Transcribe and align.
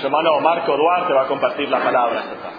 Su 0.00 0.06
hermano 0.06 0.38
Marco 0.38 0.76
Duarte 0.76 1.12
va 1.12 1.22
a 1.22 1.26
compartir 1.26 1.68
la 1.68 1.82
palabra 1.82 2.20
esta. 2.20 2.50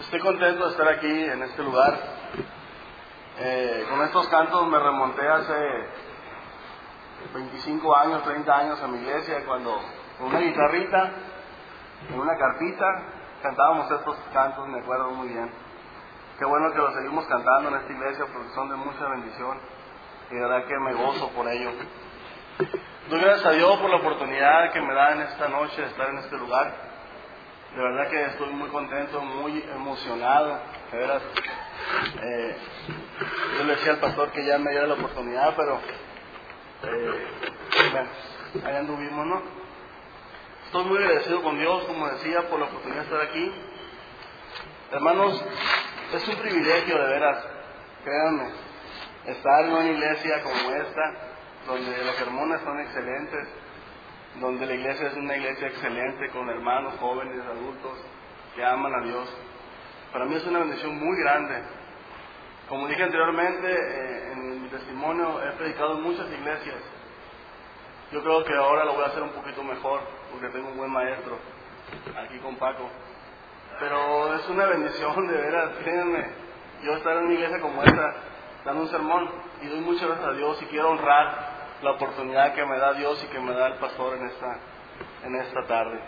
Estoy 0.00 0.20
contento 0.20 0.64
de 0.64 0.70
estar 0.70 0.88
aquí 0.88 1.24
en 1.24 1.42
este 1.42 1.62
lugar. 1.62 1.98
Eh, 3.40 3.86
con 3.90 4.00
estos 4.04 4.26
cantos 4.28 4.66
me 4.68 4.78
remonté 4.78 5.28
hace 5.28 5.54
25 7.34 7.94
años, 7.94 8.22
30 8.24 8.56
años 8.56 8.82
a 8.82 8.88
mi 8.88 8.98
iglesia, 9.00 9.44
cuando 9.44 9.78
con 10.18 10.28
una 10.28 10.40
guitarrita, 10.40 11.10
en 12.08 12.18
una 12.18 12.38
carpita, 12.38 12.86
cantábamos 13.42 13.90
estos 13.90 14.16
cantos, 14.32 14.66
me 14.66 14.80
acuerdo 14.80 15.10
muy 15.10 15.28
bien. 15.28 15.52
Qué 16.38 16.46
bueno 16.46 16.72
que 16.72 16.78
los 16.78 16.94
seguimos 16.94 17.26
cantando 17.26 17.68
en 17.68 17.74
esta 17.82 17.92
iglesia 17.92 18.24
porque 18.32 18.48
son 18.54 18.70
de 18.70 18.76
mucha 18.76 19.06
bendición 19.10 19.58
y 20.30 20.34
de 20.36 20.40
verdad 20.40 20.64
que 20.64 20.78
me 20.78 20.94
gozo 20.94 21.28
por 21.32 21.46
ello. 21.48 21.70
Doy 23.10 23.18
gracias 23.18 23.44
a 23.44 23.50
Dios 23.50 23.76
por 23.80 23.90
la 23.90 23.96
oportunidad 23.96 24.72
que 24.72 24.80
me 24.80 24.94
da 24.94 25.14
en 25.14 25.22
esta 25.22 25.48
noche 25.48 25.82
de 25.82 25.88
estar 25.88 26.10
en 26.10 26.18
este 26.18 26.36
lugar. 26.36 26.72
De 27.74 27.82
verdad 27.82 28.08
que 28.08 28.24
estoy 28.26 28.50
muy 28.50 28.68
contento, 28.68 29.20
muy 29.20 29.64
emocionado. 29.74 30.60
De 30.92 30.96
veras, 30.96 31.20
eh, 32.22 32.56
yo 33.58 33.64
le 33.64 33.74
decía 33.74 33.94
al 33.94 33.98
pastor 33.98 34.30
que 34.30 34.44
ya 34.44 34.58
me 34.58 34.70
diera 34.70 34.86
la 34.86 34.94
oportunidad, 34.94 35.56
pero 35.56 35.80
eh, 36.84 37.26
bueno, 37.90 38.10
ahí 38.64 38.76
anduvimos, 38.76 39.26
¿no? 39.26 39.42
Estoy 40.66 40.84
muy 40.84 40.98
agradecido 40.98 41.42
con 41.42 41.58
Dios, 41.58 41.82
como 41.86 42.06
decía, 42.10 42.48
por 42.48 42.60
la 42.60 42.66
oportunidad 42.66 43.00
de 43.00 43.06
estar 43.06 43.22
aquí. 43.22 43.52
Hermanos, 44.92 45.44
es 46.14 46.28
un 46.28 46.36
privilegio 46.36 46.96
de 46.96 47.08
veras, 47.08 47.44
créanme, 48.04 48.50
estar 49.26 49.64
en 49.64 49.72
una 49.72 49.90
iglesia 49.90 50.44
como 50.44 50.74
esta, 50.74 51.29
donde 51.70 52.04
las 52.04 52.20
hermanas 52.20 52.60
son 52.62 52.80
excelentes, 52.80 53.48
donde 54.40 54.66
la 54.66 54.74
iglesia 54.74 55.08
es 55.08 55.16
una 55.16 55.36
iglesia 55.36 55.68
excelente 55.68 56.28
con 56.30 56.48
hermanos 56.48 56.94
jóvenes, 56.98 57.40
adultos 57.46 57.96
que 58.56 58.64
aman 58.64 58.92
a 58.92 59.06
Dios. 59.06 59.28
Para 60.12 60.24
mí 60.24 60.34
es 60.34 60.44
una 60.46 60.60
bendición 60.60 60.98
muy 60.98 61.16
grande. 61.18 61.62
Como 62.68 62.88
dije 62.88 63.02
anteriormente, 63.02 63.72
eh, 63.72 64.32
en 64.32 64.62
mi 64.62 64.68
testimonio 64.68 65.40
he 65.42 65.52
predicado 65.52 65.98
en 65.98 66.02
muchas 66.02 66.26
iglesias. 66.32 66.78
Yo 68.10 68.20
creo 68.22 68.44
que 68.44 68.54
ahora 68.54 68.84
lo 68.84 68.94
voy 68.94 69.04
a 69.04 69.08
hacer 69.08 69.22
un 69.22 69.30
poquito 69.30 69.62
mejor, 69.62 70.00
porque 70.32 70.48
tengo 70.48 70.70
un 70.70 70.76
buen 70.76 70.90
maestro 70.90 71.38
aquí 72.16 72.38
con 72.40 72.56
Paco. 72.56 72.88
Pero 73.78 74.34
es 74.34 74.48
una 74.48 74.66
bendición, 74.66 75.26
de 75.28 75.36
veras, 75.36 75.70
créanme. 75.84 76.26
Yo 76.82 76.94
estar 76.94 77.16
en 77.16 77.24
una 77.24 77.34
iglesia 77.34 77.60
como 77.60 77.82
esta, 77.82 78.14
dando 78.64 78.82
un 78.82 78.88
sermón, 78.88 79.30
y 79.62 79.68
doy 79.68 79.80
muchas 79.80 80.08
gracias 80.08 80.28
a 80.28 80.32
Dios 80.32 80.62
y 80.62 80.66
quiero 80.66 80.90
honrar 80.90 81.49
la 81.82 81.92
oportunidad 81.92 82.54
que 82.54 82.64
me 82.66 82.78
da 82.78 82.92
Dios 82.94 83.22
y 83.24 83.26
que 83.28 83.40
me 83.40 83.52
da 83.52 83.68
el 83.68 83.74
pastor 83.74 84.16
en 84.16 84.26
esta, 84.26 84.58
en 85.24 85.34
esta 85.36 85.66
tarde. 85.66 86.00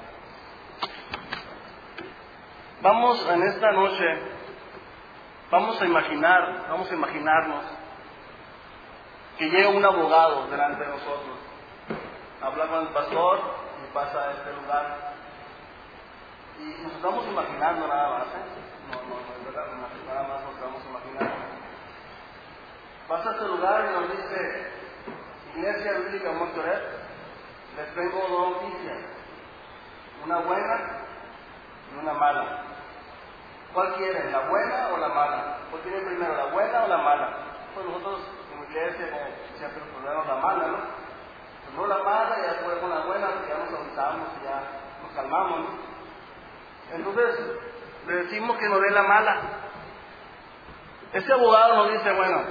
Vamos 2.83 3.27
en 3.31 3.43
esta 3.45 3.73
noche, 3.73 4.05
vamos 5.51 5.81
a 5.81 5.85
imaginar, 5.87 6.67
vamos 6.69 6.91
a 6.91 6.95
imaginarnos 6.95 7.65
que 9.39 9.49
llega 9.49 9.69
un 9.71 9.85
abogado 9.85 10.49
delante 10.49 10.83
de 10.85 10.91
nosotros, 10.91 11.39
habla 12.43 12.67
con 12.67 12.81
el 12.81 12.89
pastor 12.89 13.41
y 13.83 13.95
pasa 13.95 14.29
a 14.29 14.33
este 14.33 14.53
lugar. 14.61 15.13
Y 16.59 16.83
nos 16.83 16.93
estamos 16.93 17.27
imaginando 17.27 17.87
nada 17.89 18.19
más, 18.19 18.27
¿eh? 18.27 18.63
No, 18.91 19.01
no, 19.03 19.15
no, 19.15 19.87
es 19.87 20.07
nada 20.07 20.29
más 20.29 20.43
nos 20.43 20.55
estamos 20.55 20.83
imaginando. 20.85 21.35
Pasa 23.09 23.31
a 23.31 23.33
este 23.33 23.47
lugar 23.47 23.89
y 23.91 23.95
nos 23.95 24.11
dice, 24.11 24.82
Bíblica 25.55 26.33
Montoret, 26.33 26.83
les 27.77 27.95
tengo 27.95 28.29
dos 28.29 28.63
noticias, 28.63 28.99
una 30.25 30.39
buena 30.39 30.81
y 31.93 31.99
una 31.99 32.15
mala. 32.15 32.65
¿Cuál 33.73 33.95
quieren, 33.95 34.33
la 34.33 34.49
buena 34.49 34.89
o 34.93 34.97
la 34.99 35.09
mala? 35.09 35.57
¿Cuál 35.71 35.83
quieren 35.83 36.05
primero, 36.07 36.37
la 36.37 36.47
buena 36.53 36.85
o 36.85 36.89
la 36.89 36.99
mala? 36.99 37.29
Pues 37.75 37.87
nosotros 37.87 38.21
como 38.51 38.65
iglesia, 38.65 39.11
como 39.11 39.25
siempre, 39.57 39.83
pues 39.93 40.05
damos 40.05 40.27
la 40.27 40.37
mala, 40.37 40.67
¿no? 40.67 40.79
Primero 41.67 41.87
la 41.87 42.03
mala 42.03 42.39
y 42.39 42.43
después 42.43 42.79
con 42.79 42.91
la 42.91 43.01
buena, 43.01 43.27
porque 43.29 43.49
ya 43.49 43.59
nos 43.59 43.81
avisamos 43.81 44.29
ya 44.45 44.63
nos 45.03 45.13
calmamos, 45.13 45.61
¿no? 45.61 45.93
Entonces, 46.93 47.41
le 48.07 48.15
decimos 48.17 48.59
que 48.59 48.69
nos 48.69 48.81
dé 48.81 48.91
la 48.91 49.03
mala. 49.03 49.41
Este 51.13 51.33
abogado 51.33 51.77
nos 51.77 51.93
dice, 51.93 52.13
bueno, 52.13 52.43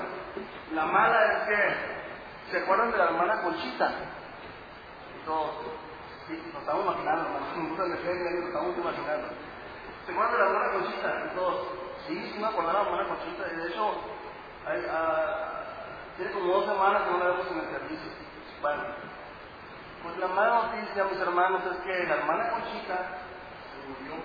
la 0.73 0.85
mala 0.85 1.33
es 1.33 1.47
que, 1.47 1.90
¿se 2.51 2.57
acuerdan 2.57 2.91
de 2.91 2.97
la 2.97 3.05
hermana 3.05 3.41
Conchita? 3.41 3.91
Todos, 5.25 5.55
sí, 6.27 6.33
nos 6.51 6.61
estamos 6.61 6.85
imaginando, 6.85 7.25
hermanos, 7.25 7.57
muchas 7.57 7.89
veces 7.89 8.35
nos 8.35 8.47
estamos 8.47 8.77
imaginando. 8.77 9.27
¿Se 10.05 10.11
acuerdan 10.11 10.33
de 10.33 10.39
la 10.39 10.45
hermana 10.45 10.71
Conchita? 10.73 11.33
Todos, 11.33 11.67
sí, 12.07 12.31
sí 12.33 12.39
me 12.39 12.47
acordaba 12.47 12.79
de 12.79 12.85
la 12.85 12.91
hermana 12.91 13.09
Conchita, 13.09 13.43
y 13.47 13.55
de 13.55 13.67
hecho, 13.69 13.91
hay, 14.67 14.85
ah, 14.91 15.51
tiene 16.17 16.31
como 16.33 16.53
dos 16.53 16.65
semanas 16.65 17.03
que 17.03 17.11
no 17.11 17.17
la 17.19 17.25
vemos 17.25 17.47
en 17.51 17.59
el 17.59 17.69
servicio. 17.69 18.11
Bueno, 18.61 18.83
pues 20.03 20.17
la 20.17 20.27
mala 20.27 20.67
noticia, 20.67 21.03
mis 21.05 21.19
hermanos, 21.19 21.61
es 21.71 21.77
que 21.77 22.03
la 22.03 22.15
hermana 22.15 22.49
Conchita 22.49 22.97
se 23.71 23.87
murió. 23.87 24.19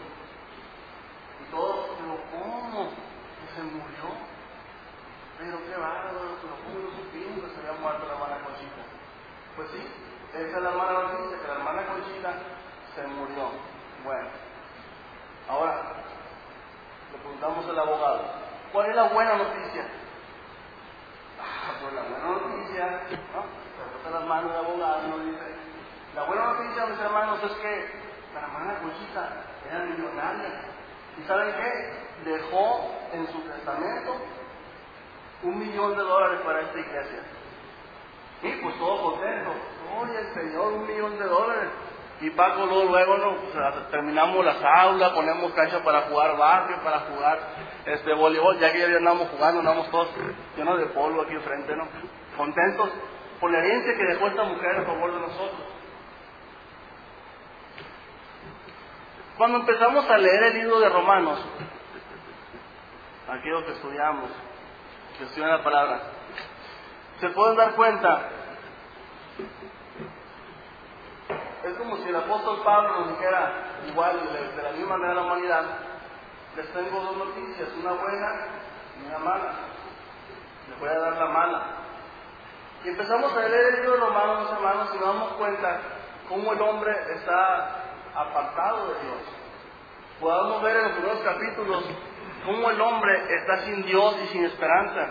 Y 1.41 1.51
todos, 1.51 1.91
pero 1.97 2.19
¿cómo? 2.33 2.91
¿Que 2.91 3.55
se 3.55 3.63
murió? 3.63 4.26
Pero 5.39 5.59
qué 5.65 5.77
bárbaro, 5.77 6.39
pero 6.41 6.57
¿cómo 6.65 6.79
no 6.81 6.91
supimos 6.97 7.45
que 7.45 7.51
se 7.55 7.61
había 7.61 7.81
muerto 7.81 8.07
la 8.07 8.15
hermana 8.15 8.45
Conchita? 8.45 8.83
Pues 9.57 9.71
sí, 9.71 9.83
esa 10.33 10.57
es 10.57 10.63
la 10.63 10.71
mala 10.71 10.93
noticia, 11.03 11.41
que 11.41 11.49
la 11.49 11.55
hermana 11.55 11.87
Conchita 11.87 12.33
se 12.95 13.07
murió. 13.07 13.51
Bueno, 14.05 14.29
ahora 15.49 15.83
le 17.13 17.19
preguntamos 17.19 17.69
al 17.69 17.79
abogado, 17.79 18.21
¿cuál 18.73 18.91
es 18.91 18.97
la 18.97 19.09
buena 19.09 19.37
noticia? 19.37 19.85
Ah, 21.39 21.73
pues 21.81 21.93
la 21.93 22.03
buena 22.03 22.25
noticia, 22.25 22.87
¿no? 23.35 23.45
Se 24.05 24.11
las 24.11 24.25
manos 24.25 24.53
del 24.53 24.65
abogado 24.65 25.03
nos 25.09 25.25
dice, 25.27 25.55
la 26.15 26.23
buena 26.23 26.45
noticia, 26.47 26.87
mis 26.87 26.99
hermanos, 26.99 27.43
es 27.45 27.53
que 27.53 27.91
la 28.33 28.41
hermana 28.41 28.79
Conchita 28.81 29.29
era 29.69 29.85
millonaria. 29.85 30.63
¿Y 31.19 31.27
saben 31.27 31.55
qué? 31.55 32.31
Dejó 32.31 32.91
en 33.13 33.27
su 33.33 33.41
testamento 33.41 34.17
un 35.43 35.59
millón 35.59 35.97
de 35.97 36.03
dólares 36.03 36.41
para 36.45 36.61
esta 36.61 36.79
iglesia. 36.79 37.23
Y 38.43 38.53
pues 38.63 38.79
todo 38.79 39.11
contento. 39.11 39.51
Oye, 40.01 40.19
el 40.19 40.35
Señor, 40.35 40.73
un 40.73 40.87
millón 40.87 41.19
de 41.19 41.25
dólares. 41.25 41.71
Y 42.21 42.31
Paco 42.31 42.65
luego, 42.65 42.85
luego 42.91 43.19
¿no? 43.19 43.37
Terminamos 43.91 44.45
las 44.45 44.63
aulas, 44.63 45.13
ponemos 45.13 45.53
cancha 45.53 45.83
para 45.85 46.03
jugar 46.03 46.37
barrio, 46.39 46.79
para 46.83 47.01
jugar 47.01 47.39
este 47.85 48.15
voleibol, 48.15 48.59
ya 48.59 48.73
que 48.73 48.79
ya 48.79 48.87
andamos 48.97 49.29
jugando, 49.29 49.61
andamos 49.61 49.91
todos 49.91 50.09
llenos 50.57 50.79
de 50.79 50.87
polvo 50.87 51.23
aquí 51.23 51.35
enfrente, 51.35 51.77
¿no? 51.77 51.87
Contentos 52.37 52.91
por 53.39 53.51
la 53.51 53.59
herencia 53.59 53.95
que 53.97 54.05
dejó 54.05 54.29
esta 54.29 54.45
mujer 54.45 54.77
a 54.77 54.85
favor 54.85 55.13
de 55.13 55.21
nosotros. 55.21 55.61
Cuando 59.37 59.59
empezamos 59.59 60.09
a 60.09 60.17
leer 60.17 60.43
el 60.45 60.55
libro 60.55 60.81
de 60.81 60.89
Romanos, 60.89 61.45
aquellos 63.29 63.65
que 63.65 63.73
estudiamos, 63.73 64.31
que 65.19 65.41
la 65.41 65.63
palabra, 65.63 66.01
se 67.21 67.29
pueden 67.31 67.57
dar 67.57 67.75
cuenta, 67.75 68.29
es 71.65 71.75
como 71.79 71.97
si 71.97 72.09
el 72.09 72.17
apóstol 72.17 72.63
Pablo 72.63 73.01
nos 73.01 73.09
dijera, 73.11 73.53
igual 73.89 74.21
de, 74.57 74.63
la 74.63 74.73
misma 74.73 74.97
manera 74.99 75.15
la 75.15 75.23
humanidad, 75.23 75.63
les 76.55 76.73
tengo 76.73 77.01
dos 77.01 77.17
noticias, 77.17 77.69
una 77.83 77.93
buena 77.93 78.29
y 79.01 79.07
una 79.07 79.19
mala. 79.19 79.53
Les 80.69 80.79
voy 80.79 80.89
a 80.89 80.99
dar 80.99 81.13
la 81.17 81.27
mala. 81.27 81.63
Y 82.85 82.89
empezamos 82.89 83.33
a 83.33 83.49
leer 83.49 83.67
el 83.67 83.75
libro 83.77 83.93
de 83.93 84.01
Romanos, 84.01 84.51
hermanos, 84.53 84.89
y 84.95 84.99
nos 84.99 85.07
damos 85.07 85.33
cuenta 85.33 85.81
cómo 86.29 86.53
el 86.53 86.61
hombre 86.61 86.93
está 87.15 87.83
apartado 88.15 88.89
de 88.89 89.01
Dios. 89.01 89.23
Podamos 90.21 90.63
ver 90.63 90.77
en 90.77 90.83
los 90.83 90.93
primeros 90.93 91.21
capítulos 91.21 91.85
cómo 92.47 92.71
el 92.71 92.81
hombre 92.81 93.13
está 93.37 93.65
sin 93.65 93.85
Dios 93.85 94.17
y 94.25 94.29
sin 94.29 94.45
esperanza. 94.45 95.09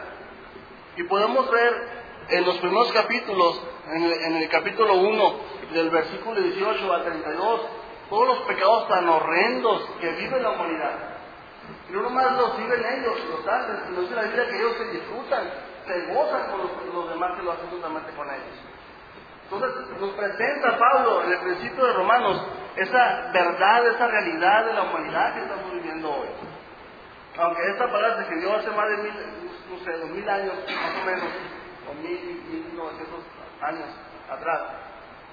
Y 0.95 1.03
podemos 1.03 1.51
ver 1.51 2.05
en 2.29 2.45
los 2.45 2.57
primeros 2.57 2.91
capítulos, 2.93 3.61
en 3.93 4.35
el, 4.37 4.49
capítulo 4.49 4.95
1, 4.95 5.35
del 5.73 5.89
versículo 5.89 6.41
18 6.41 6.93
al 6.93 7.03
32, 7.03 7.61
todos 8.09 8.27
los 8.27 8.39
pecados 8.47 8.87
tan 8.87 9.07
horrendos 9.07 9.83
que 9.99 10.09
vive 10.11 10.41
la 10.41 10.51
humanidad. 10.51 10.93
Y 11.89 11.93
no 11.93 12.01
nomás 12.01 12.31
los 12.37 12.57
viven 12.57 12.79
ellos, 12.79 13.19
los 13.29 13.47
hacen, 13.47 13.77
sino 13.87 14.01
dice 14.01 14.15
la 14.15 14.23
Biblia 14.23 14.47
que 14.47 14.55
ellos 14.55 14.77
se 14.77 14.85
disfrutan, 14.85 15.51
se 15.85 16.13
gozan 16.13 16.49
con 16.49 16.59
los, 16.59 16.93
los 16.93 17.09
demás 17.09 17.37
que 17.37 17.43
lo 17.43 17.51
hacen 17.51 17.69
juntamente 17.69 18.11
con 18.15 18.27
ellos. 18.27 18.75
Entonces 19.43 19.99
nos 19.99 20.09
presenta 20.11 20.77
Pablo 20.77 21.23
en 21.23 21.31
el 21.33 21.39
principio 21.39 21.85
de 21.85 21.93
Romanos 21.93 22.41
esa 22.75 23.31
verdad, 23.31 23.87
esa 23.87 24.07
realidad 24.07 24.65
de 24.65 24.73
la 24.73 24.83
humanidad 24.83 25.35
que 25.35 25.41
estamos 25.41 25.71
viviendo 25.73 26.11
hoy. 26.11 26.27
Aunque 27.37 27.67
esta 27.69 27.85
palabra 27.91 28.15
se 28.17 28.21
escribió 28.23 28.55
hace 28.55 28.69
más 28.71 28.89
de 28.89 28.97
mil, 28.97 29.13
no 29.69 29.79
sé, 29.83 29.91
dos 29.91 30.09
mil 30.09 30.29
años, 30.29 30.53
más 30.55 31.01
o 31.01 31.05
menos, 31.05 31.25
o 31.89 31.93
mil, 31.95 32.43
mil 32.49 32.75
novecientos 32.75 33.19
años 33.61 33.89
atrás. 34.29 34.61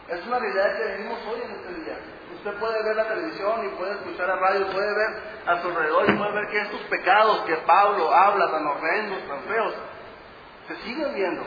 Es 0.08 0.26
una 0.26 0.38
realidad 0.38 0.76
que 0.76 0.96
vivimos 0.96 1.19
hoy 1.26 1.40
en 1.44 1.50
este 1.52 1.75
día. 1.84 1.99
Usted 2.34 2.54
puede 2.58 2.82
ver 2.82 2.96
la 2.96 3.06
televisión 3.06 3.66
y 3.66 3.69
puede 3.76 3.93
escuchar 3.93 4.26
la 4.28 4.37
radio, 4.37 4.66
puede 4.66 4.94
ver 4.94 5.22
a 5.46 5.60
su 5.60 5.69
alrededor 5.69 6.10
y 6.10 6.12
puede 6.12 6.32
ver 6.32 6.49
que 6.50 6.60
estos 6.60 6.81
pecados 6.82 7.43
que 7.43 7.56
Pablo 7.58 8.12
habla 8.12 8.50
tan 8.50 8.66
horrendos, 8.66 9.28
tan 9.28 9.40
feos, 9.43 9.75
se 10.66 10.76
siguen 10.82 11.14
viendo. 11.14 11.43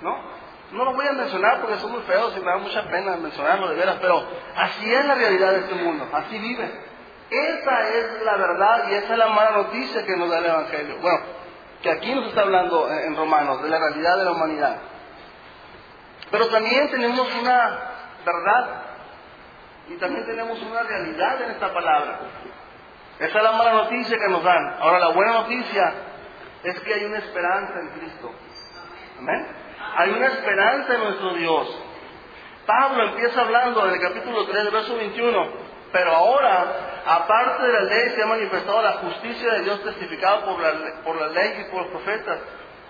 ¿No? 0.00 0.38
No 0.72 0.84
los 0.84 0.94
voy 0.94 1.06
a 1.06 1.12
mencionar 1.12 1.60
porque 1.60 1.78
son 1.78 1.92
muy 1.92 2.02
feos 2.02 2.34
y 2.36 2.40
me 2.40 2.46
da 2.46 2.58
mucha 2.58 2.88
pena 2.88 3.16
mencionarlo 3.16 3.68
de 3.68 3.74
veras, 3.74 3.98
pero 4.00 4.22
así 4.56 4.92
es 4.92 5.04
la 5.04 5.14
realidad 5.14 5.52
de 5.52 5.58
este 5.60 5.74
mundo, 5.74 6.08
así 6.12 6.38
vive. 6.38 6.87
Esa 7.30 7.88
es 7.88 8.22
la 8.22 8.36
verdad 8.36 8.88
y 8.90 8.94
esa 8.94 9.12
es 9.12 9.18
la 9.18 9.28
mala 9.28 9.50
noticia 9.50 10.04
que 10.04 10.16
nos 10.16 10.30
da 10.30 10.38
el 10.38 10.46
Evangelio. 10.46 10.98
Bueno, 11.00 11.20
que 11.82 11.90
aquí 11.90 12.14
nos 12.14 12.28
está 12.28 12.42
hablando 12.42 12.90
en 12.90 13.14
Romanos, 13.16 13.62
de 13.62 13.68
la 13.68 13.78
realidad 13.78 14.18
de 14.18 14.24
la 14.24 14.32
humanidad. 14.32 14.76
Pero 16.30 16.48
también 16.48 16.90
tenemos 16.90 17.28
una 17.34 17.78
verdad 18.24 18.82
y 19.88 19.96
también 19.96 20.26
tenemos 20.26 20.60
una 20.62 20.82
realidad 20.82 21.42
en 21.42 21.50
esta 21.50 21.72
palabra. 21.72 22.20
Esa 23.18 23.38
es 23.38 23.44
la 23.44 23.52
mala 23.52 23.72
noticia 23.72 24.16
que 24.18 24.28
nos 24.28 24.42
dan. 24.42 24.76
Ahora 24.80 24.98
la 24.98 25.08
buena 25.08 25.32
noticia 25.32 25.92
es 26.62 26.80
que 26.80 26.94
hay 26.94 27.04
una 27.04 27.18
esperanza 27.18 27.74
en 27.80 27.88
Cristo. 27.98 28.30
Amén. 29.18 29.46
Hay 29.96 30.10
una 30.10 30.26
esperanza 30.26 30.94
en 30.94 31.04
nuestro 31.04 31.34
Dios. 31.34 31.82
Pablo 32.66 33.04
empieza 33.04 33.40
hablando 33.40 33.86
en 33.86 33.94
el 33.94 34.00
capítulo 34.00 34.46
3, 34.46 34.72
verso 34.72 34.96
21. 34.96 35.67
Pero 35.92 36.14
ahora, 36.14 37.02
aparte 37.06 37.62
de 37.62 37.72
la 37.72 37.80
ley, 37.80 38.10
se 38.14 38.22
ha 38.22 38.26
manifestado 38.26 38.82
la 38.82 38.92
justicia 38.92 39.52
de 39.54 39.62
Dios 39.62 39.82
testificada 39.82 40.44
por 40.44 40.60
la, 40.60 41.02
por 41.02 41.30
ley 41.32 41.66
y 41.66 41.70
por 41.70 41.82
los 41.82 41.90
profetas. 41.90 42.38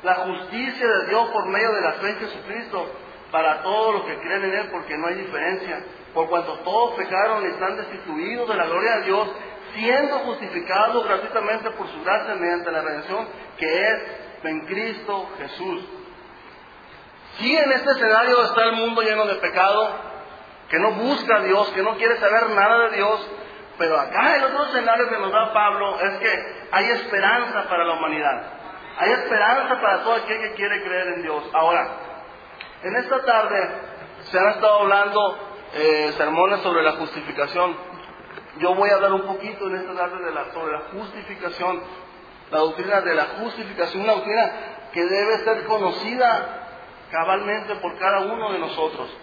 La 0.03 0.15
justicia 0.15 0.87
de 0.87 1.07
Dios 1.07 1.29
por 1.31 1.47
medio 1.47 1.73
de 1.73 1.81
la 1.81 1.93
fe 1.95 2.11
en 2.11 2.19
Jesucristo 2.19 2.91
para 3.31 3.63
todos 3.63 3.95
los 3.95 4.05
que 4.05 4.19
creen 4.21 4.45
en 4.45 4.55
Él, 4.55 4.69
porque 4.71 4.97
no 4.97 5.07
hay 5.07 5.15
diferencia. 5.17 5.85
Por 6.15 6.29
cuanto 6.29 6.55
todos 6.61 6.95
pecaron 6.95 7.45
y 7.45 7.47
están 7.47 7.77
destituidos 7.77 8.49
de 8.49 8.55
la 8.55 8.67
gloria 8.67 8.97
de 8.97 9.03
Dios, 9.03 9.29
siendo 9.75 10.19
justificados 10.21 11.05
gratuitamente 11.05 11.71
por 11.73 11.87
su 11.89 12.03
gracia 12.03 12.35
mediante 12.35 12.73
la 12.73 12.81
redención 12.81 13.29
que 13.59 13.83
es 13.83 13.99
en 14.45 14.67
Cristo 14.67 15.29
Jesús. 15.39 15.85
Si 17.39 17.57
en 17.57 17.73
este 17.73 17.91
escenario 17.91 18.43
está 18.45 18.65
el 18.65 18.73
mundo 18.73 19.03
lleno 19.03 19.27
de 19.27 19.37
pecado, 19.37 19.95
que 20.69 20.79
no 20.79 20.93
busca 20.93 21.37
a 21.37 21.41
Dios, 21.41 21.69
que 21.71 21.83
no 21.83 21.97
quiere 21.97 22.19
saber 22.19 22.51
nada 22.51 22.89
de 22.89 22.97
Dios, 22.97 23.31
pero 23.79 23.99
acá 23.99 24.37
el 24.37 24.45
otro 24.45 24.67
escenario 24.67 25.09
que 25.09 25.19
nos 25.19 25.33
da 25.33 25.53
Pablo 25.53 26.01
es 26.01 26.19
que 26.19 26.69
hay 26.73 26.85
esperanza 26.91 27.69
para 27.69 27.85
la 27.85 27.95
humanidad. 27.95 28.43
Hay 28.99 29.13
esperanza 29.13 29.81
para 29.81 30.03
todo 30.03 30.15
aquel 30.15 30.41
que 30.41 30.53
quiere 30.55 30.83
creer 30.83 31.07
en 31.15 31.23
Dios. 31.23 31.45
Ahora, 31.53 31.89
en 32.83 32.97
esta 32.97 33.25
tarde 33.25 33.71
se 34.25 34.39
han 34.39 34.49
estado 34.49 34.81
hablando 34.81 35.39
eh, 35.75 36.13
sermones 36.17 36.61
sobre 36.61 36.83
la 36.83 36.93
justificación. 36.93 37.77
Yo 38.59 38.75
voy 38.75 38.91
a 38.91 38.97
hablar 38.97 39.13
un 39.13 39.27
poquito 39.27 39.69
en 39.69 39.77
esta 39.77 39.95
tarde 39.95 40.25
de 40.25 40.33
la, 40.33 40.53
sobre 40.53 40.73
la 40.73 40.81
justificación, 40.93 41.81
la 42.51 42.59
doctrina 42.59 43.01
de 43.01 43.15
la 43.15 43.25
justificación, 43.41 44.03
una 44.03 44.15
doctrina 44.15 44.53
que 44.93 45.05
debe 45.05 45.39
ser 45.45 45.65
conocida 45.65 46.67
cabalmente 47.13 47.77
por 47.77 47.97
cada 47.99 48.21
uno 48.21 48.53
de 48.53 48.59
nosotros. 48.59 49.17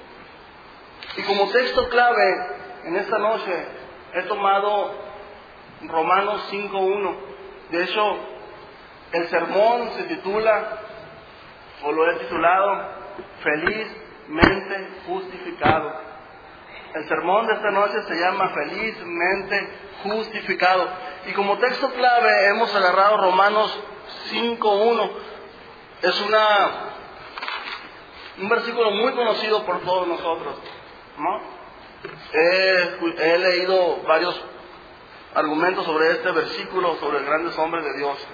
Y 1.18 1.24
como 1.24 1.50
texto 1.50 1.88
clave 1.90 2.48
en 2.84 2.96
esta 2.98 3.18
noche 3.18 3.66
he 4.14 4.22
tomado 4.24 4.94
Romanos 5.84 6.48
5.1. 6.52 7.16
De 7.72 7.84
hecho, 7.84 8.18
el 9.12 9.28
sermón 9.30 9.92
se 9.96 10.04
titula, 10.04 10.80
o 11.84 11.92
lo 11.92 12.12
he 12.12 12.16
titulado, 12.20 12.96
Felizmente 13.44 14.90
justificado. 15.06 15.94
El 16.96 17.08
sermón 17.08 17.48
de 17.48 17.54
esta 17.54 17.72
noche 17.72 18.02
se 18.04 18.16
llama 18.16 18.50
Felizmente 18.50 19.70
justificado. 20.04 20.88
Y 21.28 21.34
como 21.34 21.58
texto 21.60 21.92
clave 21.94 22.50
hemos 22.50 22.74
agarrado 22.76 23.18
Romanos 23.18 23.80
5.1. 24.32 25.12
Es 26.02 26.22
una, 26.22 26.70
un 28.42 28.50
versículo 28.50 28.92
muy 28.92 29.14
conocido 29.14 29.66
por 29.66 29.82
todos 29.82 30.08
nosotros. 30.08 30.56
¿No? 31.18 31.40
He, 32.34 33.38
leído 33.38 34.04
varios 34.04 34.40
argumentos 35.34 35.86
sobre 35.86 36.12
este 36.12 36.32
versículo, 36.32 36.96
sobre 36.96 37.24
grandes 37.24 37.58
hombres 37.58 37.84
de 37.84 37.98
Dios. 37.98 38.28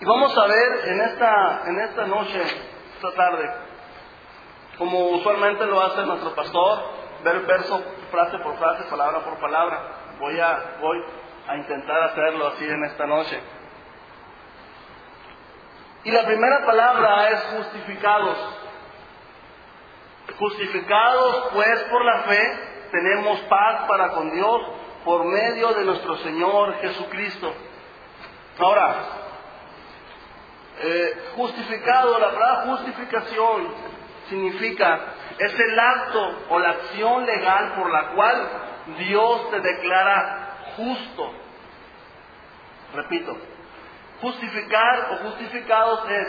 Y 0.00 0.04
vamos 0.04 0.36
a 0.36 0.46
ver 0.46 0.88
en 0.88 1.00
esta, 1.00 1.62
en 1.66 1.80
esta 1.80 2.06
noche, 2.06 2.42
esta 2.96 3.14
tarde, 3.14 3.50
como 4.78 5.08
usualmente 5.10 5.66
lo 5.66 5.80
hace 5.82 6.04
nuestro 6.04 6.34
pastor, 6.34 6.82
ver 7.22 7.40
verso, 7.40 7.82
frase 8.10 8.38
por 8.38 8.58
frase, 8.58 8.84
palabra 8.84 9.20
por 9.20 9.38
palabra. 9.38 9.82
Voy 10.18 10.38
a, 10.40 10.76
voy 10.80 10.98
a 11.48 11.56
intentar 11.56 12.02
hacerlo 12.02 12.48
así 12.48 12.64
en 12.64 12.84
esta 12.84 13.06
noche. 13.06 13.40
Y 16.04 16.10
la 16.10 16.24
primera 16.26 16.66
palabra 16.66 17.30
es 17.30 17.42
justificados. 17.56 18.63
Justificados 20.38 21.48
pues 21.52 21.82
por 21.84 22.04
la 22.04 22.22
fe, 22.22 22.58
tenemos 22.90 23.40
paz 23.42 23.86
para 23.88 24.10
con 24.10 24.30
Dios 24.30 24.60
por 25.04 25.24
medio 25.24 25.72
de 25.74 25.84
nuestro 25.84 26.16
Señor 26.18 26.74
Jesucristo. 26.80 27.52
Ahora, 28.58 28.94
eh, 30.80 31.30
justificado, 31.36 32.18
la 32.18 32.32
palabra 32.32 32.76
justificación 32.76 33.68
significa, 34.28 35.00
es 35.38 35.54
el 35.54 35.78
acto 35.78 36.38
o 36.48 36.58
la 36.58 36.70
acción 36.70 37.26
legal 37.26 37.74
por 37.76 37.90
la 37.90 38.08
cual 38.14 38.48
Dios 38.98 39.50
te 39.50 39.60
declara 39.60 40.56
justo. 40.76 41.32
Repito, 42.94 43.36
justificar 44.20 45.10
o 45.12 45.16
justificados 45.28 46.08
es 46.08 46.28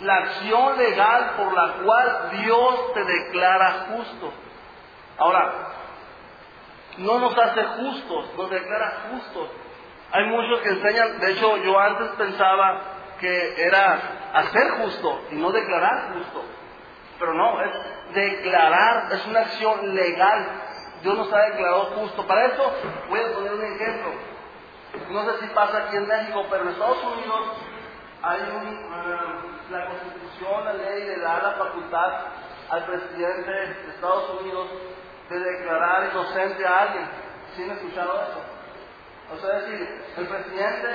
la 0.00 0.14
acción 0.14 0.76
legal 0.76 1.34
por 1.36 1.52
la 1.54 1.72
cual 1.82 2.30
Dios 2.32 2.92
te 2.94 3.04
declara 3.04 3.86
justo. 3.90 4.32
Ahora, 5.18 5.52
no 6.98 7.18
nos 7.18 7.36
hace 7.38 7.64
justos, 7.64 8.34
nos 8.36 8.50
declara 8.50 9.08
justos. 9.10 9.48
Hay 10.12 10.24
muchos 10.26 10.60
que 10.60 10.68
enseñan, 10.68 11.18
de 11.18 11.32
hecho 11.32 11.56
yo 11.58 11.78
antes 11.78 12.08
pensaba 12.10 12.80
que 13.18 13.62
era 13.62 13.98
hacer 14.34 14.70
justo 14.82 15.20
y 15.30 15.36
no 15.36 15.50
declarar 15.52 16.12
justo. 16.14 16.44
Pero 17.18 17.34
no, 17.34 17.60
es 17.62 17.70
declarar, 18.14 19.12
es 19.12 19.26
una 19.26 19.40
acción 19.40 19.94
legal. 19.94 20.46
Dios 21.02 21.16
nos 21.16 21.32
ha 21.32 21.38
declarado 21.50 21.84
justo. 21.96 22.26
Para 22.26 22.46
eso 22.46 22.72
voy 23.08 23.20
a 23.20 23.32
poner 23.32 23.52
un 23.54 23.64
ejemplo. 23.64 24.12
No 25.10 25.24
sé 25.24 25.40
si 25.40 25.46
pasa 25.48 25.78
aquí 25.78 25.96
en 25.96 26.06
México, 26.06 26.44
pero 26.50 26.64
en 26.64 26.68
Estados 26.70 27.02
Unidos 27.04 27.40
hay 28.26 28.40
un, 28.42 28.92
ah, 28.92 29.40
la 29.70 29.86
constitución, 29.86 30.64
la 30.64 30.72
ley 30.72 31.04
le 31.04 31.20
da 31.20 31.42
la 31.42 31.52
facultad 31.52 32.12
al 32.70 32.84
presidente 32.84 33.50
de 33.50 33.90
Estados 33.90 34.40
Unidos 34.40 34.66
de 35.30 35.38
declarar 35.38 36.10
inocente 36.10 36.66
a 36.66 36.78
alguien. 36.82 37.08
¿Sí 37.54 37.62
han 37.62 37.70
escuchado 37.70 38.14
eso? 38.14 38.42
O 39.32 39.38
sea, 39.38 39.60
decir, 39.60 40.04
el 40.16 40.26
presidente, 40.26 40.88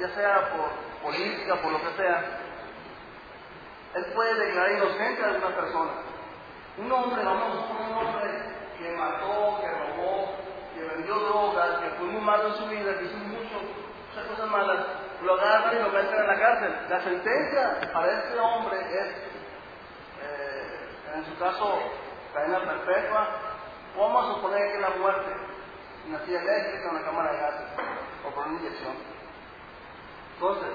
ya 0.00 0.08
sea 0.14 0.50
por 0.50 0.70
política, 1.02 1.56
por 1.56 1.72
lo 1.72 1.80
que 1.80 1.96
sea, 1.96 2.24
él 3.94 4.04
puede 4.14 4.46
declarar 4.46 4.72
inocente 4.72 5.24
a 5.24 5.28
una 5.28 5.56
persona. 5.56 5.90
Un 6.78 6.92
hombre, 6.92 7.22
vamos, 7.22 7.58
un 7.70 7.94
hombre 7.94 8.54
que 8.78 8.90
mató, 8.96 9.60
que 9.60 9.68
robó, 9.68 10.34
que 10.74 10.82
vendió 10.82 11.14
drogas, 11.14 11.78
que 11.80 11.90
fue 11.90 12.06
muy 12.06 12.22
malo 12.22 12.48
en 12.48 12.54
su 12.54 12.66
vida, 12.68 12.98
que 12.98 13.04
hizo 13.04 13.16
muchas 13.18 14.26
cosas 14.30 14.48
malas, 14.48 14.86
lo 15.22 15.34
agarran 15.34 15.76
y 15.76 15.82
lo 15.82 15.88
meten 15.90 16.18
en 16.18 16.26
la 16.26 16.38
cárcel. 16.38 16.76
La 16.88 17.00
sentencia 17.02 17.92
para 17.92 18.12
este 18.18 18.38
hombre 18.38 18.78
es, 18.80 19.08
eh, 20.22 20.88
en 21.14 21.24
su 21.26 21.38
caso, 21.38 21.78
cadena 22.32 22.60
perpetua, 22.60 23.28
vamos 23.96 24.24
a 24.24 24.34
suponer 24.34 24.72
que 24.72 24.80
la 24.80 24.90
muerte, 24.90 25.30
una 26.08 26.24
silla 26.24 26.40
eléctrica, 26.40 26.90
una 26.90 27.04
cámara 27.04 27.32
de 27.32 27.38
gases, 27.38 27.66
o 28.26 28.30
por 28.30 28.46
una 28.46 28.60
inyección. 28.60 28.94
Entonces, 30.34 30.70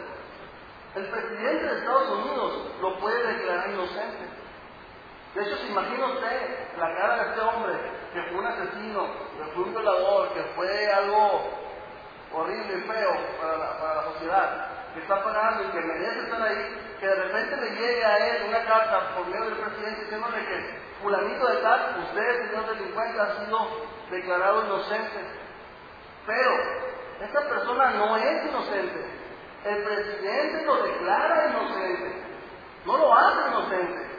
el 0.96 1.10
presidente 1.10 1.66
de 1.66 1.80
Estados 1.80 2.10
Unidos 2.10 2.72
lo 2.82 3.00
puede 3.00 3.34
declarar 3.34 3.70
inocente. 3.70 4.25
De 5.34 5.44
hecho, 5.44 5.58
se 5.58 5.68
imagina 5.68 6.06
usted 6.06 6.78
la 6.78 6.96
cara 6.96 7.16
de 7.16 7.30
este 7.30 7.42
hombre, 7.42 7.74
que 8.14 8.22
fue 8.24 8.40
un 8.40 8.46
asesino, 8.46 9.08
que 9.38 9.52
fue 9.54 9.64
un 9.64 9.72
violador, 9.72 10.34
que 10.34 10.44
fue 10.56 10.94
algo 10.94 11.64
horrible 12.34 12.77
y 12.77 12.82
feo 12.82 13.12
para 13.41 13.58
la, 13.58 13.79
para 13.79 13.96
la 13.96 14.03
sociedad, 14.13 14.67
que 14.94 15.01
está 15.01 15.24
pagando 15.24 15.63
y 15.63 15.72
que 15.72 15.82
merece 15.82 16.20
estar 16.22 16.41
ahí, 16.41 16.96
que 17.00 17.08
de 17.08 17.15
repente 17.15 17.58
le 17.58 17.70
llegue 17.72 18.05
a 18.05 18.17
él 18.17 18.46
una 18.48 18.65
carta 18.65 19.15
por 19.15 19.27
medio 19.27 19.46
del 19.46 19.58
presidente 19.58 20.01
diciéndole 20.01 20.46
que 20.46 20.79
fulanito 21.01 21.48
de 21.48 21.58
tal, 21.58 21.96
usted, 22.00 22.50
señor 22.50 22.65
delincuente, 22.67 23.20
ha 23.20 23.46
sido 23.46 23.67
declarado 24.10 24.65
inocente. 24.65 25.20
Pero 26.25 26.51
esta 27.22 27.41
persona 27.48 27.91
no 27.91 28.17
es 28.17 28.46
inocente. 28.46 29.05
El 29.65 29.84
presidente 29.84 30.65
lo 30.65 30.84
declara 30.84 31.48
inocente. 31.50 32.24
No 32.86 32.98
lo 32.98 33.13
hace 33.13 33.50
inocente. 33.50 34.14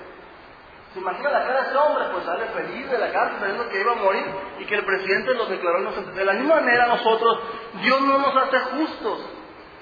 ¿Se 0.96 1.00
imagina 1.00 1.28
la 1.28 1.44
cara 1.44 1.60
de 1.60 1.68
ese 1.68 1.76
hombre? 1.76 2.04
Pues 2.10 2.24
sale 2.24 2.46
feliz 2.46 2.90
de 2.90 2.96
la 2.96 3.12
cárcel 3.12 3.38
sabiendo 3.38 3.68
que 3.68 3.80
iba 3.82 3.92
a 3.92 3.96
morir 3.96 4.24
y 4.58 4.64
que 4.64 4.76
el 4.76 4.84
presidente 4.86 5.34
los 5.34 5.50
declaró 5.50 5.82
inocentes. 5.82 6.14
De 6.14 6.24
la 6.24 6.32
misma 6.32 6.54
manera 6.54 6.86
nosotros, 6.86 7.38
Dios 7.82 8.00
no 8.00 8.16
nos 8.16 8.34
hace 8.34 8.58
justos, 8.60 9.28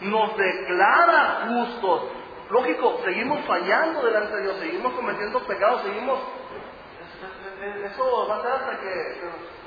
nos 0.01 0.37
declara 0.37 1.47
justos. 1.47 2.03
Lógico, 2.51 3.01
seguimos 3.05 3.45
fallando 3.47 4.03
delante 4.03 4.35
de 4.35 4.43
Dios, 4.43 4.57
seguimos 4.59 4.93
cometiendo 4.93 5.39
pecados, 5.47 5.83
seguimos... 5.83 6.19
Eso 7.85 8.29
va 8.29 8.37
a 8.37 8.43
ser 8.43 8.51
hasta 8.51 8.81
que 8.81 9.21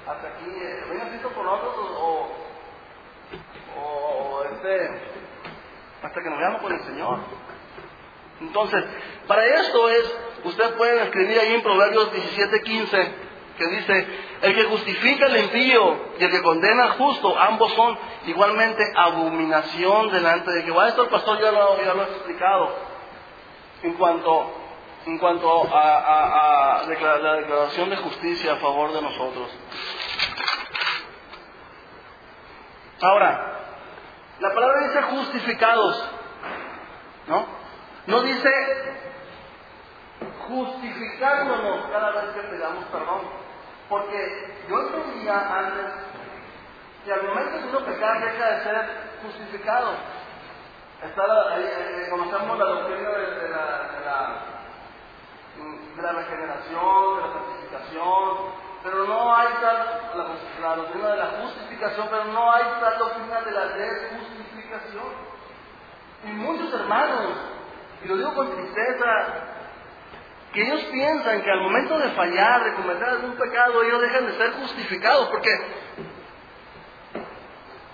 hasta 0.05 0.27
aquí 0.27 0.49
eh, 0.49 0.83
venga 0.89 1.29
por 1.33 1.45
nosotros 1.45 1.87
o, 1.97 2.29
o, 3.79 4.43
este, 4.51 5.01
hasta 6.03 6.21
que 6.21 6.29
nos 6.29 6.39
veamos 6.39 6.61
con 6.61 6.73
el 6.73 6.81
Señor. 6.81 7.19
Entonces, 8.41 8.83
para 9.27 9.45
esto 9.45 9.89
es, 9.89 10.15
ustedes 10.43 10.71
pueden 10.73 11.03
escribir 11.03 11.39
ahí 11.39 11.55
en 11.55 11.61
Proverbios 11.61 12.11
17:15, 12.11 13.11
que 13.57 13.67
dice, 13.67 14.07
el 14.43 14.55
que 14.55 14.63
justifica 14.65 15.25
el 15.25 15.35
envío 15.35 15.97
y 16.19 16.23
el 16.23 16.29
que 16.29 16.43
condena 16.43 16.83
al 16.83 16.91
justo, 16.91 17.37
ambos 17.37 17.73
son 17.73 17.97
igualmente 18.27 18.83
abominación 18.95 20.11
delante 20.11 20.51
de 20.51 20.63
Jehová. 20.63 20.89
Esto 20.89 21.03
el 21.03 21.09
pastor 21.09 21.41
ya 21.41 21.51
lo, 21.51 21.83
ya 21.83 21.93
lo 21.93 22.01
ha 22.03 22.05
explicado 22.05 22.75
en 23.81 23.93
cuanto, 23.93 24.51
en 25.07 25.17
cuanto 25.17 25.67
a 25.73 26.83
la 26.83 26.87
declaración 26.87 27.89
de 27.89 27.95
justicia 27.97 28.53
a 28.53 28.55
favor 28.57 28.93
de 28.93 29.01
nosotros. 29.01 29.49
Ahora, 33.01 33.53
la 34.39 34.53
palabra 34.53 34.87
dice 34.87 35.01
justificados, 35.03 36.09
¿no? 37.27 37.56
No 38.07 38.21
dice 38.21 38.49
justificándonos 40.47 41.87
cada 41.91 42.11
vez 42.11 42.35
que 42.35 42.41
pedamos 42.41 42.85
perdón. 42.85 43.21
Porque 43.89 44.55
yo 44.69 44.79
entendía 44.79 45.59
antes 45.59 45.93
que 47.05 47.13
al 47.13 47.23
momento 47.23 47.57
de 47.57 47.67
uno 47.69 47.85
pecar 47.85 48.21
deja 48.21 48.45
de 48.45 48.63
ser 48.63 48.89
justificado. 49.23 49.91
Está 51.03 51.23
eh, 51.59 52.07
conocemos 52.09 52.57
la 52.57 52.65
doctrina 52.65 53.09
de, 53.09 53.17
la, 53.17 53.27
de, 53.27 54.05
la, 54.05 54.41
de 55.95 56.01
la 56.01 56.11
regeneración, 56.11 57.15
de 57.15 57.21
la 57.21 57.33
santificación, 57.33 58.37
pero 58.83 59.05
no 59.05 59.35
hay 59.35 59.47
tal, 59.61 60.11
la, 60.15 60.75
doctrina 60.75 61.09
de 61.09 61.17
la 61.17 61.25
justificación, 61.41 62.07
pero 62.09 62.23
no 62.25 62.51
hay 62.51 62.63
tal 62.81 62.97
doctrina 62.97 63.41
de 63.41 63.51
la 63.51 63.67
desjustificación. 63.67 65.27
Y 66.25 66.27
muchos 66.31 66.73
hermanos, 66.73 67.56
y 68.03 68.07
lo 68.07 68.17
digo 68.17 68.33
con 68.35 68.51
tristeza, 68.51 69.25
que 70.53 70.61
ellos 70.61 70.81
piensan 70.91 71.41
que 71.41 71.51
al 71.51 71.61
momento 71.61 71.97
de 71.99 72.09
fallar, 72.11 72.63
de 72.63 72.73
cometer 72.75 73.03
algún 73.03 73.35
pecado, 73.35 73.83
ellos 73.83 74.01
dejan 74.01 74.25
de 74.27 74.37
ser 74.37 74.51
justificados, 74.53 75.29
porque 75.29 75.49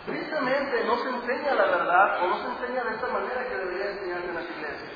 tristemente 0.06 0.84
no 0.86 0.98
se 0.98 1.10
enseña 1.10 1.56
la 1.56 1.66
verdad 1.66 2.24
o 2.24 2.28
no 2.28 2.38
se 2.38 2.48
enseña 2.48 2.84
de 2.84 2.96
esta 2.96 3.08
manera 3.08 3.48
que 3.48 3.56
debería 3.56 3.92
enseñarse 3.92 4.28
en 4.28 4.36
las 4.36 4.50
iglesias. 4.50 4.92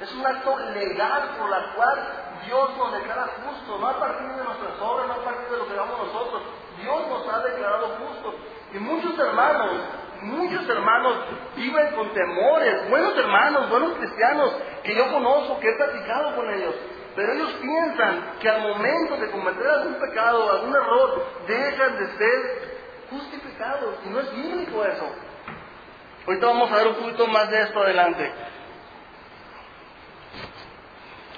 Es 0.00 0.12
un 0.14 0.26
acto 0.26 0.58
legal 0.74 1.36
por 1.38 1.48
la 1.48 1.74
cual 1.74 2.22
Dios 2.44 2.76
nos 2.76 2.92
declara 2.92 3.28
justo, 3.44 3.78
no 3.78 3.86
a 3.86 4.00
partir 4.00 4.26
de 4.26 4.44
nuestras 4.44 4.80
obras, 4.80 5.06
no 5.06 5.14
a 5.14 5.24
partir 5.24 5.48
de 5.48 5.56
lo 5.58 5.66
que 5.68 5.72
hagamos 5.74 5.98
nosotros. 6.06 6.42
Dios 6.80 7.08
nos 7.08 7.28
ha 7.28 7.38
declarado 7.44 7.88
justos. 7.98 8.34
Y 8.72 8.78
muchos 8.78 9.16
hermanos, 9.16 9.70
muchos 10.22 10.68
hermanos 10.68 11.16
viven 11.56 11.94
con 11.94 12.12
temores, 12.12 12.88
buenos 12.88 13.16
hermanos, 13.16 13.68
buenos 13.68 13.94
cristianos, 13.94 14.56
que 14.82 14.94
yo 14.94 15.10
conozco, 15.12 15.60
que 15.60 15.68
he 15.68 15.76
platicado 15.76 16.36
con 16.36 16.50
ellos. 16.50 16.74
Pero 17.14 17.32
ellos 17.32 17.50
piensan 17.60 18.38
que 18.40 18.48
al 18.48 18.62
momento 18.62 19.16
de 19.18 19.30
cometer 19.30 19.66
algún 19.66 19.94
pecado, 19.94 20.50
algún 20.50 20.74
error, 20.74 21.26
dejan 21.46 21.98
de 21.98 22.06
ser 22.16 22.78
justificados. 23.10 23.96
Y 24.06 24.08
no 24.08 24.20
es 24.20 24.34
bíblico 24.34 24.84
eso. 24.84 25.10
Ahorita 26.26 26.46
vamos 26.46 26.72
a 26.72 26.76
ver 26.76 26.86
un 26.88 26.94
poquito 26.94 27.26
más 27.26 27.50
de 27.50 27.62
esto 27.62 27.82
adelante. 27.82 28.32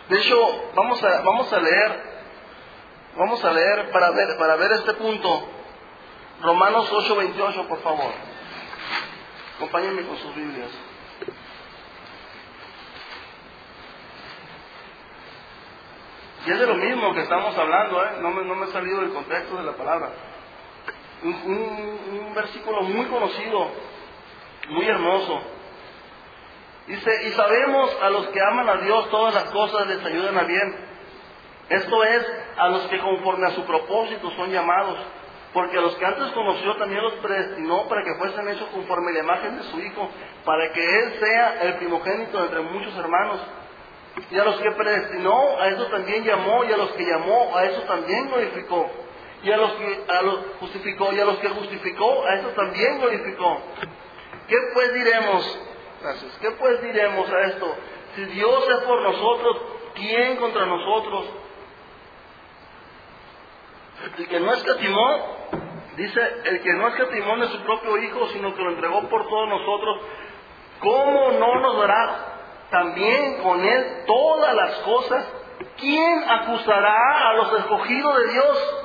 De 0.08 0.18
hecho, 0.18 0.36
vamos 0.74 1.02
a, 1.02 1.22
vamos 1.22 1.52
a 1.52 1.58
leer, 1.58 2.02
vamos 3.16 3.44
a 3.44 3.52
leer 3.52 3.90
para 3.90 4.10
ver, 4.10 4.36
para 4.36 4.56
ver 4.56 4.72
este 4.72 4.92
punto. 4.94 5.48
Romanos 6.42 6.92
8:28, 6.92 7.66
por 7.66 7.80
favor. 7.80 8.12
Acompáñenme 9.64 10.02
con 10.02 10.18
sus 10.18 10.34
Biblias. 10.34 10.68
Y 16.44 16.50
es 16.50 16.60
de 16.60 16.66
lo 16.66 16.74
mismo 16.74 17.14
que 17.14 17.22
estamos 17.22 17.56
hablando, 17.56 18.04
¿eh? 18.04 18.10
no, 18.20 18.30
me, 18.30 18.44
no 18.44 18.54
me 18.56 18.66
he 18.66 18.72
salido 18.72 19.00
del 19.00 19.14
contexto 19.14 19.56
de 19.56 19.62
la 19.62 19.72
palabra. 19.72 20.10
un 21.22 22.32
versículo 22.34 22.82
muy 22.82 23.06
conocido, 23.06 23.70
muy 24.68 24.86
hermoso. 24.86 25.40
Dice, 26.86 27.10
y 27.28 27.32
sabemos 27.32 27.96
a 28.02 28.10
los 28.10 28.26
que 28.28 28.40
aman 28.42 28.68
a 28.68 28.76
Dios 28.82 29.08
todas 29.08 29.32
las 29.32 29.44
cosas 29.44 29.86
les 29.86 30.04
ayudan 30.04 30.36
a 30.36 30.42
bien. 30.42 30.76
Esto 31.70 32.04
es, 32.04 32.26
a 32.58 32.68
los 32.68 32.82
que 32.88 32.98
conforme 32.98 33.46
a 33.46 33.52
su 33.52 33.64
propósito 33.64 34.30
son 34.32 34.50
llamados. 34.50 34.98
Porque 35.54 35.78
a 35.78 35.80
los 35.80 35.94
que 35.94 36.04
antes 36.04 36.32
conoció 36.32 36.76
también 36.76 37.00
los 37.00 37.12
predestinó 37.14 37.88
para 37.88 38.02
que 38.02 38.16
fuesen 38.16 38.48
hechos 38.48 38.68
conforme 38.70 39.12
la 39.12 39.20
imagen 39.20 39.56
de 39.56 39.62
su 39.62 39.78
Hijo, 39.78 40.10
para 40.44 40.72
que 40.72 40.82
Él 40.82 41.14
sea 41.20 41.62
el 41.62 41.74
primogénito 41.74 42.42
entre 42.42 42.60
muchos 42.60 42.94
hermanos. 42.98 43.40
Y 44.32 44.38
a 44.38 44.44
los 44.44 44.56
que 44.56 44.70
predestinó, 44.72 45.60
a 45.60 45.68
eso 45.68 45.86
también 45.86 46.24
llamó, 46.24 46.64
y 46.64 46.72
a 46.72 46.76
los 46.76 46.90
que 46.92 47.04
llamó, 47.04 47.56
a 47.56 47.64
eso 47.66 47.82
también 47.82 48.26
glorificó. 48.26 48.90
Y 49.44 49.52
a 49.52 49.56
los 49.56 49.72
que 49.74 50.04
a 50.08 50.22
los 50.22 50.40
justificó, 50.58 51.12
y 51.12 51.20
a 51.20 51.24
los 51.24 51.38
que 51.38 51.48
justificó, 51.48 52.24
a 52.26 52.34
eso 52.34 52.48
también 52.48 52.98
glorificó. 52.98 53.60
¿Qué 54.48 54.56
pues 54.72 54.92
diremos? 54.92 55.60
¿Qué 56.40 56.50
pues 56.50 56.82
diremos 56.82 57.30
a 57.30 57.40
esto? 57.42 57.76
Si 58.16 58.24
Dios 58.26 58.68
es 58.70 58.84
por 58.84 59.00
nosotros, 59.02 59.56
¿quién 59.94 60.36
contra 60.36 60.66
nosotros? 60.66 61.43
El 64.18 64.28
que 64.28 64.40
no 64.40 64.52
escatimó, 64.52 65.36
dice, 65.96 66.20
el 66.44 66.60
que 66.60 66.72
no 66.74 66.88
escatimó 66.88 67.36
de 67.38 67.48
su 67.48 67.60
propio 67.62 67.96
Hijo, 67.98 68.28
sino 68.28 68.54
que 68.54 68.62
lo 68.62 68.70
entregó 68.70 69.08
por 69.08 69.26
todos 69.28 69.48
nosotros, 69.48 70.00
¿cómo 70.80 71.32
no 71.32 71.60
nos 71.60 71.78
dará 71.78 72.34
también 72.70 73.42
con 73.42 73.64
Él 73.64 74.04
todas 74.06 74.54
las 74.54 74.72
cosas? 74.80 75.28
¿Quién 75.78 76.24
acusará 76.28 77.30
a 77.30 77.34
los 77.34 77.52
escogidos 77.60 78.16
de 78.18 78.32
Dios? 78.32 78.80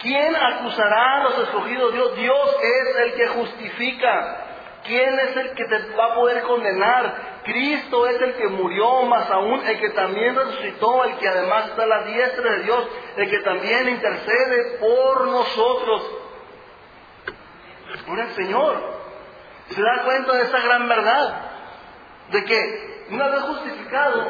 ¿Quién 0.00 0.36
acusará 0.36 1.20
a 1.20 1.24
los 1.24 1.38
escogidos 1.38 1.92
de 1.92 1.96
Dios? 1.96 2.16
Dios 2.16 2.56
es 2.62 2.96
el 2.96 3.14
que 3.14 3.26
justifica. 3.28 4.43
¿Quién 4.84 5.18
es 5.18 5.36
el 5.36 5.54
que 5.54 5.64
te 5.64 5.78
va 5.96 6.12
a 6.12 6.14
poder 6.14 6.42
condenar? 6.42 7.40
Cristo 7.44 8.06
es 8.06 8.20
el 8.20 8.34
que 8.34 8.48
murió, 8.48 9.02
más 9.04 9.30
aún 9.30 9.66
el 9.66 9.80
que 9.80 9.90
también 9.90 10.34
resucitó, 10.34 11.04
el 11.04 11.16
que 11.16 11.28
además 11.28 11.68
está 11.68 11.84
a 11.84 11.86
la 11.86 12.02
diestra 12.02 12.52
de 12.52 12.62
Dios, 12.64 12.86
el 13.16 13.30
que 13.30 13.38
también 13.38 13.88
intercede 13.88 14.78
por 14.78 15.26
nosotros. 15.26 16.02
Por 18.06 18.18
el 18.18 18.32
Señor. 18.34 18.94
Se 19.70 19.80
da 19.82 20.04
cuenta 20.04 20.32
de 20.34 20.42
esa 20.42 20.60
gran 20.60 20.86
verdad, 20.86 21.50
de 22.30 22.44
que 22.44 23.06
una 23.10 23.28
vez 23.28 23.40
justificado, 23.40 24.26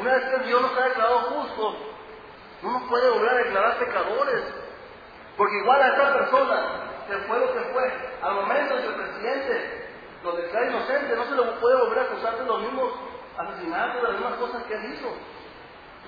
una 0.00 0.14
vez 0.14 0.24
que 0.26 0.46
Dios 0.46 0.62
nos 0.62 0.78
ha 0.78 0.84
declarado 0.84 1.18
justos, 1.18 1.74
no 2.62 2.72
nos 2.72 2.82
puede 2.84 3.10
volver 3.10 3.30
a 3.30 3.34
declarar 3.34 3.78
pecadores. 3.78 4.42
Porque 5.36 5.56
igual 5.56 5.82
a 5.82 5.88
esa 5.88 6.12
persona 6.12 6.89
que 7.10 7.16
fue 7.26 7.40
lo 7.40 7.52
que 7.52 7.60
fue, 7.72 7.92
al 8.22 8.34
momento 8.34 8.76
de 8.76 8.82
que 8.82 8.88
el 8.88 8.94
presidente 8.94 9.88
lo 10.22 10.32
declara 10.32 10.70
inocente, 10.70 11.16
no 11.16 11.24
se 11.24 11.34
le 11.34 11.42
puede 11.60 11.76
volver 11.76 11.98
a 11.98 12.02
acusar 12.02 12.38
de 12.38 12.44
los 12.44 12.62
mismos 12.62 12.92
asesinatos, 13.36 13.96
de 13.96 14.08
las 14.08 14.12
mismas 14.12 14.34
cosas 14.34 14.62
que 14.64 14.74
él 14.74 14.94
hizo. 14.94 15.12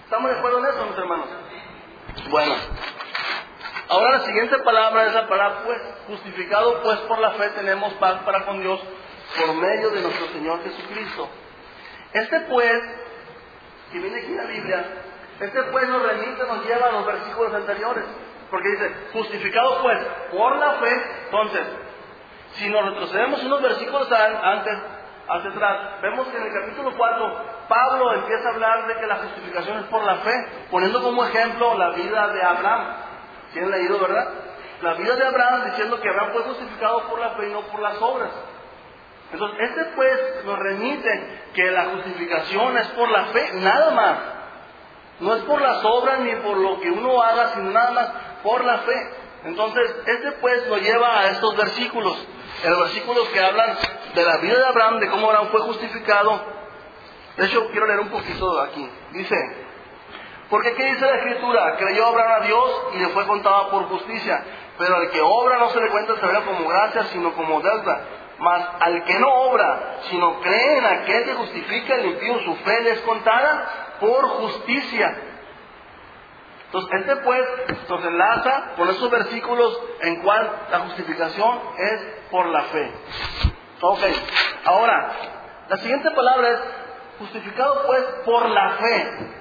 ¿Estamos 0.05 0.31
de 0.31 0.39
acuerdo 0.39 0.59
en 0.59 0.67
eso, 0.67 0.87
mis 0.87 0.99
hermanos? 0.99 1.27
Bueno, 2.31 2.55
ahora 3.89 4.19
la 4.19 4.21
siguiente 4.21 4.59
palabra 4.59 5.07
es 5.07 5.15
la 5.15 5.29
palabra 5.29 5.63
pues, 5.65 5.81
justificado 6.07 6.83
pues 6.83 6.99
por 7.01 7.19
la 7.19 7.33
fe 7.33 7.49
tenemos 7.51 7.93
paz 7.95 8.21
para 8.25 8.45
con 8.45 8.61
Dios 8.61 8.81
por 9.39 9.55
medio 9.55 9.91
de 9.91 10.03
nuestro 10.03 10.27
Señor 10.29 10.63
Jesucristo. 10.63 11.29
Este 12.13 12.41
pues, 12.41 12.83
que 13.91 13.99
viene 13.99 14.19
aquí 14.19 14.27
en 14.27 14.37
la 14.37 14.45
Biblia, 14.45 14.85
este 15.41 15.63
pues 15.65 15.89
nos 15.89 16.03
remite, 16.03 16.45
nos 16.47 16.65
lleva 16.65 16.89
a 16.89 16.93
los 16.93 17.07
versículos 17.07 17.55
anteriores. 17.55 18.05
Porque 18.53 18.69
dice, 18.69 18.95
justificado 19.15 19.81
pues 19.81 19.99
por 20.31 20.57
la 20.59 20.73
fe. 20.73 21.03
Entonces, 21.25 21.63
si 22.57 22.69
nos 22.69 22.85
retrocedemos 22.85 23.43
unos 23.45 23.63
versículos 23.63 24.13
antes, 24.13 24.79
hacia 25.27 25.51
atrás, 25.51 26.03
vemos 26.03 26.29
que 26.29 26.37
en 26.37 26.43
el 26.43 26.53
capítulo 26.53 26.93
4 26.95 27.37
Pablo 27.67 28.13
empieza 28.13 28.47
a 28.47 28.53
hablar 28.53 28.87
de 28.89 29.01
que 29.01 29.07
la 29.07 29.17
justificación 29.17 29.79
es 29.79 29.85
por 29.85 30.05
la 30.05 30.17
fe, 30.17 30.47
poniendo 30.71 31.03
como 31.03 31.25
ejemplo 31.25 31.79
la 31.79 31.91
vida 31.93 32.29
de 32.29 32.43
Abraham. 32.43 32.95
¿Quién 33.55 33.71
leído, 33.71 33.99
verdad? 33.99 34.29
La 34.83 34.95
vida 34.95 35.17
de 35.17 35.27
Abraham 35.27 35.65
diciendo 35.71 35.99
que 35.99 36.11
Abraham 36.11 36.33
fue 36.35 36.43
justificado 36.43 37.09
por 37.09 37.21
la 37.21 37.31
fe 37.31 37.49
y 37.49 37.53
no 37.53 37.63
por 37.63 37.81
las 37.81 38.03
obras. 38.03 38.33
Entonces, 39.33 39.61
este 39.61 39.85
pues 39.97 40.45
nos 40.45 40.59
remite 40.59 41.41
que 41.55 41.71
la 41.71 41.85
justificación 41.85 42.77
es 42.77 42.89
por 42.89 43.09
la 43.09 43.25
fe, 43.27 43.53
nada 43.55 43.91
más. 43.93 44.19
No 45.21 45.35
es 45.35 45.43
por 45.45 45.61
las 45.63 45.83
obras 45.85 46.21
ni 46.21 46.35
por 46.37 46.57
lo 46.57 46.81
que 46.81 46.91
uno 46.91 47.23
haga, 47.23 47.55
sino 47.55 47.71
nada 47.71 47.93
más 47.93 48.13
por 48.43 48.65
la 48.65 48.79
fe. 48.79 49.11
Entonces, 49.45 49.95
este 50.07 50.33
pues 50.33 50.67
lo 50.69 50.79
lleva 50.79 51.21
a 51.21 51.31
estos 51.31 51.57
versículos. 51.57 52.17
los 52.65 52.79
versículos 52.79 53.29
que 53.29 53.41
hablan 53.41 53.77
de 54.15 54.25
la 54.25 54.37
vida 54.39 54.59
de 54.59 54.67
Abraham, 54.67 55.01
de 55.01 55.09
cómo 55.09 55.27
Abraham 55.29 55.49
fue 55.51 55.61
justificado. 55.63 56.41
De 57.37 57.47
hecho, 57.47 57.67
quiero 57.71 57.87
leer 57.87 58.01
un 58.01 58.11
poquito 58.11 58.61
aquí. 58.61 58.89
Dice, 59.13 59.37
porque 60.53 60.75
¿qué 60.75 60.85
dice 60.85 61.07
la 61.07 61.17
Escritura? 61.17 61.77
Creyó 61.77 62.09
Abraham 62.09 62.43
a 62.43 62.47
Dios 62.47 62.83
y 62.95 62.99
le 62.99 63.09
fue 63.09 63.27
contada 63.27 63.71
por 63.71 63.85
justicia. 63.89 64.45
Pero 64.79 64.97
al 64.97 65.11
que 65.11 65.21
obra 65.23 65.59
no 65.59 65.71
se 65.71 65.81
le 65.81 65.89
cuenta 65.89 66.13
el 66.13 66.45
como 66.45 66.69
gracia, 66.69 67.05
sino 67.05 67.33
como 67.33 67.61
deuda. 67.61 68.01
Mas 68.39 68.63
al 68.81 69.05
que 69.05 69.19
no 69.19 69.29
obra, 69.29 69.99
sino 70.11 70.41
cree 70.41 70.79
en 70.79 70.85
aquel 70.85 71.25
que 71.25 71.35
justifica 71.35 71.95
el 71.95 72.07
impío, 72.07 72.41
su 72.41 72.55
fe 72.57 72.83
le 72.83 72.91
es 72.91 73.01
contada 73.01 73.97
por 73.99 74.29
justicia. 74.29 75.32
Entonces, 76.73 77.01
este 77.01 77.17
pues 77.17 77.43
nos 77.87 78.03
enlaza 78.03 78.71
con 78.79 78.89
esos 78.89 79.11
versículos 79.11 79.79
en 80.01 80.23
cual 80.23 80.51
la 80.71 80.79
justificación 80.79 81.61
es 81.77 82.01
por 82.31 82.47
la 82.47 82.63
fe. 82.63 82.91
Ok, 83.83 84.01
ahora, 84.65 85.13
la 85.69 85.77
siguiente 85.77 86.11
palabra 86.13 86.49
es 86.49 86.61
justificado 87.19 87.87
pues 87.87 88.03
por 88.25 88.49
la 88.49 88.71
fe. 88.71 89.33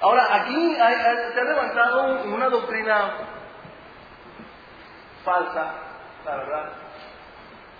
Ahora, 0.00 0.36
aquí 0.36 0.74
se 0.74 1.40
ha 1.40 1.44
levantado 1.44 2.24
una 2.24 2.48
doctrina 2.48 3.10
falsa, 5.22 5.74
la 6.24 6.36
verdad, 6.36 6.72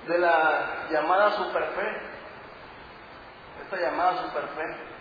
de 0.08 0.18
la 0.18 0.88
llamada 0.90 1.30
superfe. 1.32 2.02
Esta 3.62 3.76
llamada 3.78 4.22
superfe, 4.24 4.95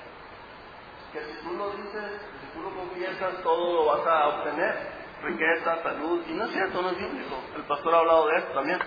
que 1.16 1.26
si 1.26 1.38
tú 1.44 1.54
lo 1.54 1.72
dices, 1.72 2.22
si 2.42 2.48
tú 2.54 2.62
lo 2.62 2.76
confiesas, 2.76 3.42
todo 3.42 3.74
lo 3.74 3.86
vas 3.86 4.06
a 4.06 4.28
obtener. 4.28 4.96
Riqueza, 5.24 5.82
salud, 5.82 6.24
y 6.28 6.34
no 6.34 6.44
es 6.46 6.52
cierto, 6.52 6.82
no 6.82 6.90
es 6.90 6.98
bíblico. 6.98 7.40
El 7.56 7.64
pastor 7.64 7.96
ha 7.96 8.00
hablado 8.00 8.28
de 8.28 8.38
esto 8.38 8.54
también. 8.54 8.80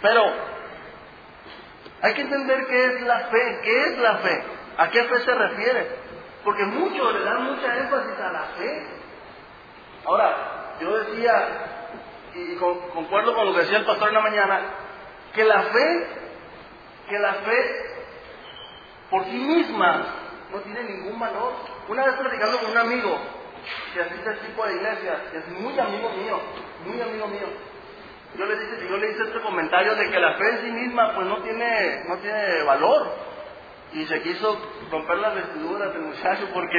Pero 0.00 0.22
hay 2.00 2.14
que 2.14 2.22
entender 2.22 2.66
qué 2.66 2.86
es 2.86 3.00
la 3.02 3.18
fe, 3.26 3.60
qué 3.64 3.82
es 3.82 3.98
la 3.98 4.16
fe, 4.18 4.44
a 4.78 4.88
qué 4.88 5.04
fe 5.04 5.18
se 5.20 5.34
refiere. 5.34 5.88
Porque 6.44 6.64
muchos 6.64 7.12
le 7.12 7.24
dan 7.24 7.42
mucha 7.42 7.76
énfasis 7.76 8.18
a 8.20 8.32
la 8.32 8.42
fe. 8.56 8.86
Ahora, 10.06 10.76
yo 10.80 10.96
decía 10.98 11.74
y 12.34 12.56
concuerdo 12.56 13.34
con 13.34 13.46
lo 13.46 13.52
que 13.52 13.60
decía 13.60 13.78
el 13.78 13.84
pastor 13.84 14.08
en 14.08 14.14
la 14.14 14.20
mañana, 14.20 14.60
que 15.34 15.44
la 15.44 15.62
fe, 15.64 16.06
que 17.08 17.18
la 17.18 17.32
fe 17.34 17.88
por 19.10 19.24
sí 19.24 19.38
misma 19.38 20.27
no 20.52 20.60
tiene 20.60 20.82
ningún 20.84 21.18
valor. 21.18 21.52
Una 21.88 22.04
vez 22.04 22.14
platicando 22.14 22.58
con 22.58 22.70
un 22.70 22.78
amigo 22.78 23.18
que 23.92 24.00
asiste 24.00 24.28
a 24.28 24.32
este 24.32 24.46
tipo 24.46 24.66
de 24.66 24.74
iglesias, 24.74 25.20
que 25.30 25.38
es 25.38 25.48
muy 25.48 25.78
amigo 25.78 26.10
mío, 26.10 26.40
muy 26.86 27.00
amigo 27.00 27.26
mío, 27.26 27.46
yo 28.36 28.44
le, 28.44 28.58
dije, 28.58 28.88
yo 28.88 28.96
le 28.98 29.10
hice 29.10 29.22
este 29.22 29.40
comentario 29.40 29.94
de 29.94 30.10
que 30.10 30.20
la 30.20 30.34
fe 30.34 30.48
en 30.50 30.58
sí 30.58 30.70
misma 30.70 31.14
pues 31.14 31.26
no 31.26 31.42
tiene, 31.42 32.04
no 32.06 32.18
tiene 32.18 32.62
valor. 32.62 33.28
Y 33.92 34.04
se 34.04 34.20
quiso 34.20 34.58
romper 34.90 35.16
las 35.18 35.34
vestiduras 35.34 35.92
del 35.94 36.02
muchacho 36.02 36.48
porque, 36.52 36.78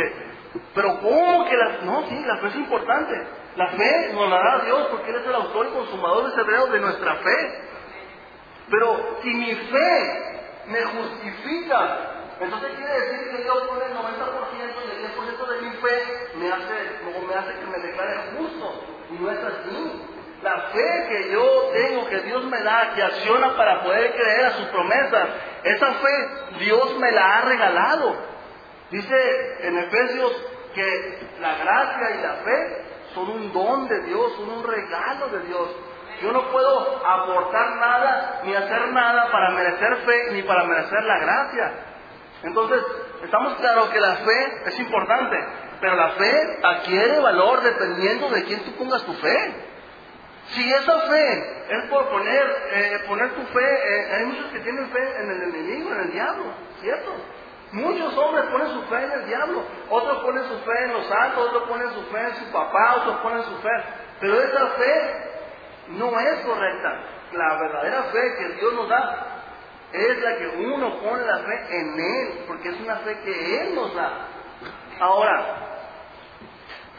pero 0.75 0.99
¿cómo 0.99 1.49
que 1.49 1.57
la, 1.57 1.79
no, 1.81 2.07
sí, 2.07 2.23
la 2.23 2.37
fe 2.37 2.47
es 2.47 2.55
importante. 2.55 3.15
La 3.55 3.67
fe 3.69 4.13
nos 4.13 4.29
la 4.29 4.37
da 4.37 4.63
Dios 4.63 4.87
porque 4.91 5.09
Él 5.09 5.17
es 5.17 5.27
el 5.27 5.35
autor 5.35 5.67
y 5.67 5.73
consumador 5.73 6.33
de 6.33 6.41
hebreos 6.41 6.71
de 6.71 6.79
nuestra 6.79 7.15
fe. 7.15 7.61
Pero 8.69 9.17
si 9.23 9.29
mi 9.33 9.55
fe 9.55 10.39
me 10.67 10.83
justifica, 10.83 12.18
entonces 12.39 12.71
quiere 12.77 12.99
decir 13.01 13.31
que 13.31 13.43
Dios 13.43 13.63
pone 13.67 13.85
el 13.85 13.93
90% 13.93 13.99
y 14.85 14.91
el 14.91 15.11
10% 15.11 15.47
de 15.47 15.61
mi 15.61 15.75
fe 15.77 16.29
me 16.35 16.51
hace, 16.51 17.27
me 17.27 17.35
hace 17.35 17.53
que 17.59 17.65
me 17.65 17.79
declare 17.79 18.19
justo. 18.37 18.83
Y 19.11 19.13
no 19.21 19.29
es 19.29 19.39
así. 19.39 20.05
La 20.41 20.55
fe 20.71 21.05
que 21.09 21.31
yo 21.31 21.69
tengo, 21.73 22.07
que 22.07 22.19
Dios 22.21 22.45
me 22.45 22.61
da, 22.63 22.93
que 22.95 23.03
acciona 23.03 23.57
para 23.57 23.83
poder 23.83 24.13
creer 24.13 24.45
a 24.45 24.51
sus 24.51 24.67
promesas, 24.67 25.29
esa 25.63 25.93
fe 25.95 26.27
Dios 26.59 26.97
me 26.97 27.11
la 27.11 27.37
ha 27.37 27.41
regalado. 27.41 28.15
Dice 28.89 29.67
en 29.67 29.77
Efesios 29.79 30.45
que 30.73 31.19
la 31.41 31.55
gracia 31.55 32.15
y 32.15 32.21
la 32.21 32.33
fe 32.35 32.85
son 33.13 33.29
un 33.29 33.51
don 33.51 33.87
de 33.89 33.99
Dios, 34.03 34.33
son 34.37 34.49
un 34.49 34.63
regalo 34.63 35.27
de 35.27 35.39
Dios. 35.41 35.75
Yo 36.21 36.31
no 36.31 36.51
puedo 36.51 37.05
aportar 37.05 37.75
nada 37.75 38.41
ni 38.45 38.55
hacer 38.55 38.87
nada 38.93 39.29
para 39.31 39.51
merecer 39.51 39.95
fe 40.05 40.31
ni 40.31 40.43
para 40.43 40.63
merecer 40.63 41.03
la 41.03 41.19
gracia. 41.19 41.88
Entonces, 42.43 42.81
estamos 43.23 43.55
claros 43.55 43.89
que 43.89 43.99
la 43.99 44.15
fe 44.15 44.61
es 44.67 44.79
importante, 44.79 45.37
pero 45.81 45.95
la 45.95 46.09
fe 46.11 46.59
adquiere 46.63 47.19
valor 47.19 47.61
dependiendo 47.61 48.29
de 48.29 48.43
quién 48.45 48.63
tú 48.63 48.71
pongas 48.75 49.03
tu 49.03 49.13
fe. 49.13 49.53
Si 50.51 50.73
esa 50.73 50.99
fe 51.01 51.65
es 51.69 51.89
por 51.89 52.09
poner, 52.09 52.67
eh, 52.71 52.99
poner 53.07 53.29
tu 53.31 53.41
fe, 53.41 53.59
eh, 53.61 54.15
hay 54.15 54.25
muchos 54.25 54.51
que 54.51 54.59
tienen 54.59 54.89
fe 54.89 55.21
en 55.21 55.31
el 55.31 55.41
enemigo, 55.43 55.91
en 55.91 55.99
el 56.01 56.11
diablo, 56.11 56.45
¿cierto? 56.81 57.11
Muchos 57.71 58.17
hombres 58.17 58.45
ponen 58.45 58.67
su 58.69 58.81
fe 58.83 59.03
en 59.03 59.11
el 59.11 59.25
diablo, 59.27 59.63
otros 59.89 60.23
ponen 60.23 60.43
su 60.45 60.57
fe 60.59 60.83
en 60.85 60.93
los 60.93 61.05
santos, 61.05 61.47
otros 61.49 61.63
ponen 61.69 61.89
su 61.93 62.01
fe 62.05 62.19
en 62.19 62.35
su 62.37 62.51
papá, 62.51 62.95
otros 62.97 63.17
ponen 63.17 63.43
su 63.43 63.55
fe. 63.57 63.69
Pero 64.21 64.41
esa 64.41 64.67
fe 64.69 65.29
no 65.89 66.19
es 66.19 66.39
correcta. 66.39 67.03
La 67.33 67.59
verdadera 67.59 68.03
fe 68.11 68.35
que 68.39 68.55
Dios 68.55 68.73
nos 68.73 68.89
da 68.89 69.28
es 69.93 70.21
la 70.21 70.37
que 70.37 70.47
uno 70.47 70.99
pone 70.99 71.25
la 71.25 71.37
fe 71.39 71.79
en 71.79 71.99
Él, 71.99 72.43
porque 72.47 72.69
es 72.69 72.79
una 72.79 72.97
fe 72.97 73.19
que 73.21 73.61
Él 73.61 73.75
nos 73.75 73.93
da. 73.95 74.27
Ahora, 74.99 75.55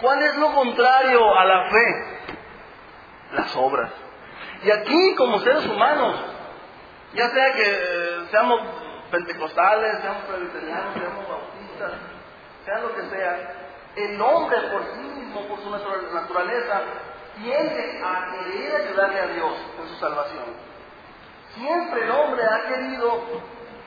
¿cuál 0.00 0.22
es 0.22 0.36
lo 0.36 0.52
contrario 0.54 1.38
a 1.38 1.44
la 1.44 1.70
fe? 1.70 2.18
Las 3.32 3.56
obras. 3.56 3.92
Y 4.62 4.70
aquí, 4.70 5.14
como 5.14 5.38
seres 5.38 5.66
humanos, 5.66 6.16
ya 7.14 7.28
sea 7.30 7.52
que 7.52 8.26
seamos 8.30 8.60
pentecostales, 9.10 10.00
seamos 10.00 10.22
presbiterianos, 10.24 10.94
seamos 10.94 11.28
bautistas, 11.28 11.92
sea 12.64 12.78
lo 12.78 12.94
que 12.94 13.02
sea, 13.02 13.54
el 13.96 14.20
hombre 14.20 14.58
por 14.72 14.82
sí 14.94 15.00
mismo, 15.00 15.46
por 15.48 15.60
su 15.60 15.70
naturaleza, 15.70 16.82
tiende 17.36 18.02
a 18.04 18.32
querer 18.32 18.82
ayudarle 18.82 19.20
a 19.20 19.26
Dios 19.28 19.52
en 19.80 19.88
su 19.88 19.94
salvación. 19.96 20.69
Siempre 21.54 22.04
el 22.04 22.10
hombre 22.10 22.42
ha 22.44 22.68
querido 22.68 23.22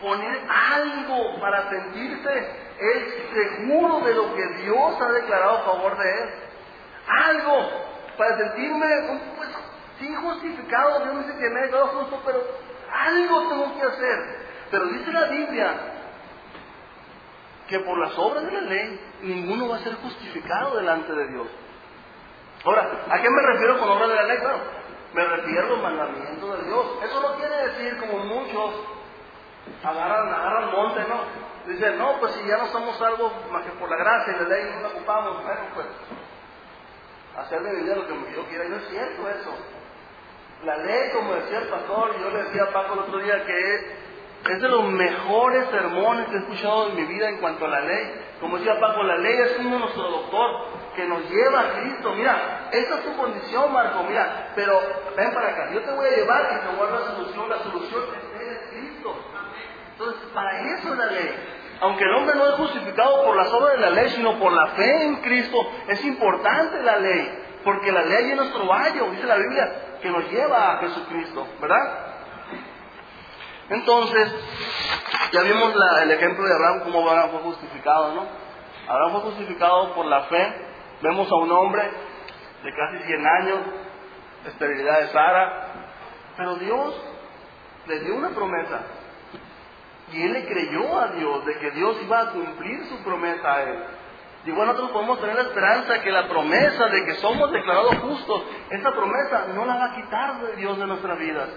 poner 0.02 0.42
algo 0.50 1.40
para 1.40 1.70
sentirse 1.70 2.64
seguro 3.34 4.00
de 4.02 4.14
lo 4.14 4.36
que 4.36 4.48
Dios 4.64 5.02
ha 5.02 5.12
declarado 5.12 5.58
a 5.58 5.64
favor 5.64 5.98
de 5.98 6.12
él. 6.12 6.30
Algo 7.08 7.70
para 8.18 8.38
sentirme, 8.38 8.88
pues, 9.38 9.50
sí 10.00 10.14
justificado, 10.16 11.06
Dios 11.06 11.26
dice 11.26 11.40
que 11.40 11.50
me 11.50 11.60
he 11.62 11.70
quedado 11.70 11.88
justo, 11.88 12.22
pero 12.26 12.44
algo 12.92 13.50
tengo 13.50 13.80
que 13.80 13.84
hacer. 13.84 14.44
Pero 14.72 14.86
dice 14.88 15.12
la 15.12 15.26
Biblia 15.26 15.74
que 17.68 17.80
por 17.80 17.98
las 17.98 18.18
obras 18.18 18.44
de 18.46 18.52
la 18.52 18.62
ley 18.62 19.00
ninguno 19.22 19.70
va 19.70 19.78
a 19.78 19.80
ser 19.80 19.96
justificado 19.96 20.76
delante 20.76 21.14
de 21.14 21.28
Dios. 21.30 21.48
Ahora, 22.66 23.06
¿a 23.10 23.22
qué 23.22 23.30
me 23.30 23.42
refiero 23.42 23.80
con 23.80 23.90
obras 23.90 24.10
de 24.10 24.16
la 24.16 24.24
ley? 24.24 24.38
Bueno, 24.42 24.60
me 25.14 25.24
refiero 25.26 25.66
a 25.66 25.70
los 25.70 25.82
mandamientos 25.82 26.60
de 26.60 26.66
Dios. 26.66 26.86
Eso 27.04 27.22
no 27.22 27.36
quiere 27.36 27.68
decir 27.68 27.98
como 27.98 28.24
muchos 28.26 28.74
agarran, 29.84 30.34
agarran 30.34 30.72
monte, 30.72 31.02
¿no? 31.08 31.72
Dicen, 31.72 31.98
no, 31.98 32.20
pues 32.20 32.34
si 32.34 32.46
ya 32.46 32.58
no 32.58 32.68
somos 32.68 32.98
salvos 32.98 33.32
más 33.52 33.64
que 33.64 33.72
por 33.72 33.90
la 33.90 33.98
gracia 33.98 34.34
y 34.34 34.44
la 34.44 34.50
ley 34.50 34.72
no 34.76 34.82
la 34.82 34.88
ocupamos, 34.90 35.44
bueno, 35.44 35.62
pues 35.74 35.88
hacer 37.38 37.62
de 37.62 37.82
vida 37.82 37.96
lo 37.96 38.08
que 38.08 38.36
yo 38.36 38.44
quiera. 38.48 38.66
No 38.66 38.78
es 38.78 38.90
cierto 38.90 39.30
eso. 39.30 39.54
La 40.66 40.78
ley, 40.78 41.12
como 41.12 41.34
decía 41.36 41.60
el 41.60 41.68
pastor, 41.68 42.18
yo 42.20 42.30
le 42.30 42.44
decía 42.44 42.64
a 42.64 42.74
Paco 42.74 42.94
el 42.94 43.00
otro 43.02 43.20
día 43.20 43.46
que 43.46 44.03
es 44.52 44.62
de 44.62 44.68
los 44.68 44.84
mejores 44.84 45.70
sermones 45.70 46.28
que 46.28 46.36
he 46.36 46.40
escuchado 46.40 46.90
en 46.90 46.96
mi 46.96 47.06
vida 47.06 47.30
en 47.30 47.38
cuanto 47.38 47.66
a 47.66 47.70
la 47.70 47.82
ley. 47.82 48.14
Como 48.42 48.58
decía 48.58 48.78
Paco, 48.80 49.04
la 49.04 49.18
ley 49.18 49.36
es 49.40 49.52
como 49.54 49.80
nuestro 49.80 50.04
doctor 50.04 50.50
que 50.96 51.08
nos 51.08 51.30
lleva 51.30 51.62
a 51.62 51.74
Cristo. 51.80 52.14
Mira, 52.14 52.70
esta 52.72 52.96
es 52.96 53.04
tu 53.06 53.16
condición, 53.16 53.72
Marco. 53.72 54.04
Mira, 54.04 54.52
pero 54.54 54.82
ven 55.16 55.34
para 55.34 55.50
acá. 55.50 55.70
Yo 55.72 55.82
te 55.82 55.92
voy 55.92 56.08
a 56.08 56.16
llevar 56.18 56.42
y 56.52 56.68
te 56.68 56.76
voy 56.76 56.88
a 56.88 56.92
dar 56.92 57.00
la 57.00 57.16
solución. 57.16 57.50
La 57.50 57.60
solución 57.60 58.04
es 58.40 58.70
Cristo. 58.70 59.16
Entonces, 59.94 60.30
para 60.34 60.74
eso 60.74 60.92
es 60.92 60.98
la 60.98 61.06
ley. 61.06 61.36
Aunque 61.80 62.04
el 62.04 62.14
hombre 62.14 62.36
no 62.36 62.48
es 62.50 62.56
justificado 62.56 63.24
por 63.24 63.38
las 63.38 63.52
obras 63.54 63.74
de 63.74 63.80
la 63.80 63.90
ley, 63.92 64.10
sino 64.10 64.38
por 64.40 64.52
la 64.52 64.68
fe 64.72 65.06
en 65.06 65.16
Cristo, 65.18 65.58
es 65.88 66.04
importante 66.04 66.84
la 66.84 66.98
ley. 66.98 67.40
Porque 67.64 67.92
la 67.92 68.02
ley 68.04 68.32
es 68.32 68.36
nuestro 68.36 68.68
vallo, 68.68 69.10
dice 69.12 69.26
la 69.26 69.38
Biblia, 69.38 69.98
que 70.02 70.10
nos 70.10 70.30
lleva 70.30 70.74
a 70.74 70.78
Jesucristo, 70.80 71.48
¿verdad? 71.62 72.13
Entonces, 73.70 74.34
ya 75.32 75.42
vimos 75.42 75.74
el 76.02 76.12
ejemplo 76.12 76.46
de 76.46 76.54
Abraham, 76.54 76.82
cómo 76.84 77.10
Abraham 77.10 77.32
fue 77.32 77.40
justificado, 77.42 78.14
¿no? 78.14 78.28
Abraham 78.88 79.12
fue 79.14 79.22
justificado 79.22 79.94
por 79.94 80.06
la 80.06 80.24
fe. 80.24 80.54
Vemos 81.02 81.32
a 81.32 81.36
un 81.36 81.52
hombre 81.52 81.84
de 82.64 82.74
casi 82.74 83.04
100 83.06 83.28
años, 83.28 83.60
esterilidad 84.46 85.00
de 85.00 85.08
Sara, 85.08 85.68
pero 86.38 86.56
Dios 86.56 86.96
le 87.88 88.00
dio 88.02 88.16
una 88.16 88.30
promesa. 88.30 88.82
Y 90.12 90.22
él 90.22 90.34
le 90.34 90.46
creyó 90.46 91.00
a 91.00 91.08
Dios 91.08 91.46
de 91.46 91.58
que 91.60 91.72
Dios 91.72 91.98
iba 92.04 92.22
a 92.22 92.30
cumplir 92.32 92.86
su 92.86 93.04
promesa 93.04 93.56
a 93.56 93.64
él. 93.64 93.84
Y 94.46 94.52
bueno, 94.52 94.74
nosotros 94.74 94.92
podemos 94.92 95.20
tener 95.22 95.36
la 95.36 95.44
esperanza 95.44 96.02
que 96.02 96.12
la 96.12 96.28
promesa 96.28 96.88
de 96.88 97.06
que 97.06 97.14
somos 97.16 97.52
declarados 97.52 97.98
justos, 98.00 98.44
esa 98.70 98.92
promesa 98.92 99.48
no 99.56 99.66
la 99.66 99.76
va 99.76 99.86
a 99.86 99.96
quitar 99.96 100.42
de 100.42 100.56
Dios 100.58 100.78
de 100.78 100.86
nuestras 100.86 101.18
vidas. 101.18 101.50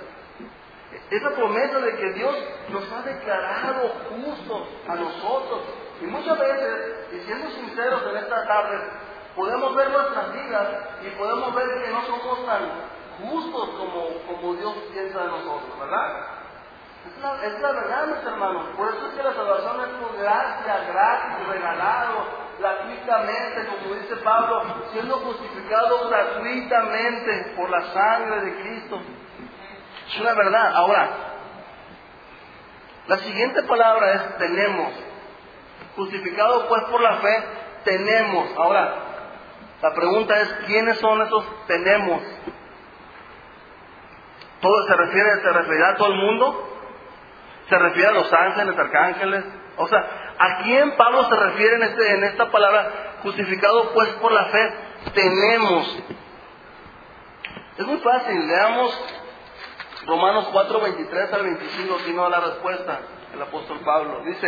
Esa 1.11 1.31
promesa 1.31 1.79
de 1.79 1.97
que 1.97 2.12
Dios 2.14 2.35
nos 2.71 2.92
ha 2.92 3.03
declarado 3.03 3.92
justos 4.11 4.69
a 4.88 4.95
nosotros. 4.97 5.61
Y 6.01 6.07
muchas 6.07 6.38
veces, 6.38 7.12
y 7.12 7.21
siendo 7.27 7.51
sinceros 7.51 8.03
en 8.11 8.16
esta 8.16 8.47
tarde, 8.47 8.79
podemos 9.35 9.75
ver 9.75 9.90
nuestras 9.90 10.33
vidas 10.33 10.69
y 11.03 11.11
podemos 11.11 11.55
ver 11.55 11.66
que 11.83 11.90
no 11.90 12.03
somos 12.03 12.45
tan 12.47 12.62
justos 13.23 13.69
como, 13.79 14.09
como 14.27 14.55
Dios 14.55 14.75
piensa 14.92 15.21
de 15.21 15.27
nosotros, 15.29 15.79
¿verdad? 15.79 16.37
Es 17.07 17.61
la, 17.61 17.73
verdad, 17.73 18.07
mis 18.09 18.27
hermanos. 18.27 18.64
Por 18.77 18.88
eso 18.88 19.07
es 19.07 19.14
que 19.14 19.23
la 19.23 19.33
salvación 19.33 19.81
es 19.81 19.88
por 20.01 20.19
gracia, 20.19 20.85
gratis, 20.88 21.47
regalado, 21.47 22.25
gratuitamente, 22.59 23.66
como 23.66 23.95
dice 23.95 24.16
Pablo, 24.16 24.62
siendo 24.92 25.16
justificado 25.19 26.09
gratuitamente 26.09 27.55
por 27.57 27.71
la 27.71 27.83
sangre 27.92 28.40
de 28.40 28.62
Cristo. 28.62 29.01
Es 30.09 30.21
una 30.21 30.35
verdad. 30.35 30.77
Ahora, 30.77 31.11
la 33.09 33.19
siguiente 33.19 33.62
palabra 33.64 34.12
es 34.12 34.38
tenemos. 34.38 34.92
Justificado 35.97 36.69
pues 36.69 36.85
por 36.85 37.01
la 37.01 37.16
fe, 37.16 37.45
tenemos. 37.85 38.49
Ahora, 38.57 38.95
la 39.83 39.95
pregunta 39.95 40.40
es, 40.40 40.49
¿quiénes 40.66 40.99
son 40.99 41.23
esos 41.23 41.66
tenemos? 41.66 42.23
¿Todo 44.61 44.87
se 44.87 44.95
refiere, 44.95 45.40
se 45.42 45.53
refiere 45.53 45.85
a 45.85 45.97
todo 45.97 46.09
el 46.09 46.16
mundo? 46.16 46.73
¿Se 47.69 47.79
refiere 47.79 48.09
a 48.09 48.12
los 48.12 48.33
ángeles, 48.33 48.79
arcángeles? 48.79 49.45
O 49.77 49.87
sea, 49.88 50.35
¿a 50.38 50.62
quién 50.62 50.97
Pablo 50.97 51.25
se 51.29 51.37
refiere 51.37 51.77
en, 51.77 51.83
este, 51.83 52.14
en 52.14 52.25
esta 52.25 52.51
palabra 52.51 52.90
justificado 53.23 53.92
pues 53.92 54.09
por 54.14 54.33
la 54.33 54.47
fe? 54.47 54.75
Tenemos. 55.14 56.03
Es 57.79 57.87
muy 57.87 57.99
fácil, 57.99 58.47
leamos 58.47 59.23
Romanos 60.07 60.49
4, 60.53 60.81
23 60.81 61.33
al 61.33 61.42
25, 61.42 61.95
aquí 62.01 62.12
no 62.12 62.29
la 62.29 62.40
respuesta 62.40 63.01
el 63.35 63.42
apóstol 63.42 63.81
Pablo. 63.85 64.23
Dice, 64.25 64.47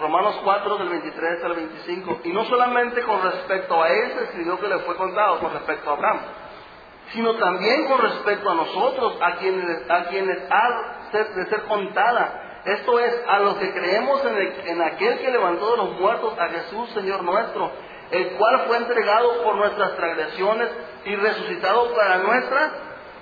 Romanos 0.00 0.40
4 0.42 0.78
del 0.78 0.88
23 0.88 1.44
al 1.44 1.54
25, 1.54 2.20
y 2.24 2.32
no 2.32 2.44
solamente 2.46 3.02
con 3.02 3.22
respecto 3.22 3.82
a 3.82 3.88
ese 3.88 4.24
escribió 4.24 4.58
que 4.58 4.68
le 4.68 4.78
fue 4.80 4.96
contado, 4.96 5.38
con 5.38 5.52
respecto 5.52 5.90
a 5.90 5.92
Abraham, 5.92 6.20
sino 7.12 7.34
también 7.34 7.86
con 7.86 8.00
respecto 8.00 8.50
a 8.50 8.54
nosotros, 8.54 9.18
a 9.20 9.36
quienes, 9.36 9.90
a 9.90 10.04
quienes 10.04 10.38
ha 10.50 11.08
de 11.12 11.46
ser 11.46 11.62
contada. 11.64 12.62
Esto 12.64 12.98
es, 12.98 13.22
a 13.26 13.38
los 13.40 13.54
que 13.56 13.72
creemos 13.72 14.22
en 14.24 14.82
aquel 14.82 15.18
que 15.18 15.30
levantó 15.30 15.70
de 15.70 15.76
los 15.78 16.00
muertos, 16.00 16.38
a 16.38 16.48
Jesús, 16.48 16.90
Señor 16.90 17.22
nuestro, 17.22 17.70
el 18.10 18.36
cual 18.36 18.64
fue 18.66 18.76
entregado 18.78 19.42
por 19.42 19.56
nuestras 19.56 19.96
transgresiones 19.96 20.70
y 21.04 21.16
resucitado 21.16 21.94
para 21.94 22.18
nuestra 22.18 22.70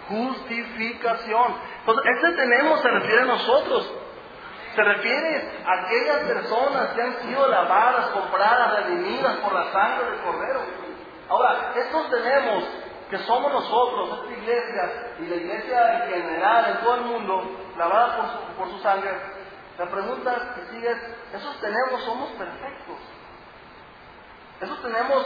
justificación. 0.09 1.55
Entonces, 1.81 2.05
este 2.15 2.33
tenemos 2.33 2.81
se 2.81 2.89
refiere 2.89 3.23
a 3.23 3.27
nosotros. 3.27 3.95
Se 4.75 4.83
refiere 4.83 5.51
a 5.67 5.83
aquellas 5.83 6.19
personas 6.25 6.89
que 6.91 7.03
han 7.03 7.21
sido 7.23 7.49
lavadas, 7.49 8.07
compradas, 8.11 8.85
redimidas 8.85 9.37
por 9.39 9.53
la 9.53 9.73
sangre 9.73 10.11
del 10.11 10.21
Cordero. 10.21 10.61
Ahora, 11.29 11.73
estos 11.75 12.11
tenemos 12.11 12.65
que 13.11 13.19
somos 13.19 13.53
nosotros, 13.53 14.21
esta 14.21 14.33
iglesia 14.33 15.15
y 15.19 15.27
la 15.27 15.37
iglesia 15.37 16.05
en 16.05 16.11
general, 16.11 16.65
en 16.71 16.77
todo 16.85 16.95
el 16.95 17.01
mundo, 17.03 17.57
lavada 17.77 18.17
por 18.17 18.27
su, 18.27 18.39
por 18.57 18.71
su 18.71 18.79
sangre, 18.81 19.11
la 19.79 19.87
pregunta 19.87 20.55
que 20.55 20.75
sigue 20.75 20.91
es, 20.91 20.99
¿esos 21.35 21.61
tenemos 21.61 22.03
somos 22.05 22.31
perfectos? 22.31 22.98
¿Esos 24.61 24.83
tenemos, 24.83 25.25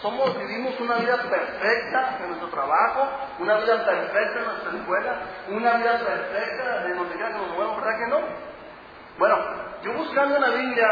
somos, 0.00 0.36
vivimos 0.38 0.78
una 0.80 0.96
vida 0.96 1.16
perfecta 1.22 2.18
en 2.20 2.28
nuestro 2.28 2.48
trabajo, 2.48 3.08
una 3.38 3.58
vida 3.58 3.84
perfecta 3.84 4.38
en 4.38 4.44
nuestra 4.44 4.72
escuela, 4.78 5.16
una 5.48 5.76
vida 5.76 5.98
perfecta 5.98 6.84
de 6.84 6.94
donde 6.94 7.14
quiera 7.14 7.28
que 7.28 7.38
nos 7.38 7.48
movemos, 7.50 7.76
¿verdad 7.76 7.98
que 7.98 8.10
no? 8.10 8.20
Bueno, 9.18 9.38
yo 9.84 9.92
buscando 9.92 10.36
en 10.36 10.42
la 10.42 10.50
Biblia 10.50 10.88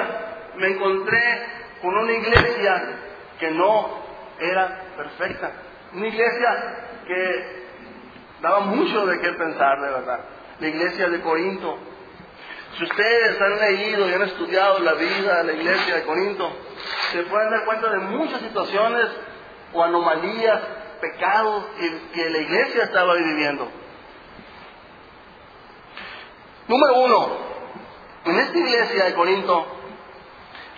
me 0.56 0.68
encontré 0.68 1.46
con 1.82 1.96
una 1.96 2.12
iglesia 2.12 2.82
que 3.38 3.50
no 3.50 4.00
era 4.38 4.82
perfecta. 4.96 5.50
Una 5.94 6.06
iglesia 6.06 6.76
que 7.06 7.60
daba 8.40 8.60
mucho 8.60 9.06
de 9.06 9.18
qué 9.20 9.32
pensar, 9.32 9.80
de 9.80 9.90
verdad. 9.90 10.20
La 10.60 10.68
iglesia 10.68 11.08
de 11.08 11.20
Corinto. 11.20 11.78
Si 12.76 12.84
ustedes 12.84 13.40
han 13.40 13.58
leído 13.58 14.08
y 14.08 14.14
han 14.14 14.22
estudiado 14.22 14.78
la 14.80 14.94
vida 14.94 15.38
de 15.38 15.44
la 15.44 15.52
iglesia 15.52 15.96
de 15.96 16.04
Corinto, 16.04 16.50
se 17.12 17.22
pueden 17.24 17.50
dar 17.50 17.64
cuenta 17.64 17.90
de 17.90 17.98
muchas 17.98 18.40
situaciones 18.40 19.06
o 19.72 19.82
anomalías, 19.82 20.60
pecados 21.00 21.64
que, 22.12 22.30
la 22.30 22.38
iglesia 22.38 22.84
estaba 22.84 23.14
viviendo. 23.14 23.68
Número 26.68 26.94
uno, 27.00 27.28
en 28.26 28.38
esta 28.38 28.58
iglesia 28.58 29.04
de 29.06 29.14
Corinto 29.14 29.66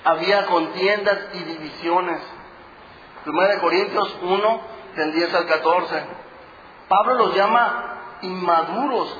había 0.05 0.46
contiendas 0.46 1.18
y 1.35 1.38
divisiones. 1.42 2.22
Primera 3.24 3.55
de 3.55 3.61
Corintios 3.61 4.16
1, 4.22 4.61
del 4.96 5.12
10 5.12 5.35
al 5.35 5.46
14. 5.46 6.05
Pablo 6.88 7.14
los 7.14 7.35
llama 7.35 8.18
inmaduros. 8.22 9.18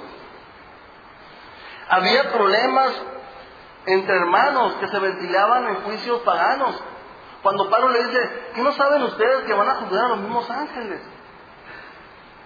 Había 1.93 2.33
problemas 2.33 2.91
entre 3.85 4.17
hermanos 4.17 4.77
que 4.81 4.89
se 4.89 4.99
ventilaban 4.99 5.67
en 5.67 5.75
juicios 5.83 6.23
paganos. 6.23 6.83
Cuando 7.43 7.69
Pablo 7.69 7.91
le 7.91 8.05
dice, 8.05 8.31
¿qué 8.55 8.63
no 8.63 8.73
saben 8.73 9.03
ustedes 9.03 9.45
que 9.45 9.53
van 9.53 9.69
a 9.69 9.75
juzgar 9.75 10.07
a 10.07 10.09
los 10.09 10.21
mismos 10.21 10.51
ángeles? 10.51 11.03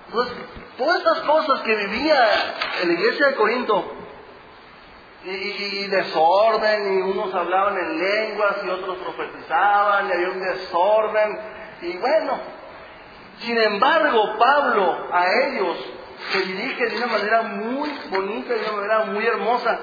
Entonces, 0.09 0.37
todas 0.77 0.99
estas 0.99 1.21
cosas 1.21 1.61
que 1.61 1.77
vivía 1.77 2.19
en 2.83 2.89
la 2.89 2.95
iglesia 2.95 3.27
de 3.29 3.35
Corinto, 3.37 3.93
y, 5.27 5.87
desorden, 5.87 6.99
y 6.99 7.03
unos 7.03 7.33
hablaban 7.33 7.79
en 7.79 7.99
lenguas 8.01 8.57
y 8.65 8.69
otros 8.69 8.97
profetizaban, 8.97 10.09
y 10.09 10.13
había 10.13 10.31
un 10.31 10.41
desorden, 10.41 11.41
y 11.83 11.97
bueno, 11.99 12.41
sin 13.43 13.59
embargo, 13.59 14.37
Pablo 14.41 15.07
a 15.13 15.25
ellos 15.45 15.77
se 16.33 16.39
dirige 16.41 16.87
de 16.87 16.97
una 16.97 17.07
manera 17.07 17.43
muy 17.43 17.91
bonita, 18.11 18.55
de 18.55 18.61
una 18.61 18.73
manera 18.73 19.05
muy 19.07 19.27
hermosa. 19.27 19.79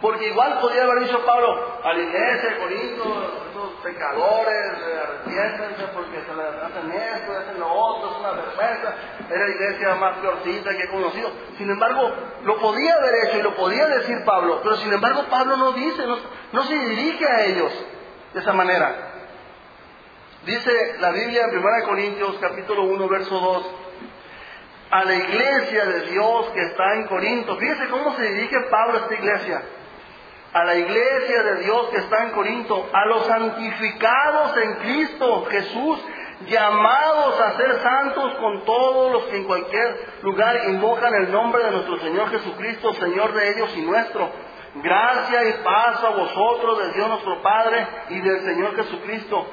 Porque 0.00 0.26
igual 0.26 0.58
podría 0.60 0.82
haber 0.82 1.04
dicho 1.04 1.24
Pablo 1.24 1.78
a 1.84 1.92
la 1.92 1.98
de 2.00 2.56
Corinto, 2.58 3.04
esos 3.50 3.70
pecadores, 3.84 4.72
arrepiéntense 5.00 5.84
porque 5.94 6.20
se 6.22 6.34
les 6.34 6.62
hacen 6.62 6.90
esto, 6.90 7.32
hacen 7.38 7.60
lo 7.60 7.72
otro, 7.72 8.10
es 8.10 8.18
una 8.18 8.32
vergüenza, 8.32 8.94
es 9.30 9.38
la 9.38 9.48
iglesia 9.48 9.94
más 9.94 10.18
peorcita 10.18 10.70
que 10.70 10.82
he 10.82 10.90
conocido. 10.90 11.30
Sin 11.56 11.70
embargo, 11.70 12.10
lo 12.42 12.58
podía 12.58 12.94
haber 12.94 13.14
hecho 13.26 13.38
y 13.38 13.42
lo 13.42 13.54
podía 13.54 13.86
decir 13.86 14.24
Pablo, 14.24 14.60
pero 14.64 14.76
sin 14.78 14.92
embargo 14.92 15.22
Pablo 15.30 15.56
no 15.56 15.72
dice, 15.72 16.04
no, 16.04 16.18
no 16.52 16.64
se 16.64 16.74
dirige 16.74 17.24
a 17.24 17.44
ellos 17.44 17.72
de 18.34 18.40
esa 18.40 18.52
manera. 18.52 19.12
Dice 20.44 20.96
la 20.98 21.12
Biblia 21.12 21.44
en 21.44 21.56
1 21.56 21.86
Corintios 21.86 22.36
capítulo 22.40 22.82
1 22.82 23.08
verso 23.08 23.38
2, 23.38 23.66
a 24.92 25.04
la 25.04 25.14
iglesia 25.14 25.86
de 25.86 26.00
Dios 26.10 26.50
que 26.50 26.60
está 26.60 26.94
en 26.96 27.06
Corinto. 27.06 27.56
Fíjese 27.56 27.88
cómo 27.88 28.14
se 28.14 28.30
dirige 28.30 28.60
Pablo 28.70 28.98
a 28.98 29.02
esta 29.02 29.14
iglesia. 29.14 29.62
A 30.52 30.64
la 30.64 30.74
iglesia 30.74 31.42
de 31.44 31.56
Dios 31.64 31.88
que 31.88 31.96
está 31.96 32.24
en 32.24 32.30
Corinto, 32.32 32.90
a 32.92 33.06
los 33.06 33.24
santificados 33.24 34.54
en 34.58 34.74
Cristo 34.74 35.46
Jesús, 35.46 35.98
llamados 36.46 37.40
a 37.40 37.56
ser 37.56 37.80
santos 37.80 38.34
con 38.34 38.66
todos 38.66 39.12
los 39.12 39.22
que 39.24 39.36
en 39.36 39.44
cualquier 39.44 40.08
lugar 40.20 40.60
invocan 40.68 41.14
el 41.14 41.32
nombre 41.32 41.64
de 41.64 41.70
nuestro 41.70 41.98
Señor 42.00 42.28
Jesucristo, 42.28 42.92
Señor 42.92 43.32
de 43.32 43.48
ellos 43.48 43.70
y 43.74 43.80
nuestro. 43.80 44.28
Gracia 44.74 45.48
y 45.48 45.52
paz 45.64 46.04
a 46.04 46.10
vosotros, 46.10 46.78
de 46.80 46.92
Dios 46.92 47.08
nuestro 47.08 47.40
Padre 47.40 47.86
y 48.10 48.20
del 48.20 48.40
Señor 48.42 48.76
Jesucristo 48.76 49.46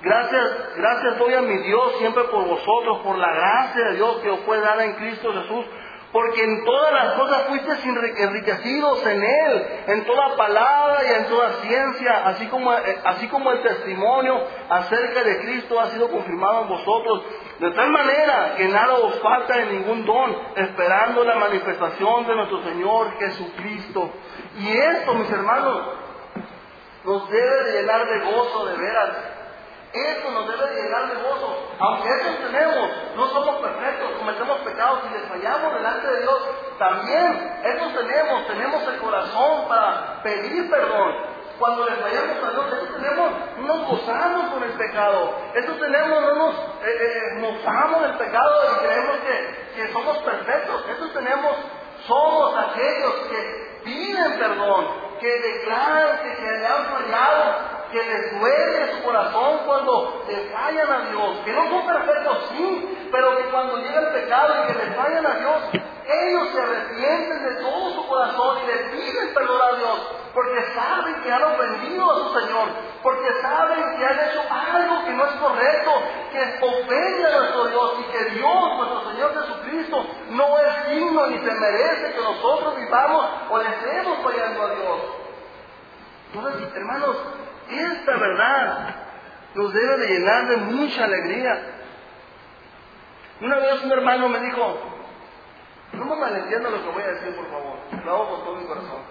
Gracias, 0.00 0.76
gracias 0.76 1.18
doy 1.18 1.34
a 1.34 1.42
mi 1.42 1.56
Dios 1.58 1.96
siempre 1.98 2.22
por 2.24 2.46
vosotros, 2.46 2.98
por 2.98 3.18
la 3.18 3.32
gracia 3.32 3.84
de 3.86 3.94
Dios 3.96 4.18
que 4.22 4.30
os 4.30 4.40
fue 4.40 4.60
dada 4.60 4.84
en 4.84 4.92
Cristo 4.92 5.32
Jesús, 5.32 5.66
porque 6.12 6.40
en 6.40 6.64
todas 6.64 6.92
las 6.92 7.14
cosas 7.14 7.42
fuisteis 7.48 7.84
enriquecidos 7.84 9.04
en 9.04 9.24
Él, 9.24 9.66
en 9.88 10.04
toda 10.04 10.36
palabra 10.36 11.00
y 11.04 11.12
en 11.14 11.26
toda 11.26 11.52
ciencia, 11.62 12.28
así 12.28 12.46
como, 12.46 12.72
eh, 12.74 13.00
así 13.06 13.26
como 13.26 13.50
el 13.50 13.60
testimonio 13.62 14.40
acerca 14.70 15.24
de 15.24 15.40
Cristo 15.40 15.80
ha 15.80 15.88
sido 15.88 16.08
confirmado 16.08 16.62
en 16.62 16.68
vosotros, 16.68 17.24
de 17.58 17.70
tal 17.72 17.90
manera 17.90 18.54
que 18.56 18.68
nada 18.68 18.94
os 18.94 19.18
falta 19.18 19.56
de 19.56 19.66
ningún 19.66 20.06
don, 20.06 20.36
esperando 20.54 21.24
la 21.24 21.34
manifestación 21.34 22.24
de 22.24 22.36
nuestro 22.36 22.62
Señor 22.62 23.18
Jesucristo. 23.18 24.10
Y 24.60 24.76
esto, 24.76 25.12
mis 25.14 25.30
hermanos, 25.30 25.88
nos 27.04 27.28
debe 27.28 27.72
llenar 27.72 28.06
de 28.06 28.32
gozo 28.32 28.66
de 28.66 28.76
veras 28.76 29.37
Eso 29.92 30.30
nos 30.30 30.46
debe 30.46 30.82
llegar 30.82 31.08
de 31.08 31.14
gozo. 31.22 31.56
Aunque 31.78 32.08
eso 32.08 32.46
tenemos, 32.46 32.90
no 33.16 33.26
somos 33.28 33.56
perfectos, 33.56 34.10
cometemos 34.18 34.58
pecados 34.58 35.00
y 35.08 35.14
les 35.14 35.28
fallamos 35.28 35.74
delante 35.74 36.06
de 36.06 36.20
Dios. 36.20 36.38
También 36.78 37.60
eso 37.64 37.98
tenemos, 37.98 38.46
tenemos 38.46 38.88
el 38.88 38.98
corazón 38.98 39.68
para 39.68 40.22
pedir 40.22 40.70
perdón. 40.70 41.38
Cuando 41.58 41.86
les 41.86 41.98
fallamos 41.98 42.44
a 42.44 42.50
Dios, 42.50 42.66
eso 42.72 42.94
tenemos, 42.94 43.30
no 43.58 43.66
nos 43.66 43.88
gozamos 43.88 44.52
con 44.52 44.62
el 44.62 44.72
pecado. 44.72 45.34
Eso 45.54 45.72
tenemos, 45.72 46.22
no 46.22 46.34
nos 46.34 46.54
eh, 46.54 46.60
eh, 46.84 47.40
mofamos 47.40 48.02
del 48.02 48.12
pecado 48.12 48.62
y 48.64 48.86
creemos 48.86 49.16
que, 49.74 49.92
somos 49.92 50.18
perfectos. 50.18 50.84
Eso 50.88 51.08
tenemos, 51.08 51.56
somos 52.06 52.58
aquellos 52.58 53.14
que 53.30 53.80
piden 53.84 54.38
perdón, 54.38 54.86
que 55.18 55.28
declaran 55.28 56.18
que, 56.18 56.34
que 56.36 56.50
le 56.58 56.66
han 56.66 56.84
fallado, 56.86 57.54
que 57.90 58.02
les 58.04 58.38
duele 58.38 58.87
cuando 59.66 60.24
le 60.28 60.50
fallan 60.50 60.92
a 60.92 61.00
Dios, 61.10 61.38
que 61.44 61.52
no 61.52 61.68
son 61.68 61.86
perfectos, 61.86 62.38
sí, 62.50 63.08
pero 63.10 63.36
que 63.36 63.44
cuando 63.44 63.76
llega 63.78 64.00
el 64.00 64.08
pecado 64.08 64.54
y 64.62 64.72
que 64.72 64.84
le 64.84 64.94
fallan 64.94 65.26
a 65.26 65.34
Dios, 65.34 65.62
ellos 66.08 66.48
se 66.52 66.60
arrepienten 66.60 67.44
de 67.44 67.62
todo 67.62 67.90
su 67.90 68.06
corazón 68.06 68.58
y 68.62 68.66
le 68.66 68.76
piden 68.90 69.34
perdón 69.34 69.60
a 69.60 69.76
Dios, 69.76 69.98
porque 70.32 70.62
saben 70.74 71.20
que 71.22 71.32
han 71.32 71.42
ofendido 71.42 72.10
a 72.10 72.14
su 72.14 72.40
Señor, 72.40 72.68
porque 73.02 73.42
saben 73.42 73.96
que 73.98 74.06
han 74.06 74.18
hecho 74.20 74.42
algo 74.50 75.04
que 75.04 75.12
no 75.12 75.26
es 75.26 75.32
correcto, 75.32 75.92
que 76.32 76.66
ofende 76.66 77.26
a 77.26 77.38
nuestro 77.38 77.64
Dios 77.66 77.94
y 78.00 78.02
que 78.04 78.24
Dios, 78.30 78.76
nuestro 78.76 79.10
Señor 79.10 79.34
Jesucristo, 79.34 80.06
no 80.30 80.58
es 80.58 80.90
digno 80.90 81.26
ni 81.26 81.38
se 81.38 81.54
merece 81.54 82.12
que 82.12 82.20
nosotros 82.22 82.76
vivamos 82.76 83.26
o 83.50 83.58
le 83.58 83.68
estemos 83.68 84.18
fallando 84.22 84.62
a 84.62 84.74
Dios. 84.74 85.00
Entonces, 86.32 86.74
hermanos, 86.74 87.16
esta 87.70 88.16
verdad 88.16 89.07
nos 89.54 89.72
debe 89.72 89.96
de 89.98 90.06
llenar 90.08 90.48
de 90.48 90.56
mucha 90.58 91.04
alegría. 91.04 91.74
Una 93.40 93.56
vez 93.56 93.82
un 93.82 93.92
hermano 93.92 94.28
me 94.28 94.40
dijo, 94.40 94.78
no 95.92 96.04
me 96.04 96.16
malentienda 96.16 96.70
lo 96.70 96.82
que 96.82 96.90
voy 96.90 97.02
a 97.02 97.12
decir, 97.12 97.34
por 97.34 97.50
favor, 97.50 97.78
lo 98.04 98.10
hago 98.12 98.30
con 98.30 98.44
todo 98.44 98.56
mi 98.56 98.66
corazón. 98.66 99.02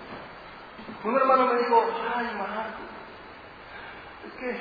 Un 1.03 1.15
hermano 1.15 1.47
me 1.47 1.59
dijo, 1.59 1.83
ay, 2.15 2.25
Marco, 2.37 2.81
es 4.25 4.33
que 4.39 4.57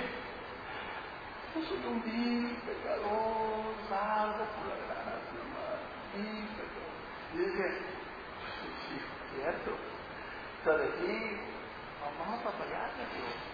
yo 1.55 1.67
soy 1.67 1.79
un 1.87 2.03
vil 2.03 2.57
pecador, 2.67 3.75
salvo 3.89 4.45
por 4.55 4.67
la 4.69 4.77
gracia, 4.85 5.21
vil 6.15 6.49
pecador. 6.57 6.87
Y 7.35 7.39
dije, 7.39 7.79
sí, 8.61 8.97
es 8.97 9.43
cierto. 9.43 9.71
Sea, 10.65 10.73
de 10.75 10.87
ti, 10.87 11.39
vamos 12.03 12.45
a 12.45 12.49
a 12.49 12.53
Dios. 12.53 13.46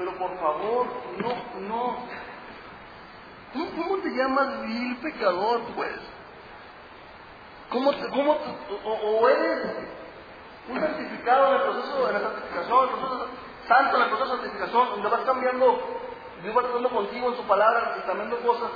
Pero 0.00 0.16
por 0.16 0.34
favor, 0.38 0.86
no, 1.18 1.60
no. 1.68 1.96
¿Cómo, 3.52 3.98
te 3.98 4.08
llamas 4.08 4.62
vil 4.62 4.96
pecador, 4.96 5.60
pues? 5.76 5.94
¿Cómo, 7.68 7.92
te, 7.92 8.08
cómo 8.08 8.38
o, 8.82 9.28
eres 9.28 9.76
un 10.70 10.80
santificado 10.80 11.48
en 11.48 11.54
el 11.54 11.62
proceso 11.64 12.06
de 12.06 12.12
la 12.14 12.20
santificación, 12.20 12.84
el 12.84 12.90
proceso 12.94 13.26
santo 13.68 13.96
en 13.96 14.02
el 14.02 14.08
proceso 14.08 14.36
de 14.36 14.40
santificación, 14.40 14.88
donde 14.88 15.08
vas 15.10 15.20
cambiando, 15.20 15.80
Dios 16.42 16.56
va 16.56 16.62
tratando 16.62 16.88
contigo 16.88 17.28
en 17.28 17.36
su 17.36 17.42
palabra 17.42 18.02
cambiando 18.06 18.38
cosas? 18.38 18.70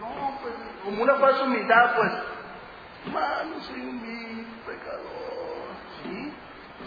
No, 0.00 0.08
no, 0.08 0.38
pues, 0.42 0.54
como 0.82 1.00
una 1.00 1.14
falsa 1.14 1.44
humildad, 1.44 1.94
pues, 1.94 2.12
hermano, 3.06 3.60
soy 3.60 3.80
un 3.82 4.02
vil 4.02 4.46
pecador, 4.66 5.70
¿sí? 6.02 6.34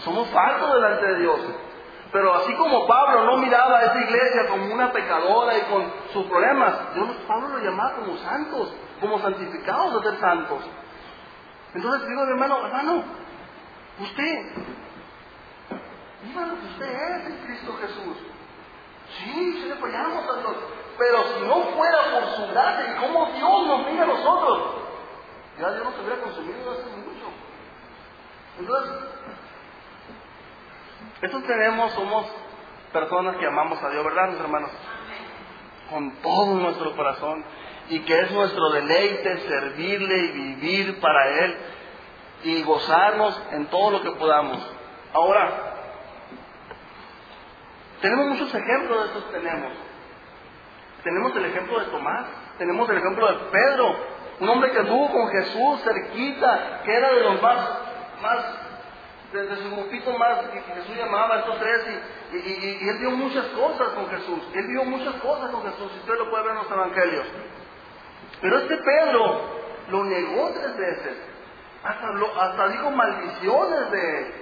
Somos 0.03 0.27
falsos 0.31 0.73
delante 0.73 1.05
de 1.05 1.19
Dios. 1.21 1.39
Pero 2.11 2.33
así 2.35 2.53
como 2.55 2.85
Pablo 2.87 3.25
no 3.25 3.37
miraba 3.37 3.79
a 3.79 3.83
esa 3.85 4.01
iglesia 4.01 4.47
como 4.47 4.73
una 4.73 4.91
pecadora 4.91 5.57
y 5.57 5.61
con 5.63 5.91
sus 6.13 6.25
problemas, 6.27 6.93
Dios, 6.93 7.09
Pablo 7.27 7.49
lo 7.49 7.59
llamaba 7.59 7.95
como 7.95 8.17
santos, 8.17 8.73
como 9.01 9.19
santificados 9.19 10.01
de 10.01 10.09
ser 10.09 10.19
santos. 10.19 10.59
Entonces 11.73 12.07
digo, 12.07 12.23
hermano, 12.23 12.65
hermano, 12.65 13.03
usted, 13.99 14.45
mira 16.23 16.45
lo 16.45 16.59
que 16.59 16.67
usted 16.67 16.89
es 16.89 17.25
en 17.25 17.37
Cristo 17.45 17.77
Jesús. 17.81 18.17
Sí, 19.17 19.61
sí 19.61 19.65
le 19.67 19.75
fallamos 19.75 20.23
a 20.29 20.39
Dios. 20.39 20.55
Pero 20.97 21.23
si 21.23 21.45
no 21.45 21.61
fuera 21.75 21.97
por 22.11 22.29
su 22.35 22.47
gracia 22.51 22.93
y 22.93 22.99
cómo 23.01 23.25
Dios 23.31 23.67
nos 23.67 23.91
mira 23.91 24.03
a 24.03 24.07
nosotros, 24.07 24.61
ya 25.59 25.71
Dios 25.71 25.83
nos 25.83 25.99
hubiera 25.99 26.21
consumido 26.21 26.71
hace 26.71 26.83
mucho. 26.97 27.27
Entonces, 28.59 28.93
estos 31.21 31.43
tenemos, 31.45 31.91
somos 31.93 32.25
personas 32.91 33.37
que 33.37 33.45
amamos 33.45 33.81
a 33.81 33.89
Dios, 33.89 34.03
¿verdad, 34.03 34.29
mis 34.29 34.39
hermanos? 34.39 34.71
Con 35.89 36.11
todo 36.21 36.55
nuestro 36.55 36.95
corazón. 36.95 37.43
Y 37.89 37.99
que 37.99 38.19
es 38.19 38.31
nuestro 38.31 38.71
deleite 38.71 39.37
servirle 39.47 40.17
y 40.17 40.31
vivir 40.31 40.99
para 40.99 41.27
Él 41.27 41.57
y 42.43 42.63
gozarnos 42.63 43.41
en 43.51 43.67
todo 43.67 43.91
lo 43.91 44.01
que 44.01 44.11
podamos. 44.11 44.59
Ahora, 45.13 45.73
tenemos 48.01 48.27
muchos 48.27 48.53
ejemplos 48.53 48.99
de 48.99 49.05
estos 49.05 49.31
tenemos. 49.31 49.73
Tenemos 51.03 51.35
el 51.35 51.45
ejemplo 51.45 51.79
de 51.79 51.85
Tomás, 51.85 52.25
tenemos 52.57 52.89
el 52.89 52.97
ejemplo 52.97 53.27
de 53.27 53.51
Pedro, 53.51 53.95
un 54.39 54.49
hombre 54.49 54.71
que 54.71 54.79
estuvo 54.79 55.11
con 55.11 55.29
Jesús 55.29 55.81
cerquita, 55.83 56.81
que 56.83 56.91
era 56.91 57.13
de 57.13 57.21
los 57.21 57.41
más, 57.41 57.69
más 58.21 58.64
desde 59.35 59.63
su 59.63 59.75
grupito 59.75 60.17
más 60.17 60.39
que 60.47 60.61
Jesús 60.61 60.95
llamaba 60.95 61.39
estos 61.39 61.59
tres 61.59 61.85
y, 62.31 62.89
él 62.89 62.97
vio 62.99 63.11
muchas 63.11 63.45
cosas 63.47 63.89
con 63.89 64.07
Jesús. 64.09 64.39
Él 64.53 64.67
vio 64.67 64.85
muchas 64.85 65.15
cosas 65.15 65.51
con 65.51 65.61
Jesús 65.63 65.91
y 65.93 65.99
usted 65.99 66.13
lo 66.17 66.29
puede 66.29 66.43
ver 66.43 66.51
en 66.53 66.57
los 66.57 66.71
evangelios. 66.71 67.25
Pero 68.41 68.57
este 68.59 68.77
Pedro 68.77 69.41
lo 69.89 70.03
negó 70.05 70.51
tres 70.53 70.77
veces. 70.77 71.17
Hasta, 71.83 72.07
hasta 72.41 72.67
dijo 72.69 72.91
maldiciones 72.91 73.91
de 73.91 74.19
él. 74.19 74.33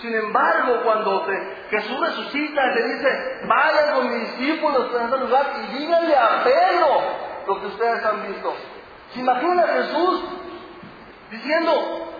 Sin 0.00 0.14
embargo, 0.14 0.82
cuando 0.84 1.26
Jesús 1.70 2.00
resucita, 2.00 2.66
le 2.66 2.94
dice, 2.94 3.40
vayan 3.46 3.94
con 3.94 4.10
mis 4.10 4.38
discípulos 4.38 4.94
a 4.94 5.04
este 5.04 5.18
lugar 5.18 5.52
y 5.56 5.78
díganle 5.78 6.14
a 6.14 6.44
Pedro 6.44 7.02
lo 7.46 7.60
que 7.60 7.66
ustedes 7.66 8.04
han 8.04 8.26
visto. 8.28 8.54
¿Se 9.14 9.20
imagina 9.20 9.62
a 9.62 9.68
Jesús 9.68 10.24
diciendo, 11.30 12.15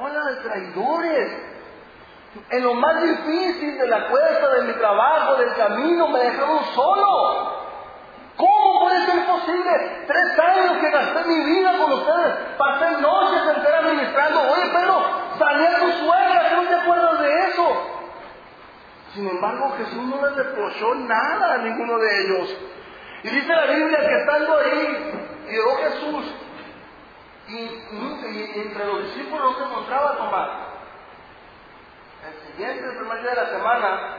Hola 0.00 0.24
de 0.26 0.36
traidores. 0.36 1.32
En 2.50 2.62
lo 2.62 2.74
más 2.74 3.02
difícil 3.02 3.78
de 3.78 3.86
la 3.88 4.08
cuesta, 4.08 4.48
de 4.54 4.62
mi 4.62 4.72
trabajo, 4.74 5.34
del 5.36 5.54
camino, 5.56 6.06
me 6.08 6.20
dejaron 6.20 6.64
solo. 6.72 7.58
¿Cómo 8.36 8.80
puede 8.80 9.06
ser 9.06 9.26
posible? 9.26 10.04
Tres 10.06 10.38
años 10.38 10.78
que 10.80 10.90
gasté 10.90 11.24
mi 11.24 11.44
vida 11.44 11.78
con 11.78 11.92
ustedes. 11.94 12.34
Pasé 12.56 13.00
noches 13.00 13.56
enteras 13.56 13.84
ministrando. 13.92 14.40
Oye, 14.42 14.70
pero 14.72 15.04
salí 15.36 15.66
a 15.66 15.78
tu 15.80 15.90
suegra, 15.90 16.50
no 16.54 16.62
te 16.68 16.74
acuerdas 16.74 17.20
de 17.20 17.38
eso? 17.48 17.82
Sin 19.14 19.28
embargo, 19.28 19.74
Jesús 19.78 20.04
no 20.04 20.24
les 20.24 20.36
reprochó 20.36 20.94
nada 20.94 21.54
a 21.54 21.58
ninguno 21.58 21.98
de 21.98 22.20
ellos. 22.20 22.56
Y 23.24 23.30
dice 23.30 23.52
la 23.52 23.66
Biblia 23.66 23.98
que 23.98 24.14
estando 24.14 24.58
ahí, 24.58 25.46
llegó 25.48 25.76
Jesús 25.78 26.34
y, 27.48 28.60
entre 28.60 28.84
los 28.84 29.04
discípulos 29.04 29.56
se 29.56 29.64
encontraba 29.64 30.16
Tomás. 30.16 30.48
El 32.26 32.52
siguiente, 32.52 32.84
el 32.84 32.96
primer 32.98 33.22
día 33.22 33.30
de 33.30 33.36
la 33.36 33.50
semana, 33.50 34.16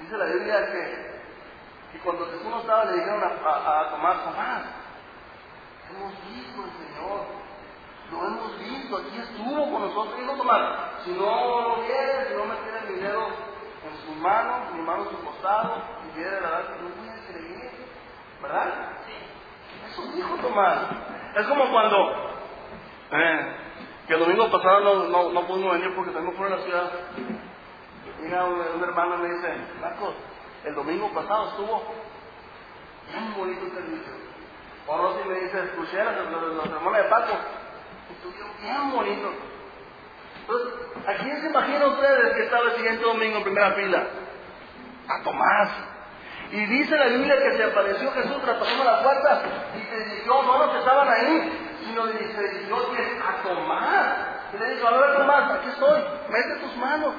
dice 0.00 0.16
la 0.16 0.24
Biblia 0.26 0.66
que, 0.72 1.14
cuando 2.02 2.26
Jesús 2.26 2.44
no 2.44 2.60
estaba 2.60 2.84
le 2.86 2.94
dijeron 2.94 3.22
a, 3.22 3.26
a, 3.26 3.90
Tomás, 3.90 4.24
Tomás, 4.24 4.62
hemos 5.90 6.12
visto 6.28 6.62
al 6.62 6.70
Señor, 6.72 7.44
lo 8.10 8.26
hemos 8.26 8.58
visto, 8.58 8.96
aquí 8.98 9.18
estuvo 9.18 9.72
con 9.72 9.82
nosotros. 9.82 10.18
Dijo 10.18 10.36
Tomás, 10.36 10.62
si 11.04 11.12
no 11.12 11.60
lo 11.62 11.82
viere, 11.82 12.28
si 12.28 12.34
no 12.34 12.44
me 12.44 12.56
tiene 12.56 12.80
mi 12.90 13.00
dedo 13.00 13.26
en 13.28 13.96
su 14.04 14.20
mano, 14.20 14.70
mi 14.74 14.82
mano 14.82 15.04
en 15.04 15.10
su 15.10 15.24
costado, 15.24 15.82
y 16.04 16.18
viere 16.18 16.40
la 16.42 16.50
verdad, 16.50 16.76
no 16.80 17.10
a 17.10 17.26
creer, 17.26 17.72
¿verdad? 18.42 19.03
Dijo 20.14 20.36
Tomás. 20.42 20.78
Es 21.36 21.46
como 21.46 21.70
cuando, 21.70 22.12
eh, 23.12 23.56
que 24.06 24.14
el 24.14 24.20
domingo 24.20 24.50
pasado 24.50 24.80
no, 24.80 25.08
no, 25.08 25.30
no 25.32 25.46
pudimos 25.46 25.72
venir 25.72 25.94
porque 25.94 26.12
tenemos 26.12 26.36
fuera 26.36 26.56
de 26.56 26.60
la 26.60 26.66
ciudad. 26.66 26.90
Mira, 28.20 28.44
un, 28.44 28.82
hermano 28.82 29.18
me 29.18 29.34
dice, 29.34 29.48
Marcos, 29.80 30.14
el 30.64 30.74
domingo 30.74 31.12
pasado 31.12 31.48
estuvo 31.48 31.82
bien 33.10 33.34
bonito 33.36 33.66
el 33.66 33.72
servicio. 33.72 34.12
O 34.86 34.98
Rosy 34.98 35.28
me 35.28 35.40
dice, 35.40 35.64
escuché 35.64 36.00
a 36.00 36.12
los, 36.12 36.66
hermanos 36.66 36.96
de 36.96 37.04
Paco, 37.04 37.32
estuvieron 38.10 38.50
bien 38.60 38.92
bonitos. 38.92 39.32
Entonces, 40.40 40.74
¿a 41.06 41.14
quién 41.22 41.40
se 41.40 41.46
imaginan 41.48 41.90
ustedes 41.90 42.34
que 42.34 42.42
estaba 42.44 42.64
el 42.64 42.76
siguiente 42.76 43.02
domingo 43.02 43.38
en 43.38 43.44
primera 43.44 43.72
fila? 43.72 44.06
A 45.08 45.22
Tomás. 45.22 45.93
Y 46.54 46.66
dice 46.66 46.96
la 46.96 47.06
Biblia 47.06 47.36
que 47.36 47.56
se 47.56 47.64
apareció 47.64 48.12
Jesús 48.12 48.40
traspasando 48.42 48.84
la 48.84 49.02
puerta 49.02 49.42
y 49.76 49.90
se 49.90 50.04
dirigió, 50.04 50.40
no 50.44 50.58
los 50.58 50.70
que 50.70 50.78
estaban 50.78 51.08
ahí, 51.08 51.52
sino 51.84 52.04
que 52.04 52.28
se 52.28 52.48
dirigió 52.48 52.76
a 52.76 53.42
Tomás. 53.42 54.16
Y 54.54 54.58
le 54.62 54.74
dijo, 54.76 54.86
a 54.86 54.90
ver 54.92 55.16
Tomás, 55.16 55.50
aquí 55.50 55.68
estoy, 55.70 56.00
mete 56.28 56.60
tus 56.60 56.76
manos. 56.76 57.12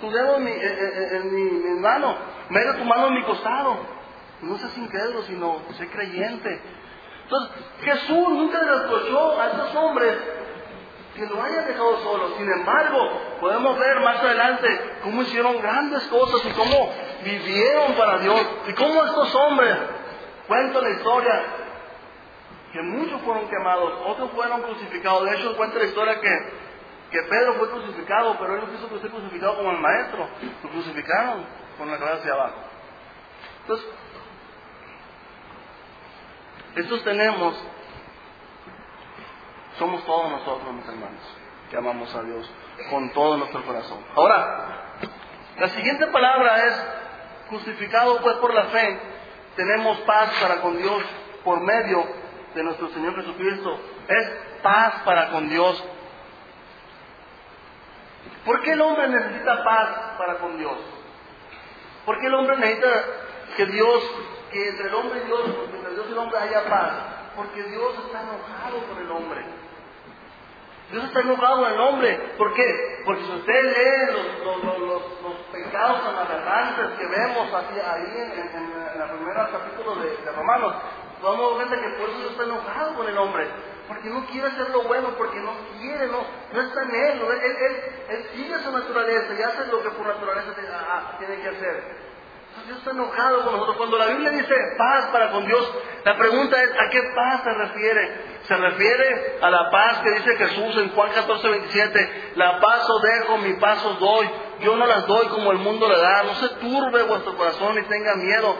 tu 0.00 0.10
dedo 0.10 0.38
en 0.38 0.44
mi, 0.44 0.50
en, 0.50 1.34
mi, 1.34 1.50
mi 1.68 1.80
mano, 1.80 2.16
mete 2.48 2.72
tu 2.78 2.84
mano 2.84 3.06
en 3.06 3.14
mi 3.14 3.22
costado. 3.22 3.76
No 4.42 4.58
seas 4.58 4.76
incrédulo, 4.76 5.22
sino 5.22 5.62
sé 5.78 5.88
creyente. 5.88 6.60
Entonces, 7.22 7.56
Jesús 7.82 8.28
nunca 8.30 8.58
reprochó 8.58 9.40
a 9.40 9.46
estos 9.50 9.76
hombres 9.76 10.16
que 11.14 11.26
lo 11.26 11.40
hayan 11.40 11.64
dejado 11.64 11.96
solo. 11.98 12.36
Sin 12.38 12.50
embargo, 12.50 12.98
podemos 13.40 13.78
ver 13.78 14.00
más 14.00 14.18
adelante 14.18 14.96
cómo 15.04 15.22
hicieron 15.22 15.62
grandes 15.62 16.02
cosas 16.08 16.44
y 16.44 16.50
cómo 16.54 16.92
vivieron 17.24 17.94
para 17.94 18.18
Dios. 18.18 18.40
Y 18.68 18.72
cómo 18.74 19.04
estos 19.04 19.34
hombres, 19.34 19.76
cuento 20.46 20.80
la 20.80 20.90
historia, 20.90 21.42
que 22.72 22.82
muchos 22.82 23.20
fueron 23.22 23.48
quemados, 23.48 23.92
otros 24.06 24.30
fueron 24.32 24.62
crucificados. 24.62 25.24
De 25.24 25.36
hecho, 25.36 25.56
cuenta 25.56 25.78
la 25.78 25.84
historia 25.84 26.20
que, 26.20 26.52
que 27.10 27.22
Pedro 27.28 27.54
fue 27.54 27.70
crucificado, 27.70 28.36
pero 28.38 28.54
él 28.54 28.60
no 28.60 28.70
quiso 28.70 29.00
ser 29.00 29.10
crucificado 29.10 29.56
como 29.56 29.70
el 29.72 29.78
maestro. 29.78 30.28
Lo 30.62 30.70
crucificaron 30.70 31.44
con 31.78 31.90
la 31.90 31.98
cabeza 31.98 32.18
hacia 32.18 32.32
abajo. 32.32 32.56
Entonces, 33.62 33.86
estos 36.76 37.02
tenemos, 37.02 37.54
somos 39.78 40.04
todos 40.04 40.30
nosotros, 40.30 40.72
mis 40.72 40.86
hermanos, 40.86 41.20
que 41.68 41.76
amamos 41.76 42.14
a 42.14 42.22
Dios 42.22 42.50
con 42.88 43.12
todo 43.12 43.36
nuestro 43.36 43.64
corazón. 43.64 43.98
Ahora, 44.14 44.98
la 45.58 45.68
siguiente 45.68 46.06
palabra 46.06 46.66
es 46.66 46.99
justificado 47.50 48.20
pues 48.20 48.36
por 48.36 48.54
la 48.54 48.64
fe, 48.64 49.00
tenemos 49.56 49.98
paz 50.00 50.30
para 50.40 50.60
con 50.60 50.78
Dios 50.78 51.02
por 51.44 51.60
medio 51.60 52.04
de 52.54 52.62
nuestro 52.62 52.88
Señor 52.90 53.16
Jesucristo. 53.16 53.78
Es 54.08 54.30
paz 54.62 55.02
para 55.04 55.30
con 55.30 55.48
Dios. 55.48 55.84
¿Por 58.44 58.62
qué 58.62 58.72
el 58.72 58.80
hombre 58.80 59.08
necesita 59.08 59.62
paz 59.64 59.88
para 60.16 60.38
con 60.38 60.56
Dios? 60.56 60.76
¿Por 62.06 62.18
qué 62.20 62.26
el 62.26 62.34
hombre 62.34 62.56
necesita 62.56 63.04
que 63.56 63.66
Dios 63.66 64.02
que 64.50 64.68
entre 64.68 64.88
el 64.88 64.94
hombre 64.94 65.20
y 65.22 65.26
Dios, 65.26 65.40
entre 65.72 65.94
Dios 65.94 66.06
y 66.08 66.12
el 66.12 66.18
hombre 66.18 66.38
haya 66.38 66.64
paz, 66.68 66.92
porque 67.36 67.62
Dios 67.62 67.94
está 68.04 68.22
enojado 68.22 68.86
con 68.88 68.98
el 68.98 69.10
hombre. 69.10 69.44
Dios 70.90 71.04
está 71.04 71.20
enojado 71.20 71.62
con 71.62 71.72
el 71.72 71.80
hombre. 71.80 72.18
¿Por 72.36 72.52
qué? 72.54 73.02
Porque 73.04 73.22
si 73.22 73.32
usted 73.32 73.62
lee 73.64 74.12
los, 74.12 74.64
los, 74.64 74.78
los, 74.78 75.02
los 75.22 75.34
pecados 75.52 76.00
aberrantes 76.04 76.98
que 76.98 77.06
vemos 77.06 77.54
ahí 77.54 78.12
en, 78.16 78.32
en, 78.32 78.72
en 78.94 79.02
el 79.02 79.08
primer 79.16 79.36
capítulo 79.36 79.94
de, 79.96 80.16
de 80.16 80.32
Romanos, 80.32 80.74
vamos 81.22 81.54
a 81.54 81.58
ver 81.58 81.80
que 81.80 81.88
por 81.98 82.08
eso 82.08 82.18
Dios 82.18 82.30
está 82.32 82.44
enojado 82.44 82.94
con 82.94 83.08
el 83.08 83.18
hombre. 83.18 83.46
Porque 83.86 84.08
no 84.08 84.24
quiere 84.26 84.46
hacer 84.46 84.70
lo 84.70 84.82
bueno, 84.82 85.08
porque 85.18 85.40
no 85.40 85.52
quiere, 85.80 86.06
no, 86.06 86.24
no 86.52 86.60
está 86.60 86.82
en 86.82 86.94
él. 86.94 87.22
Él, 87.22 87.56
él, 87.56 87.76
él, 88.08 88.26
sigue 88.34 88.58
su 88.62 88.70
naturaleza 88.70 89.34
y 89.36 89.42
hace 89.42 89.66
lo 89.66 89.82
que 89.82 89.90
por 89.90 90.06
naturaleza 90.06 90.54
tiene 91.18 91.42
que 91.42 91.48
hacer. 91.48 92.10
Dios 92.66 92.78
está 92.78 92.90
enojado 92.90 93.42
con 93.42 93.52
nosotros. 93.52 93.76
Cuando 93.76 93.98
la 93.98 94.06
Biblia 94.06 94.30
dice 94.30 94.54
paz 94.76 95.06
para 95.12 95.30
con 95.30 95.44
Dios, 95.44 95.74
la 96.04 96.16
pregunta 96.16 96.62
es, 96.62 96.70
¿a 96.70 96.88
qué 96.90 97.02
paz 97.14 97.42
se 97.42 97.52
refiere? 97.52 98.39
Se 98.46 98.56
refiere 98.56 99.38
a 99.40 99.50
la 99.50 99.70
paz 99.70 99.98
que 99.98 100.10
dice 100.10 100.36
Jesús 100.36 100.76
en 100.78 100.90
Juan 100.90 101.12
14, 101.12 101.48
27. 101.48 102.32
La 102.36 102.60
paz 102.60 102.88
os 102.88 103.02
dejo, 103.02 103.38
mi 103.38 103.54
paz 103.54 103.84
os 103.84 104.00
doy. 104.00 104.30
Yo 104.60 104.76
no 104.76 104.86
las 104.86 105.06
doy 105.06 105.26
como 105.28 105.52
el 105.52 105.58
mundo 105.58 105.88
le 105.88 105.98
da. 105.98 106.22
No 106.24 106.34
se 106.34 106.48
turbe 106.56 107.02
vuestro 107.04 107.36
corazón 107.36 107.76
ni 107.76 107.82
tenga 107.82 108.14
miedo. 108.16 108.56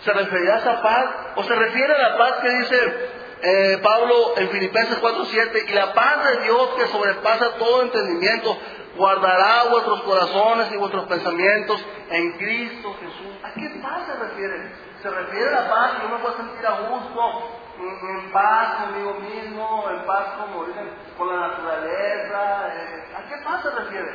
¿Se 0.00 0.12
refiere 0.12 0.52
a 0.52 0.58
esa 0.58 0.82
paz? 0.82 1.06
¿O 1.36 1.42
se 1.44 1.54
refiere 1.54 1.94
a 1.94 1.98
la 2.10 2.18
paz 2.18 2.32
que 2.42 2.50
dice 2.50 3.10
eh, 3.42 3.78
Pablo 3.82 4.34
en 4.36 4.48
Filipenses 4.48 5.00
4:7, 5.00 5.68
y 5.68 5.72
la 5.72 5.92
paz 5.92 6.24
de 6.24 6.42
Dios 6.44 6.68
que 6.76 6.86
sobrepasa 6.86 7.54
todo 7.58 7.82
entendimiento, 7.82 8.56
guardará 8.96 9.64
vuestros 9.70 10.02
corazones 10.02 10.72
y 10.72 10.76
vuestros 10.76 11.06
pensamientos 11.06 11.84
en 12.10 12.32
Cristo 12.38 12.96
Jesús. 13.00 13.36
¿A 13.42 13.52
qué 13.52 13.80
paz 13.82 14.06
se 14.06 14.14
refiere? 14.14 14.72
Se 15.02 15.10
refiere 15.10 15.48
a 15.48 15.60
la 15.60 15.68
paz 15.68 15.92
que 16.00 16.06
uno 16.06 16.18
puede 16.18 16.36
sentir 16.36 16.66
a 16.66 16.80
gusto, 16.88 17.65
en, 17.78 18.32
paz 18.32 18.82
conmigo 18.82 19.14
mismo, 19.14 19.84
en 19.90 20.06
paz 20.06 20.26
como 20.40 20.64
dicen, 20.64 20.90
con 21.16 21.28
la 21.28 21.48
naturaleza. 21.48 22.68
Eh, 22.74 23.14
¿A 23.16 23.28
qué 23.28 23.36
paz 23.44 23.62
se 23.62 23.70
refiere? 23.70 24.12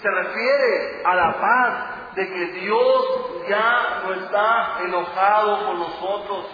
Se 0.00 0.10
refiere 0.10 1.02
a 1.04 1.14
la 1.14 1.40
paz 1.40 2.14
de 2.14 2.28
que 2.28 2.46
Dios 2.60 3.48
ya 3.48 4.02
no 4.04 4.14
está 4.14 4.78
enojado 4.80 5.66
con 5.66 5.78
nosotros 5.78 6.46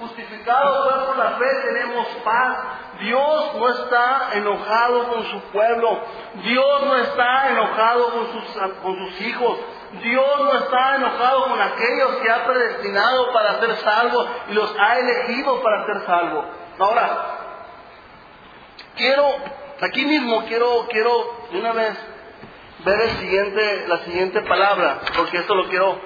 Justificados 0.00 0.86
pues 0.86 1.06
por 1.06 1.18
la 1.18 1.30
fe 1.32 1.46
tenemos 1.62 2.06
paz. 2.24 2.58
Dios 3.00 3.54
no 3.54 3.68
está 3.68 4.30
enojado 4.32 5.08
con 5.08 5.24
su 5.24 5.40
pueblo. 5.52 6.00
Dios 6.42 6.82
no 6.86 6.96
está 6.96 7.50
enojado 7.50 8.10
con 8.10 8.26
sus, 8.32 8.62
con 8.82 8.96
sus 8.96 9.20
hijos. 9.20 9.58
Dios 9.92 10.40
no 10.40 10.54
está 10.54 10.96
enojado 10.96 11.48
con 11.48 11.60
aquellos 11.60 12.16
que 12.22 12.30
ha 12.30 12.44
predestinado 12.44 13.32
para 13.32 13.58
ser 13.58 13.76
salvos 13.78 14.26
y 14.48 14.54
los 14.54 14.72
ha 14.78 14.98
elegido 14.98 15.60
para 15.62 15.86
ser 15.86 16.06
salvos. 16.06 16.44
Ahora, 16.78 17.38
quiero, 18.96 19.34
aquí 19.80 20.04
mismo 20.04 20.44
quiero, 20.46 20.86
quiero 20.88 21.36
de 21.50 21.58
una 21.58 21.72
vez 21.72 21.98
ver 22.84 23.00
el 23.00 23.10
siguiente, 23.18 23.88
la 23.88 23.98
siguiente 24.04 24.42
palabra, 24.42 25.00
porque 25.16 25.38
esto 25.38 25.54
lo 25.56 25.68
quiero 25.68 25.98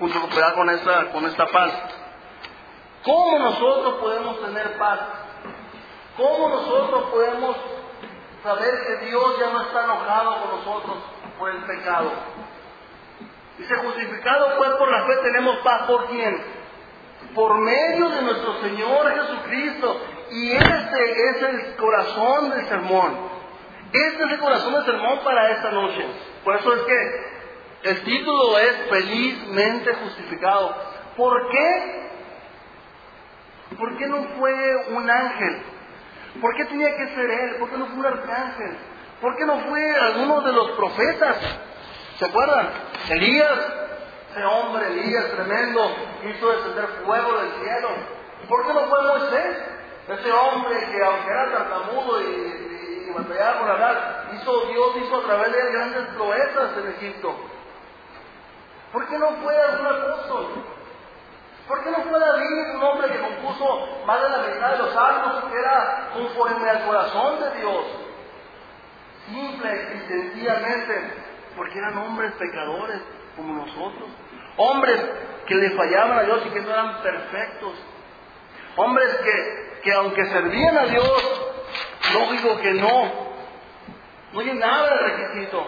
junto 0.00 0.20
con 0.54 0.70
esta, 0.70 1.10
con 1.12 1.24
esta 1.26 1.46
paz. 1.46 1.72
¿Cómo 3.04 3.38
nosotros 3.38 3.94
podemos 4.00 4.40
tener 4.44 4.76
paz? 4.76 5.00
¿Cómo 6.16 6.48
nosotros 6.48 7.10
podemos 7.10 7.56
saber 8.42 8.74
que 8.86 9.06
Dios 9.06 9.38
ya 9.38 9.50
no 9.50 9.62
está 9.62 9.84
enojado 9.84 10.40
con 10.40 10.58
nosotros 10.58 10.96
por 11.38 11.50
el 11.50 11.62
pecado? 11.64 12.10
Dice, 13.58 13.74
justificado 13.76 14.56
pues 14.56 14.70
por 14.70 14.90
la 14.90 15.04
fe 15.06 15.16
tenemos 15.24 15.58
paz 15.58 15.82
por 15.82 16.06
quién? 16.06 16.40
Por 17.34 17.58
medio 17.58 18.08
de 18.08 18.22
nuestro 18.22 18.60
Señor 18.60 19.12
Jesucristo. 19.14 20.00
Y 20.30 20.52
este 20.52 21.30
es 21.30 21.42
el 21.42 21.76
corazón 21.76 22.50
del 22.50 22.66
sermón. 22.66 23.28
Este 23.92 24.24
es 24.24 24.30
el 24.32 24.38
corazón 24.38 24.74
del 24.74 24.84
sermón 24.84 25.18
para 25.24 25.50
esta 25.50 25.70
noche. 25.72 26.06
Por 26.44 26.56
eso 26.56 26.72
es 26.74 26.82
que 26.82 27.90
el 27.90 28.04
título 28.04 28.58
es 28.58 28.76
felizmente 28.90 29.94
justificado. 29.94 30.74
¿Por 31.16 31.50
qué? 31.50 32.08
¿Por 33.76 33.96
qué 33.96 34.06
no 34.06 34.22
fue 34.38 34.76
un 34.90 35.10
ángel? 35.10 35.62
¿Por 36.40 36.54
qué 36.54 36.64
tenía 36.66 36.96
que 36.96 37.08
ser 37.08 37.30
él? 37.30 37.56
¿Por 37.56 37.70
qué 37.70 37.76
no 37.76 37.86
fue 37.86 37.96
un 37.96 38.06
arcángel? 38.06 38.76
¿Por 39.20 39.36
qué 39.36 39.44
no 39.44 39.58
fue 39.68 39.96
alguno 39.96 40.42
de 40.42 40.52
los 40.52 40.70
profetas? 40.72 41.36
¿Se 42.18 42.24
acuerdan? 42.24 42.68
Elías, 43.10 43.58
ese 44.30 44.44
hombre 44.44 44.86
Elías 44.88 45.30
tremendo, 45.30 45.88
hizo 46.24 46.50
descender 46.50 46.86
fuego 47.04 47.32
del 47.38 47.52
cielo. 47.62 47.88
¿Por 48.48 48.66
qué 48.66 48.74
no 48.74 48.80
fue 48.86 49.02
Moisés? 49.02 49.56
Ese 50.08 50.32
hombre 50.32 50.78
que 50.90 51.04
aunque 51.04 51.30
era 51.30 51.52
tartamudo 51.52 52.20
y, 52.20 52.24
y, 52.24 53.12
batallaba 53.14 53.60
por 53.60 53.70
hablar, 53.70 54.30
hizo, 54.34 54.66
Dios 54.66 54.96
hizo 54.96 55.16
a 55.16 55.22
través 55.22 55.52
de 55.52 55.60
él 55.60 55.72
grandes 55.72 56.06
proezas 56.16 56.76
en 56.78 56.88
Egipto. 56.88 57.36
¿Por 58.92 59.06
qué 59.06 59.18
no 59.18 59.28
fue 59.42 59.56
algún 59.56 59.86
apóstol? 59.86 60.46
¿Por 61.68 61.84
qué 61.84 61.90
no 61.90 61.98
fue 61.98 62.18
David 62.18 62.74
un 62.76 62.82
hombre 62.82 63.10
que 63.10 63.20
compuso 63.20 63.88
más 64.06 64.22
de 64.22 64.28
la 64.30 64.38
mitad 64.38 64.70
de 64.72 64.78
los 64.78 64.92
salmos 64.94 65.44
que 65.44 65.58
era 65.58 66.08
conforme 66.14 66.70
al 66.70 66.84
corazón 66.84 67.40
de 67.40 67.60
Dios? 67.60 67.84
Simple 69.26 69.88
y 69.94 70.08
sencillamente, 70.08 71.27
porque 71.58 71.76
eran 71.76 71.98
hombres 71.98 72.32
pecadores 72.34 73.00
como 73.36 73.52
nosotros. 73.52 74.08
Hombres 74.56 75.00
que 75.46 75.54
le 75.56 75.70
fallaban 75.70 76.20
a 76.20 76.22
Dios 76.22 76.46
y 76.46 76.50
que 76.50 76.60
no 76.60 76.70
eran 76.70 77.02
perfectos. 77.02 77.72
Hombres 78.76 79.12
que, 79.16 79.80
que 79.82 79.92
aunque 79.92 80.24
servían 80.26 80.78
a 80.78 80.86
Dios, 80.86 81.50
lógico 82.14 82.58
que 82.60 82.74
no, 82.74 83.12
no 84.32 84.40
llenaba 84.40 84.88
el 84.88 84.98
requisito. 85.00 85.66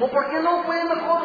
¿O 0.00 0.10
por 0.10 0.30
qué 0.30 0.40
no 0.40 0.64
fue 0.64 0.82
mejor? 0.84 1.22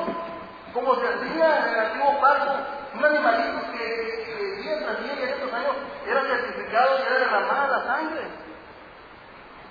Como 0.74 0.96
se 0.96 1.08
hacía 1.08 1.68
en 1.68 1.74
el 1.74 1.80
antiguo 1.80 2.20
pacto, 2.20 2.52
un 2.94 3.06
animalito 3.06 3.72
que, 3.72 4.26
que 4.26 4.62
día 4.62 4.80
tras 4.80 5.04
día 5.04 5.30
estos 5.30 5.54
años 5.54 5.76
era 6.06 6.22
sacrificado 6.22 7.00
y 7.00 7.02
era 7.08 7.20
derramada 7.20 7.68
la 7.68 7.86
sangre. 7.86 8.22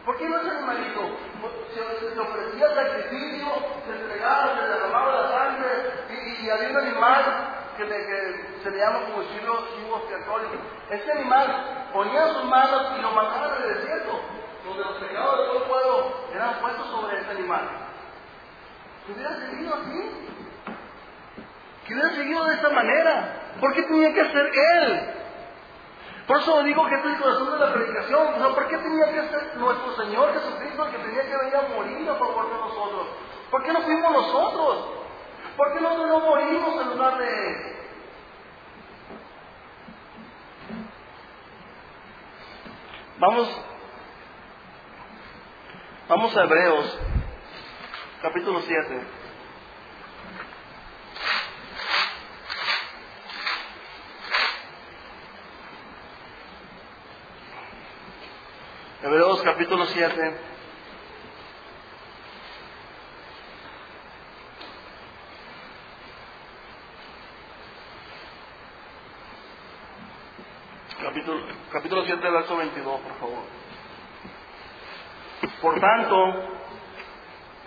¿Por 0.05 0.17
qué 0.17 0.29
no 0.29 0.41
ese 0.41 0.51
animalito? 0.51 1.01
Se, 1.75 2.15
se 2.15 2.21
ofrecía 2.21 2.75
sacrificio, 2.75 3.47
se 3.87 3.93
entregaba, 3.93 4.57
se 4.57 4.69
derramaba 4.69 5.23
la 5.23 5.29
sangre 5.29 5.69
y, 6.41 6.49
había 6.49 6.69
un 6.71 6.77
animal 6.79 7.25
que, 7.77 7.87
se 8.63 8.71
le 8.71 8.79
llama 8.79 9.01
como 9.07 9.23
chivo, 9.25 9.67
chivo 9.77 9.97
expiatorio. 9.99 10.49
Este 10.91 11.13
animal 11.13 11.89
ponía 11.93 12.29
sus 12.29 12.45
manos 12.45 12.93
y 12.99 13.03
lo 13.03 13.11
mataba 13.13 13.57
en 13.57 13.63
el 13.63 13.75
desierto, 13.75 14.21
donde 14.65 14.85
los 14.85 14.99
pecados 14.99 15.39
de 15.39 15.47
todo 15.47 15.59
el 15.59 15.69
pueblo 15.71 16.13
eran 16.35 16.61
puestos 16.61 16.87
sobre 16.89 17.19
este 17.19 17.31
animal. 17.33 17.69
¿Se 19.07 19.13
hubiera 19.13 19.37
seguido 19.37 19.75
así? 19.75 20.31
que 21.91 21.95
hubiera 21.95 22.15
seguido 22.15 22.45
de 22.45 22.55
esta 22.55 22.69
manera. 22.71 23.57
¿Por 23.61 23.75
qué 23.75 23.83
tenía 23.83 24.15
que 24.15 24.25
ser 24.25 24.51
Él? 24.55 25.20
Por 26.31 26.39
eso 26.39 26.63
digo 26.63 26.87
que 26.87 26.95
este 26.95 27.09
es 27.09 27.15
el 27.17 27.23
corazón 27.23 27.51
de 27.51 27.59
la 27.59 27.75
predicación. 27.75 28.41
O 28.41 28.55
¿Por 28.55 28.69
qué 28.69 28.79
tenía 28.79 29.05
que 29.07 29.29
ser 29.31 29.57
nuestro 29.57 29.97
Señor 29.97 30.33
Jesucristo 30.33 30.85
el 30.85 30.93
que 30.93 30.99
tenía 30.99 31.23
que 31.23 31.37
venir 31.37 31.57
a 31.57 31.63
morir 31.75 32.09
a 32.09 32.15
favor 32.15 32.49
de 32.49 32.55
nosotros? 32.55 33.09
¿Por 33.51 33.65
qué 33.65 33.73
no 33.73 33.81
fuimos 33.81 34.13
nosotros? 34.13 34.91
¿Por 35.57 35.73
qué 35.73 35.81
nosotros 35.81 36.09
no 36.09 36.21
morimos 36.21 36.83
en 36.83 36.91
lugar 36.91 37.19
de 37.19 37.27
Él? 37.27 37.77
Vamos, 43.19 43.63
vamos 46.09 46.37
a 46.37 46.45
Hebreos, 46.45 47.01
capítulo 48.23 48.61
7. 48.61 49.20
Hebreos 59.03 59.41
capítulo 59.43 59.87
7. 59.87 60.37
Capítulo, 71.03 71.41
capítulo 71.73 72.05
7, 72.05 72.31
verso 72.31 72.57
22, 72.59 73.01
por 73.01 73.15
favor. 73.15 73.45
Por 75.63 75.81
tanto, 75.81 76.35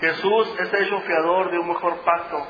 Jesús 0.01 0.55
es 0.59 0.71
hecho 0.71 1.01
fiador 1.01 1.49
de 1.49 1.57
un 1.57 1.67
mejor 1.67 1.97
pacto. 2.01 2.45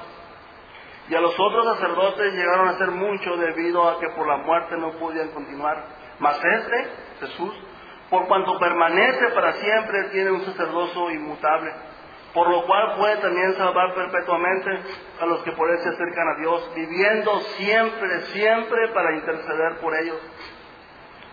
Y 1.08 1.16
a 1.16 1.22
los 1.22 1.34
otros 1.40 1.78
sacerdotes 1.78 2.34
llegaron 2.34 2.68
a 2.68 2.78
ser 2.78 2.92
mucho 2.92 3.38
debido 3.38 3.88
a 3.88 3.98
que 4.02 4.10
por 4.10 4.28
la 4.28 4.38
muerte 4.38 4.76
no 4.76 4.92
podían 5.00 5.30
continuar. 5.30 5.86
Mas 6.20 6.36
este, 6.36 6.90
Jesús, 7.22 7.54
por 8.14 8.28
cuanto 8.28 8.60
permanece 8.60 9.30
para 9.30 9.54
siempre, 9.54 10.04
tiene 10.12 10.30
un 10.30 10.46
sacerdocio 10.46 11.10
inmutable, 11.10 11.74
por 12.32 12.48
lo 12.48 12.64
cual 12.68 12.94
puede 12.96 13.18
también 13.18 13.56
salvar 13.56 13.96
perpetuamente 13.96 14.70
a 15.20 15.26
los 15.26 15.42
que 15.42 15.52
por 15.54 15.68
él 15.72 15.80
se 15.80 15.90
acercan 15.90 16.28
a 16.28 16.40
Dios, 16.40 16.72
viviendo 16.76 17.40
siempre, 17.58 18.22
siempre 18.34 18.90
para 18.90 19.16
interceder 19.16 19.80
por 19.82 19.96
ellos. 19.96 20.18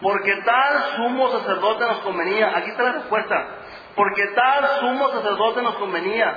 Porque 0.01 0.35
tal 0.37 0.97
sumo 0.97 1.29
sacerdote 1.29 1.85
nos 1.85 1.99
convenía, 1.99 2.57
aquí 2.57 2.71
está 2.71 2.83
la 2.83 2.93
respuesta, 2.93 3.47
porque 3.95 4.27
tal 4.29 4.67
sumo 4.81 5.11
sacerdote 5.11 5.61
nos 5.61 5.75
convenía, 5.75 6.35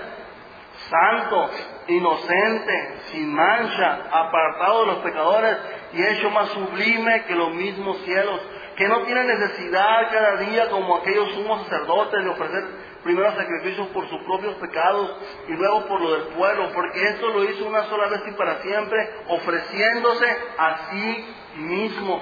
santo, 0.90 1.52
inocente, 1.88 2.96
sin 3.12 3.34
mancha, 3.34 4.10
apartado 4.12 4.82
de 4.82 4.88
los 4.88 4.98
pecadores 4.98 5.58
y 5.94 6.04
hecho 6.04 6.30
más 6.32 6.50
sublime 6.50 7.24
que 7.28 7.36
los 7.36 7.54
mismos 7.54 7.98
cielos, 8.00 8.42
que 8.76 8.88
no 8.88 9.04
tiene 9.04 9.24
necesidad 9.24 10.12
cada 10.12 10.38
día 10.38 10.70
como 10.70 10.98
aquellos 10.98 11.32
sumos 11.34 11.64
sacerdotes 11.64 12.24
de 12.24 12.30
ofrecer 12.30 12.64
primero 13.04 13.36
sacrificios 13.36 13.88
por 13.90 14.08
sus 14.10 14.24
propios 14.24 14.56
pecados 14.56 15.18
y 15.48 15.54
luego 15.54 15.86
por 15.86 16.02
lo 16.02 16.12
del 16.14 16.24
pueblo, 16.36 16.72
porque 16.74 17.08
esto 17.10 17.30
lo 17.30 17.44
hizo 17.44 17.66
una 17.66 17.84
sola 17.86 18.08
vez 18.08 18.22
y 18.28 18.32
para 18.32 18.62
siempre, 18.62 18.98
ofreciéndose 19.28 20.38
a 20.58 20.78
sí 20.90 21.36
mismo. 21.56 22.22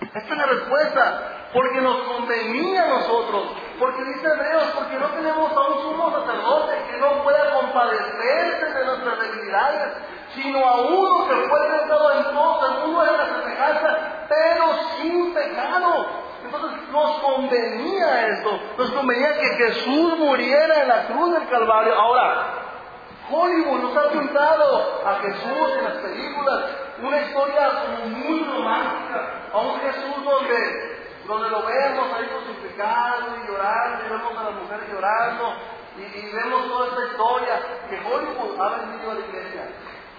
Esta 0.00 0.18
es 0.18 0.38
la 0.38 0.46
respuesta, 0.46 1.38
porque 1.52 1.80
nos 1.80 1.96
convenía 2.02 2.84
a 2.84 2.88
nosotros, 2.88 3.48
porque 3.78 4.04
dice 4.04 4.26
Hebreos, 4.26 4.64
porque 4.76 4.96
no 4.96 5.08
tenemos 5.08 5.52
a 5.52 5.60
un 5.60 5.82
sumo 5.82 6.10
sacerdote 6.12 6.74
que 6.90 6.98
no 6.98 7.22
pueda 7.24 7.52
compadecerse 7.52 8.78
de 8.78 8.84
nuestras 8.84 9.20
debilidades, 9.20 9.94
sino 10.34 10.64
a 10.64 10.80
uno 10.82 11.28
que 11.28 11.34
fue 11.48 11.60
tentado 11.78 12.12
en 12.12 12.24
todo, 12.24 12.68
el 12.68 12.86
mundo 12.86 13.04
de 13.04 13.12
la 13.12 13.26
semejanza, 13.26 14.17
pero 14.28 14.64
sin 14.96 15.32
pecado. 15.34 16.06
Entonces 16.44 16.88
nos 16.90 17.18
convenía 17.18 18.28
esto, 18.28 18.60
nos 18.78 18.90
convenía 18.92 19.34
que 19.34 19.48
Jesús 19.56 20.18
muriera 20.18 20.82
en 20.82 20.88
la 20.88 21.06
cruz 21.06 21.32
del 21.32 21.48
Calvario. 21.48 21.94
Ahora, 21.94 22.46
Hollywood 23.30 23.80
nos 23.80 23.96
ha 23.96 24.10
pintado 24.10 25.02
a 25.04 25.14
Jesús 25.16 25.68
en 25.78 25.84
las 25.84 25.94
películas. 25.94 26.64
Una 27.02 27.20
historia 27.20 27.70
muy 28.06 28.44
romántica, 28.44 29.50
a 29.52 29.58
un 29.58 29.80
Jesús 29.80 30.24
donde, 30.24 31.22
donde 31.26 31.50
lo 31.50 31.62
vemos 31.62 32.06
ahí 32.16 32.26
crucificado 32.26 33.36
y 33.36 33.48
llorando, 33.48 34.06
y 34.06 34.08
vemos 34.08 34.38
a 34.38 34.42
las 34.44 34.54
mujeres 34.54 34.88
llorando, 34.92 35.52
y, 35.96 36.18
y 36.18 36.32
vemos 36.32 36.68
toda 36.68 36.88
esta 36.88 37.06
historia 37.06 37.60
que 37.90 37.96
Hollywood 37.96 38.60
ha 38.60 38.68
vendido 38.78 39.10
a 39.10 39.14
la 39.14 39.20
iglesia, 39.20 39.62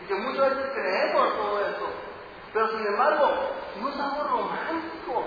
y 0.02 0.06
que 0.06 0.16
muchas 0.16 0.56
veces 0.56 0.72
creemos 0.74 1.36
todo 1.36 1.60
eso, 1.60 2.09
pero 2.54 2.70
sin 2.70 2.88
embargo, 2.88 3.32
no 3.80 3.90
es 3.90 4.00
algo 4.00 4.24
romántico. 4.24 5.24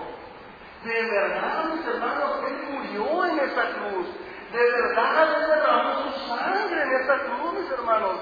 De 0.84 1.02
verdad, 1.10 1.64
mis 1.74 1.86
hermanos, 1.86 2.30
Él 2.48 2.68
murió 2.72 3.24
en 3.26 3.38
esa 3.38 3.62
cruz. 3.70 4.06
De 4.52 4.58
verdad, 4.58 5.36
Él 5.36 5.46
derramó 5.48 6.02
su 6.02 6.26
sangre 6.28 6.82
en 6.82 6.92
esa 7.02 7.18
cruz, 7.18 7.52
mis 7.60 7.70
hermanos. 7.70 8.16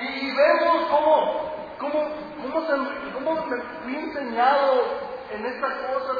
Y 0.00 0.34
vemos 0.34 0.86
cómo 0.88 1.52
cómo, 1.82 2.08
cómo, 3.12 3.46
me 3.46 3.56
fui 3.82 3.96
enseñado 3.96 4.84
en 5.32 5.46
estas 5.46 5.72
cosas 5.74 6.16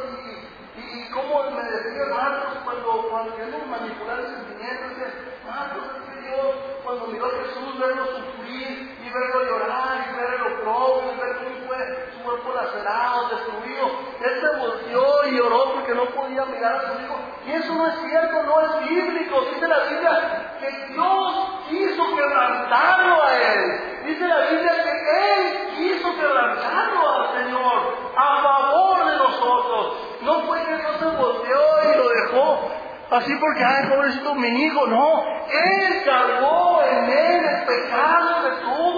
y, 0.76 1.10
cómo 1.12 1.50
me 1.50 1.62
decía 1.62 2.06
Marcos 2.10 2.58
cuando, 2.64 3.08
cuando 3.10 3.36
queremos 3.36 3.66
manipular 3.66 4.18
el 4.20 4.26
sentimiento, 4.26 4.88
dice, 4.88 5.12
Marcos, 5.46 5.82
es 5.96 6.14
que 6.14 6.20
Dios, 6.22 6.56
cuando 6.82 7.06
miró 7.08 7.26
a 7.26 7.30
Jesús, 7.30 7.78
verlo 7.78 8.06
sufrir 8.06 8.98
verlo 9.12 9.44
llorar 9.44 10.06
y 10.08 10.16
ver 10.16 10.34
el 10.34 10.54
oprobio 10.54 11.12
y 11.12 11.20
ver 11.20 11.36
cómo 11.36 11.66
fue 11.66 12.08
su 12.12 12.22
cuerpo 12.22 12.52
lacerado, 12.54 13.28
destruido, 13.28 13.90
él 14.20 14.40
se 14.40 14.58
volteó 14.58 15.26
y 15.28 15.36
lloró 15.36 15.74
porque 15.74 15.94
no 15.94 16.06
podía 16.06 16.44
mirar 16.46 16.76
a 16.76 16.80
su 16.80 17.00
hijo. 17.00 17.18
Y 17.46 17.52
eso 17.52 17.74
no 17.74 17.86
es 17.88 17.94
cierto, 18.06 18.42
no 18.44 18.60
es 18.60 18.88
bíblico. 18.88 19.40
Dice 19.52 19.68
la 19.68 19.78
Biblia 19.84 20.56
que 20.60 20.92
Dios 20.92 21.50
quiso 21.68 22.16
quebrantarlo 22.16 23.22
a 23.22 23.34
él. 23.34 23.92
Dice 24.04 24.26
la 24.26 24.38
Biblia 24.50 24.72
que 24.82 24.90
Él 24.90 25.68
quiso 25.76 26.14
quebrantarlo 26.16 27.08
al 27.08 27.38
Señor 27.38 27.96
a 28.16 28.42
favor 28.42 29.04
de 29.06 29.16
nosotros. 29.16 29.96
No 30.22 30.40
fue 30.46 30.64
que 30.64 30.76
Dios 30.76 30.96
se 30.98 31.04
volteó 31.04 31.92
y 31.92 31.96
lo 31.96 32.08
dejó 32.08 32.70
así 33.10 33.34
porque, 33.36 33.64
ay, 33.64 33.88
pobrecito 33.88 34.34
mi 34.34 34.48
hijo. 34.48 34.86
No, 34.86 35.24
Él 35.48 36.02
cargó 36.04 36.82
en 36.82 37.04
Él 37.10 37.44
el 37.44 37.64
pecado 37.64 38.42
de 38.42 38.50
todos 38.62 38.91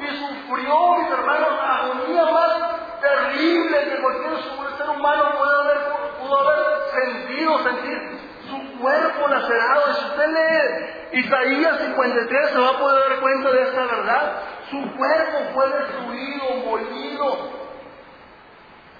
y 0.00 0.06
sufrió, 0.16 0.96
mis 0.98 1.10
hermanos, 1.10 1.48
agonía 1.60 2.24
más 2.26 3.00
terrible 3.00 3.84
que 3.84 4.02
cualquier 4.02 4.36
ser 4.76 4.90
humano 4.90 5.24
pudo 5.38 5.60
haber, 5.60 6.56
haber 6.56 6.66
sentido, 6.92 7.58
sentir 7.62 8.18
su 8.48 8.78
cuerpo 8.78 9.28
lacerado. 9.28 9.90
Y 9.90 9.94
si 9.94 10.04
usted 10.04 10.26
lee 10.28 11.20
Isaías 11.20 11.78
53 11.78 12.50
se 12.50 12.58
va 12.58 12.68
a 12.68 12.78
poder 12.78 13.08
dar 13.08 13.20
cuenta 13.20 13.50
de 13.50 13.62
esta 13.62 13.80
verdad. 13.80 14.42
Su 14.70 14.96
cuerpo 14.96 15.38
fue 15.54 15.68
destruido, 15.70 16.44
molido. 16.66 17.50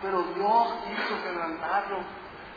Pero 0.02 0.22
Dios 0.34 0.74
quiso 0.86 1.22
quebrantarlo. 1.22 1.98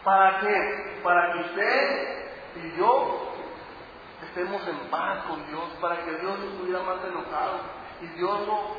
¿Para 0.03 0.39
qué? 0.39 0.99
Para 1.03 1.33
que 1.33 1.39
usted 1.39 2.23
y 2.55 2.77
yo 2.77 3.32
estemos 4.23 4.67
en 4.67 4.77
paz 4.89 5.25
con 5.25 5.45
Dios, 5.47 5.69
para 5.81 6.03
que 6.03 6.11
Dios 6.11 6.39
no 6.39 6.45
estuviera 6.45 6.81
más 6.83 7.03
enojado. 7.05 7.59
Y 8.01 8.07
Dios 8.17 8.47
no, 8.47 8.75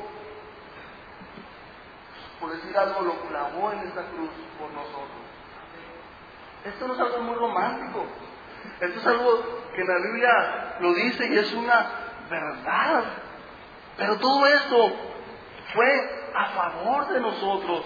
por 2.39 2.51
decir 2.51 2.77
algo, 2.77 3.01
lo 3.01 3.19
clavó 3.27 3.71
en 3.71 3.79
esta 3.79 4.03
cruz 4.09 4.29
por 4.59 4.71
nosotros. 4.71 5.25
Esto 6.65 6.87
no 6.87 6.93
es 6.93 6.99
algo 6.99 7.19
muy 7.21 7.35
romántico. 7.35 8.05
Esto 8.79 8.99
es 8.99 9.05
algo 9.05 9.43
que 9.75 9.83
la 9.83 9.97
Biblia 9.99 10.75
lo 10.79 10.93
dice 10.93 11.27
y 11.27 11.37
es 11.37 11.53
una 11.53 11.89
verdad. 12.29 13.03
Pero 13.97 14.17
todo 14.17 14.45
esto 14.47 14.93
fue 15.73 16.31
a 16.33 16.45
favor 16.47 17.07
de 17.09 17.21
nosotros. 17.21 17.85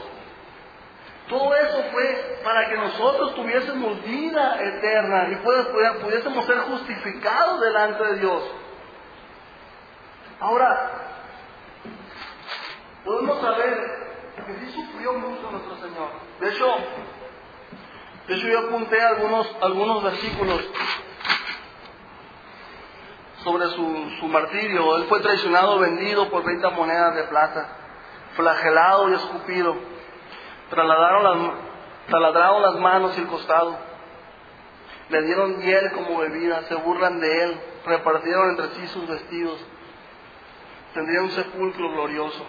Todo 1.30 1.56
eso 1.56 1.84
fue 1.92 2.40
para 2.44 2.68
que 2.70 2.76
nosotros 2.76 3.36
tuviésemos 3.36 4.04
vida 4.04 4.58
eterna 4.64 5.30
y 5.32 5.36
pudiésemos 6.02 6.44
ser 6.46 6.58
justificados 6.62 7.62
delante 7.62 8.04
de 8.04 8.16
Dios. 8.20 8.44
Ahora, 10.40 10.92
podemos 13.06 13.40
saber 13.42 14.10
que 14.48 14.66
sí 14.66 14.72
sufrió 14.72 15.14
mucho 15.14 15.52
nuestro 15.52 15.76
Señor. 15.78 16.10
De 16.40 16.50
hecho, 16.50 16.76
de 18.28 18.36
hecho, 18.36 18.48
yo 18.48 18.60
apunté 18.60 19.00
algunos, 19.00 19.56
algunos 19.62 20.04
versículos 20.04 20.68
sobre 23.44 23.68
su, 23.68 24.12
su 24.20 24.28
martirio. 24.28 24.98
Él 24.98 25.06
fue 25.06 25.20
traicionado, 25.20 25.80
vendido 25.80 26.30
por 26.30 26.44
20 26.44 26.70
monedas 26.70 27.16
de 27.16 27.24
plata, 27.26 27.68
flagelado 28.36 29.10
y 29.10 29.14
escupido. 29.14 29.99
Trasladaron 30.70 31.54
las, 32.12 32.72
las 32.74 32.76
manos 32.80 33.18
y 33.18 33.22
el 33.22 33.28
costado. 33.28 33.78
Le 35.10 35.24
dieron 35.24 35.58
miel 35.58 35.92
como 35.94 36.20
bebida, 36.20 36.64
se 36.64 36.76
burlan 36.76 37.20
de 37.20 37.44
él, 37.44 37.62
repartieron 37.86 38.52
entre 38.52 38.68
sí 38.76 38.88
sus 38.88 39.08
vestidos. 39.08 39.60
Tendría 40.94 41.22
un 41.22 41.32
sepulcro 41.32 41.92
glorioso. 41.92 42.46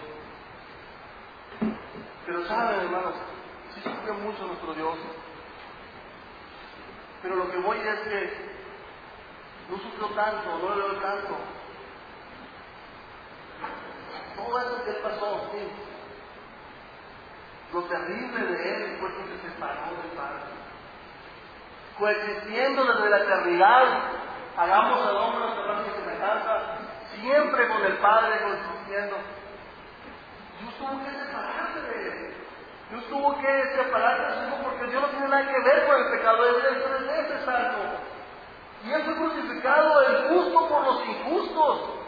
Pero 2.26 2.46
saben, 2.46 2.80
hermanos, 2.80 3.14
Sí 3.74 3.80
sufre 3.82 4.12
mucho 4.12 4.46
nuestro 4.46 4.74
Dios. 4.74 4.98
Pero 7.22 7.36
lo 7.36 7.50
que 7.50 7.58
voy 7.58 7.78
es 7.78 8.00
que 8.00 8.50
no 9.70 9.78
sufrió 9.78 10.08
tanto, 10.08 10.58
no 10.58 10.74
le 10.74 10.82
dio 10.82 11.00
tanto. 11.00 11.36
Todo 14.36 14.58
eso 14.58 14.84
que 14.84 14.92
pasó, 14.92 15.50
sí. 15.52 15.89
Lo 17.72 17.82
terrible 17.84 18.42
de 18.42 18.74
él 18.74 18.96
fue 19.00 19.10
que 19.14 19.36
se 19.36 19.48
separó 19.48 19.94
del 20.02 20.10
Padre. 20.16 20.40
Coexistiendo 21.98 22.84
desde 22.84 23.10
la 23.10 23.18
eternidad, 23.18 23.84
hagamos 24.56 25.06
al 25.06 25.16
hombre 25.16 25.40
nuestra 25.40 25.64
imagen 25.64 25.86
y 25.86 26.00
semejanza, 26.00 26.60
siempre 27.14 27.68
con 27.68 27.82
el 27.84 27.98
Padre 27.98 28.40
coexistiendo. 28.42 29.16
Dios 30.60 30.74
tuvo 30.78 31.04
que 31.04 31.10
separarse 31.10 31.80
de 31.82 32.08
él. 32.08 32.34
Dios 32.90 33.04
tuvo 33.08 33.38
que 33.38 33.76
separarse 33.76 34.40
de 34.40 34.50
su 34.50 34.62
porque 34.64 34.86
Dios 34.86 35.02
no 35.02 35.08
tiene 35.08 35.28
nada 35.28 35.46
que 35.46 35.60
ver 35.62 35.86
con 35.86 35.96
el 35.96 36.10
pecado. 36.10 36.44
Él 36.48 36.56
es 36.56 37.06
veces 37.06 37.44
santo. 37.44 37.78
Y 38.84 38.92
él 38.92 39.02
fue 39.04 39.14
crucificado 39.14 40.00
el 40.08 40.28
justo 40.28 40.68
por 40.68 40.84
los 40.84 41.06
injustos. 41.06 41.99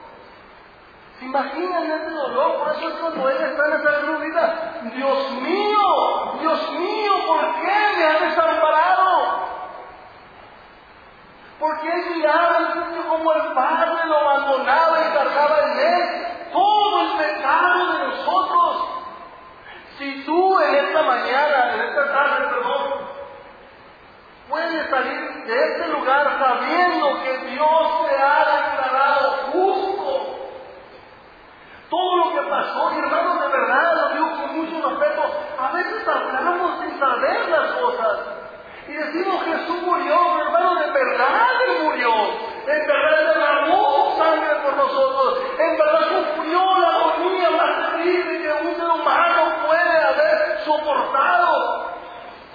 ¿Se 1.22 1.28
imaginan 1.28 1.84
ese 1.84 2.10
dolor? 2.10 2.58
Por 2.58 2.76
eso 2.76 2.88
es 2.88 2.94
cuando 2.94 3.28
él 3.28 3.36
está 3.36 3.66
en 3.68 3.72
esa 3.74 4.00
cruz, 4.00 4.92
Dios 4.92 5.30
mío, 5.40 6.32
Dios 6.40 6.72
mío, 6.72 7.12
¿por 7.28 7.40
qué 7.60 7.96
me 7.96 8.06
has 8.06 8.20
desamparado? 8.22 9.46
¿Por 11.60 11.80
qué 11.80 11.92
miraba 12.12 12.56
el 12.56 12.90
niño 12.90 13.08
como 13.08 13.32
el 13.34 13.52
Padre 13.52 14.04
lo 14.06 14.18
abandonaba 14.18 14.98
y 15.00 15.14
cargaba 15.14 15.58
en 15.60 15.78
él 15.78 16.26
todo 16.52 17.00
el 17.02 17.12
pecado 17.18 17.92
de 17.92 17.98
nosotros? 18.08 18.88
Si 19.98 20.24
tú 20.24 20.58
en 20.58 20.74
esta 20.74 21.02
mañana, 21.02 21.74
en 21.74 21.80
esta 21.82 22.12
tarde, 22.12 22.48
perdón, 22.48 22.82
puedes 24.48 24.90
salir 24.90 25.44
de 25.46 25.72
este 25.72 25.86
lugar 25.86 26.36
sabiendo 26.40 27.22
que 27.22 27.38
Dios 27.46 28.08
te 28.08 28.16
ha 28.16 28.72
declarado 28.72 29.30
justo. 29.52 29.81
Todo 31.92 32.16
lo 32.16 32.32
que 32.32 32.48
pasó, 32.48 32.90
hermanos, 32.90 33.38
de 33.38 33.48
verdad, 33.48 33.94
lo 33.96 34.08
digo 34.14 34.30
con 34.30 34.56
mucho 34.56 34.88
respeto, 34.88 35.24
a 35.60 35.72
veces 35.72 36.08
hablamos 36.08 36.80
sin 36.80 36.98
saber 36.98 37.48
las 37.50 37.72
cosas. 37.72 38.18
Y 38.88 38.92
decimos 38.94 39.44
Jesús 39.44 39.82
murió, 39.82 40.16
hermano, 40.40 40.76
de 40.76 40.90
verdad 40.90 41.50
Él 41.68 41.84
murió. 41.84 42.10
En 42.66 42.86
verdad 42.86 43.20
Él 43.20 43.26
derramó 43.26 44.16
sangre 44.16 44.54
por 44.64 44.74
nosotros. 44.74 45.38
En 45.58 45.76
verdad 45.76 46.00
sufrió 46.08 46.78
la 46.78 46.88
agonía 46.88 47.50
más 47.50 47.90
terrible 47.90 48.40
que 48.40 48.66
un 48.68 48.74
ser 48.74 48.88
humano 48.88 49.52
puede 49.66 50.02
haber 50.02 50.60
soportado. 50.64 51.90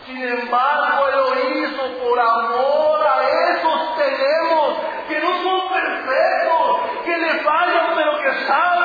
Sin 0.07 0.23
embargo, 0.23 1.07
Él 1.09 1.15
lo 1.15 1.49
hizo 1.59 1.83
por 2.03 2.19
amor 2.19 3.05
a 3.05 3.29
esos 3.53 3.97
tenemos 3.97 4.77
que 5.07 5.19
no 5.19 5.43
son 5.43 5.69
perfectos, 5.69 6.77
que 7.05 7.17
le 7.17 7.33
fallan, 7.43 7.93
pero 7.95 8.17
que 8.17 8.45
saben 8.47 8.77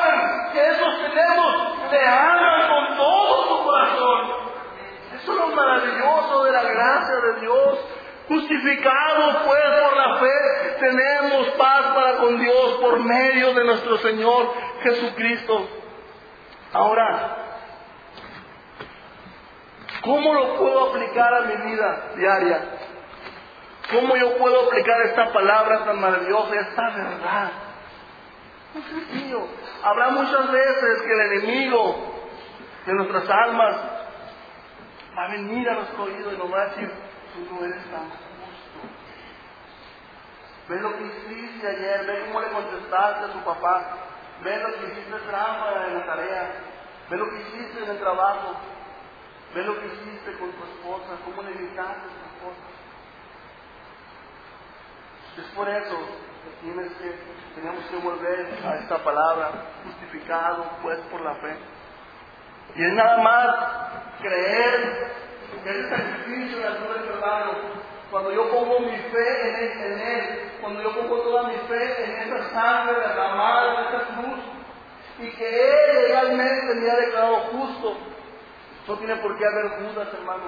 le 1.91 2.07
aman 2.07 2.67
con 2.67 2.97
todo 2.97 3.47
su 3.47 3.63
corazón. 3.63 4.21
Eso 5.15 5.31
es 5.31 5.37
lo 5.37 5.47
maravilloso 5.47 6.43
de 6.43 6.51
la 6.51 6.63
gracia 6.63 7.15
de 7.15 7.39
Dios. 7.41 7.79
Justificados 8.27 9.35
pues 9.45 9.61
por 9.81 9.97
la 9.97 10.17
fe, 10.17 10.77
tenemos 10.79 11.47
paz 11.57 11.81
para 11.93 12.17
con 12.17 12.39
Dios 12.39 12.77
por 12.79 12.99
medio 12.99 13.53
de 13.53 13.65
nuestro 13.65 13.97
Señor 13.97 14.53
Jesucristo. 14.81 15.67
Ahora, 16.71 17.37
¿cómo 20.01 20.33
lo 20.33 20.55
puedo 20.55 20.89
aplicar 20.89 21.33
a 21.33 21.41
mi 21.41 21.55
vida 21.69 22.11
diaria? 22.15 22.61
¿Cómo 23.91 24.15
yo 24.15 24.37
puedo 24.37 24.67
aplicar 24.67 25.01
esta 25.01 25.31
palabra 25.31 25.83
tan 25.83 25.99
maravillosa, 25.99 26.55
esta 26.55 26.89
verdad? 26.89 27.51
Sencillo. 28.73 29.47
Habrá 29.83 30.09
muchas 30.09 30.51
veces 30.51 31.01
que 31.01 31.13
el 31.13 31.21
enemigo 31.31 31.95
de 32.85 32.93
nuestras 32.93 33.29
almas 33.29 33.75
va 35.17 35.25
a 35.25 35.27
venir 35.29 35.69
a 35.69 35.75
nuestro 35.75 36.03
oído 36.03 36.33
y 36.33 36.37
nos 36.37 36.51
va 36.51 36.61
a 36.61 36.65
decir, 36.69 36.91
tú 37.33 37.55
no 37.55 37.65
eres 37.65 37.83
tan 37.91 38.09
justo. 38.09 38.23
Ve 40.69 40.79
lo 40.79 40.97
que 40.97 41.03
hiciste 41.05 41.67
ayer, 41.67 42.05
ve 42.05 42.25
cómo 42.25 42.41
le 42.41 42.47
contestaste 42.47 43.25
a 43.25 43.33
tu 43.33 43.39
papá, 43.43 43.97
ve 44.43 44.57
lo 44.57 44.73
que 44.73 44.85
hiciste 44.87 45.19
trampa 45.27 45.87
en 45.87 45.99
la 45.99 46.05
tarea, 46.05 46.51
ve 47.09 47.17
lo 47.17 47.29
que 47.29 47.41
hiciste 47.41 47.83
en 47.83 47.89
el 47.91 47.99
trabajo, 47.99 48.55
ve 49.53 49.63
lo 49.63 49.79
que 49.79 49.85
hiciste 49.87 50.33
con 50.39 50.51
tu 50.51 50.63
esposa, 50.63 51.17
cómo 51.25 51.43
le 51.43 51.53
gritaste 51.53 51.91
a 51.91 52.09
tu 52.09 52.47
esposa. 52.47 52.73
Es 55.37 55.45
por 55.55 55.69
eso 55.69 55.97
que 56.43 56.65
tienes 56.65 56.91
que, 56.93 57.09
tenemos 57.55 57.85
que 57.85 57.97
volver 57.97 58.47
a 58.65 58.75
esta 58.75 58.97
palabra, 58.99 59.51
justificado 59.83 60.65
pues 60.81 60.99
por 61.11 61.21
la 61.21 61.35
fe. 61.35 61.55
Y 62.75 62.83
es 62.83 62.93
nada 62.93 63.17
más 63.17 63.55
creer 64.21 65.07
que 65.63 65.69
ese 65.69 65.89
sacrificio 65.89 66.57
de 66.57 66.69
la 66.69 66.75
cruz 66.77 67.01
del 67.01 67.09
hermano, 67.09 67.51
cuando 68.09 68.31
yo 68.31 68.49
pongo 68.49 68.79
mi 68.79 68.97
fe 68.97 69.49
en 69.49 69.55
él, 69.55 69.71
en 69.71 69.99
él, 69.99 70.51
cuando 70.61 70.81
yo 70.81 70.95
pongo 70.95 71.21
toda 71.21 71.43
mi 71.43 71.55
fe 71.67 72.03
en 72.05 72.33
esa 72.33 72.49
sangre 72.49 72.99
derramada 72.99 73.73
en 73.73 73.87
esa 73.87 74.05
cruz, 74.15 74.39
y 75.19 75.29
que 75.31 75.69
Él 75.69 76.07
realmente 76.09 76.75
me 76.75 76.89
ha 76.89 76.95
declarado 76.95 77.37
justo, 77.51 77.97
no 78.87 78.97
tiene 78.97 79.15
por 79.17 79.37
qué 79.37 79.45
haber 79.45 79.79
dudas, 79.79 80.13
hermano. 80.13 80.43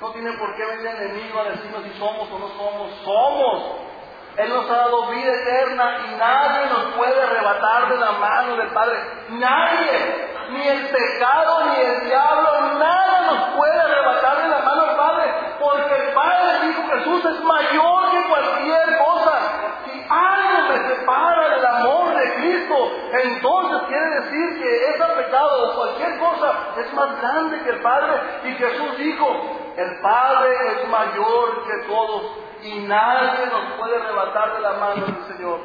No 0.00 0.10
tiene 0.12 0.32
por 0.32 0.56
qué 0.56 0.64
venir 0.64 0.86
el 0.86 0.96
enemigo 0.96 1.40
a 1.40 1.50
decirnos 1.50 1.84
si 1.84 1.98
somos 1.98 2.30
o 2.30 2.38
no 2.38 2.48
somos. 2.48 2.90
Somos. 3.04 3.89
Él 4.36 4.48
nos 4.48 4.70
ha 4.70 4.76
dado 4.76 5.08
vida 5.08 5.32
eterna 5.32 5.98
y 6.06 6.16
nadie 6.16 6.66
nos 6.66 6.94
puede 6.94 7.22
arrebatar 7.22 7.88
de 7.88 7.96
la 7.96 8.12
mano 8.12 8.56
del 8.56 8.68
Padre. 8.68 8.98
Nadie 9.30 10.30
ni 10.50 10.66
el 10.66 10.88
pecado, 10.88 11.64
ni 11.66 11.80
el 11.80 12.04
diablo, 12.06 12.78
nada 12.78 13.20
nos 13.30 13.56
puede 13.56 13.80
arrebatar 13.80 14.42
de 14.42 14.48
la 14.48 14.58
mano 14.58 14.86
del 14.86 14.96
Padre, 14.96 15.34
porque 15.58 15.94
el 15.94 16.12
Padre, 16.12 16.66
dijo 16.66 16.82
Jesús, 16.88 17.24
es 17.24 17.44
mayor 17.44 18.10
que 18.10 18.28
cualquier 18.28 18.98
cosa. 18.98 19.38
Si 19.84 20.06
algo 20.08 20.68
me 20.68 20.88
separa 20.88 21.48
del 21.50 21.66
amor 21.66 22.14
de 22.14 22.34
Cristo, 22.34 22.92
entonces 23.12 23.82
quiere 23.88 24.10
decir 24.20 24.62
que 24.62 24.88
ese 24.88 25.04
pecado 25.22 25.70
o 25.70 25.76
cualquier 25.76 26.18
cosa 26.18 26.52
es 26.78 26.92
más 26.94 27.20
grande 27.20 27.62
que 27.62 27.70
el 27.70 27.80
Padre. 27.80 28.20
Y 28.44 28.54
Jesús 28.54 28.96
dijo, 28.98 29.56
el 29.76 30.00
Padre 30.00 30.56
es 30.72 30.88
mayor 30.88 31.64
que 31.64 31.86
todos 31.86 32.49
y 32.62 32.80
nadie 32.80 33.46
nos 33.46 33.78
puede 33.78 33.96
arrebatar 33.96 34.54
de 34.54 34.60
la 34.60 34.72
mano 34.72 35.06
del 35.06 35.36
Señor. 35.36 35.60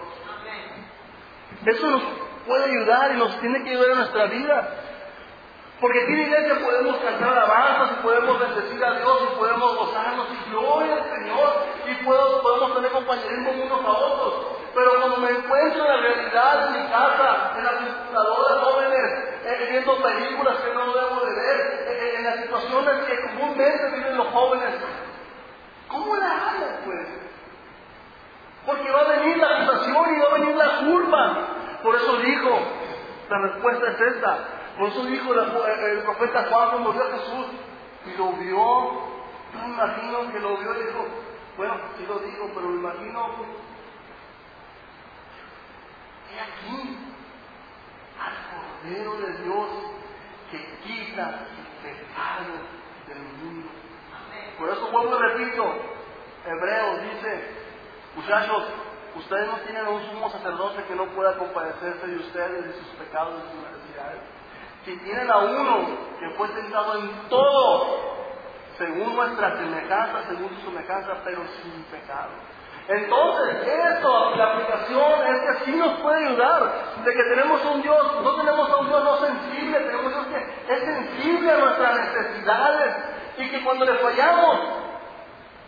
Eso 1.66 1.88
nos 1.90 2.02
puede 2.46 2.66
ayudar 2.66 3.12
y 3.16 3.18
nos 3.18 3.40
tiene 3.40 3.64
que 3.64 3.72
ayudar 3.72 3.92
en 3.92 3.98
nuestra 3.98 4.26
vida. 4.26 4.70
Porque 5.80 6.00
aquí 6.04 6.14
en 6.14 6.18
la 6.18 6.24
iglesia 6.40 6.66
podemos 6.66 6.98
cantar 6.98 7.30
alabanzas 7.30 7.92
y 7.92 8.04
podemos 8.04 8.40
bendecir 8.40 8.84
a 8.84 8.94
Dios 8.94 9.18
y 9.24 9.38
podemos 9.38 9.76
gozarnos 9.76 10.28
y 10.32 10.50
gloria 10.50 10.94
al 10.96 11.04
Señor 11.04 11.54
y 11.86 12.06
podemos 12.06 12.76
tener 12.76 12.92
compañerismo 12.92 13.52
unos 13.52 13.86
a 13.86 13.92
otros. 13.92 14.34
Pero 14.74 15.00
cuando 15.00 15.18
me 15.18 15.32
encuentro 15.32 15.86
en 15.86 15.88
la 15.88 15.98
realidad 15.98 16.68
en 16.68 16.82
mi 16.82 16.90
casa, 16.90 17.52
en 17.58 17.64
las 17.64 17.74
computadoras 17.76 18.64
jóvenes, 18.64 19.36
eh, 19.46 19.68
viendo 19.72 20.02
películas 20.02 20.56
que 20.58 20.74
no 20.74 20.94
debo 20.94 21.26
de 21.26 21.36
ver, 21.36 21.86
eh, 21.88 22.16
en 22.18 22.24
las 22.26 22.36
situaciones 22.38 23.06
que 23.06 23.22
comúnmente 23.22 23.90
viven 23.96 24.18
los 24.18 24.28
jóvenes, 24.28 24.76
¿cómo 25.88 26.16
la 26.16 26.50
hago 26.50 26.68
pues? 26.86 27.08
Porque 28.66 28.92
va 28.92 29.02
a 29.02 29.20
venir 29.20 29.38
la 29.38 29.48
acusación 29.48 30.16
y 30.16 30.20
va 30.20 30.28
a 30.28 30.34
venir 30.40 30.56
la 30.56 30.80
culpa. 30.80 31.48
Por 31.84 31.96
eso 31.96 32.18
dijo, 32.18 32.60
la 33.30 33.38
respuesta 33.40 33.92
es 33.92 34.02
esta. 34.02 34.38
Por 34.78 34.90
eso 34.90 35.06
dijo 35.06 35.34
el 35.34 36.02
profeta 36.04 36.48
Juan 36.50 36.70
cuando 36.72 36.94
vio 36.94 37.04
a 37.04 37.12
Jesús 37.12 37.46
y 38.06 38.18
lo 38.18 38.32
vio. 38.34 39.16
Yo 39.54 39.68
me 39.68 39.74
imagino 39.74 40.32
que 40.32 40.40
lo 40.40 40.58
vio 40.58 40.74
y 40.74 40.84
dijo, 40.86 41.06
bueno, 41.58 41.76
sí 41.98 42.06
lo 42.08 42.20
dijo, 42.20 42.50
pero 42.54 42.68
me 42.68 42.80
imagino 42.80 43.30
que 46.30 46.40
aquí 46.40 46.98
al 48.20 48.36
Cordero 48.52 49.14
de 49.16 49.44
Dios 49.44 49.68
que 50.52 50.78
quita 50.84 51.48
el 51.56 51.92
pecado 51.92 52.54
del 53.08 53.24
mundo. 53.42 53.65
Por 54.58 54.70
eso 54.70 54.88
vuelvo 54.92 55.18
y 55.18 55.22
repito, 55.22 55.66
Hebreos 56.46 57.02
dice, 57.02 57.44
muchachos, 58.16 58.64
Ustedes 59.16 59.48
no 59.48 59.58
tienen 59.60 59.88
un 59.88 60.02
sumo 60.10 60.30
sacerdote 60.30 60.84
que 60.84 60.96
no 60.96 61.06
pueda 61.16 61.38
compadecerse 61.38 62.06
de 62.06 62.18
ustedes, 62.18 62.66
de 62.66 62.74
sus 62.74 62.88
pecados, 63.00 63.36
de 63.36 63.50
sus 63.50 63.62
necesidades. 63.64 64.20
Si 64.84 64.98
tienen 64.98 65.32
a 65.32 65.38
uno 65.38 65.88
que 66.20 66.30
fue 66.32 66.50
tentado 66.50 67.00
en 67.00 67.30
todo, 67.30 68.16
según 68.78 69.16
nuestra 69.16 69.58
semejanza, 69.58 70.28
según 70.28 70.50
su 70.50 70.70
semejanza, 70.70 71.14
pero 71.24 71.42
sin 71.62 71.84
pecado. 71.84 72.32
Entonces, 72.88 73.68
esto, 73.68 74.36
la 74.36 74.52
aplicación 74.52 75.14
es 75.28 75.42
que 75.42 75.66
sí 75.66 75.72
nos 75.78 76.00
puede 76.02 76.28
ayudar, 76.28 76.74
de 77.04 77.14
que 77.14 77.24
tenemos 77.24 77.66
un 77.66 77.82
Dios, 77.82 78.22
no 78.22 78.36
tenemos 78.36 78.70
a 78.70 78.76
un 78.76 78.88
Dios 78.88 79.04
no 79.04 79.18
sensible, 79.18 79.80
tenemos 79.80 80.06
un 80.06 80.12
Dios 80.12 80.26
que 80.68 80.74
es 80.74 80.80
sensible 80.82 81.52
a 81.52 81.58
nuestras 81.58 81.96
necesidades, 81.96 82.96
y 83.38 83.50
que 83.50 83.64
cuando 83.64 83.86
le 83.86 83.94
fallamos, 83.96 84.60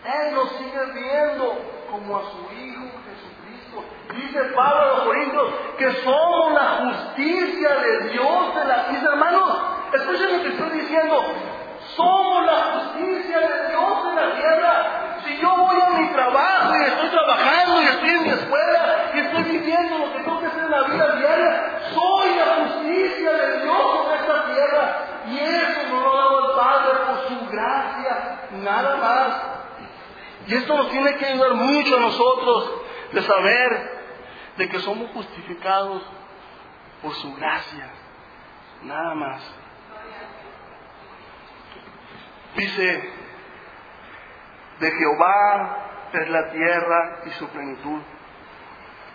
Él 0.05 0.36
nos 0.36 0.49
sigue 0.51 0.86
viendo 0.93 1.57
como 1.91 2.18
a 2.18 2.22
su 2.22 2.53
Hijo 2.55 2.86
Jesucristo. 3.05 3.84
Dice 4.13 4.43
Pablo 4.55 4.82
a 4.82 4.86
los 4.86 4.99
Corintios 5.01 5.53
que 5.78 5.91
somos 6.03 6.53
la 6.53 6.65
justicia 6.82 7.76
de 7.76 8.09
Dios 8.09 8.55
de 8.55 8.65
la 8.65 8.88
Mis 8.91 9.03
hermanos, 9.03 9.59
escuchen 9.93 10.38
lo 10.38 10.43
que 10.43 10.49
estoy 10.49 10.70
diciendo. 10.80 11.24
Somos 11.95 12.45
la 12.45 12.55
justicia 12.74 13.39
de 13.39 13.70
Dios 13.70 13.93
en 14.09 14.15
la 14.15 14.36
tierra. 14.36 15.18
Si 15.26 15.38
yo 15.39 15.55
voy 15.57 15.78
a 15.82 15.89
mi 15.89 16.07
trabajo 16.09 16.76
y 16.76 16.84
estoy 16.84 17.09
trabajando 17.09 17.82
y 17.82 17.86
estoy 17.86 18.09
en 18.09 18.24
mi 18.24 18.30
escuela 18.30 19.11
y 19.13 19.20
estoy 19.20 19.43
viviendo 19.43 19.97
lo 19.97 20.13
que 20.13 20.20
tengo 20.20 20.39
que 20.39 20.45
hacer 20.47 20.63
en 20.63 20.72
la 20.72 20.82
vida 20.84 21.15
diaria, 21.15 21.80
soy 21.93 22.36
la 22.36 22.45
justicia 22.63 23.32
de 23.32 23.61
Dios 23.61 24.05
en 24.05 24.20
esta 24.20 24.45
tierra. 24.45 24.97
Y 25.28 25.39
eso 25.39 25.84
nos 25.91 26.03
lo 26.03 26.13
ha 26.13 26.18
dado 26.18 26.49
el 26.49 26.55
Padre 26.55 26.99
por 27.05 27.28
su 27.47 27.51
gracia, 27.51 28.49
nada 28.51 28.95
más. 28.97 29.41
Y 30.47 30.55
esto 30.55 30.77
nos 30.77 30.89
tiene 30.89 31.15
que 31.15 31.25
ayudar 31.25 31.53
mucho 31.55 31.97
a 31.97 31.99
nosotros 31.99 32.81
de 33.13 33.21
saber 33.21 33.97
de 34.57 34.69
que 34.69 34.79
somos 34.79 35.11
justificados 35.11 36.03
por 37.01 37.13
su 37.13 37.33
gracia, 37.35 37.89
nada 38.83 39.13
más. 39.15 39.41
Dice, 42.55 43.13
de 44.79 44.91
Jehová 44.91 46.09
es 46.13 46.29
la 46.29 46.49
tierra 46.51 47.19
y 47.25 47.29
su 47.31 47.47
plenitud, 47.49 48.01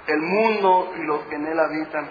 el 0.07 0.21
mundo 0.21 0.93
y 0.97 1.03
los 1.07 1.21
que 1.23 1.35
en 1.35 1.47
él 1.47 1.59
habitan, 1.59 2.11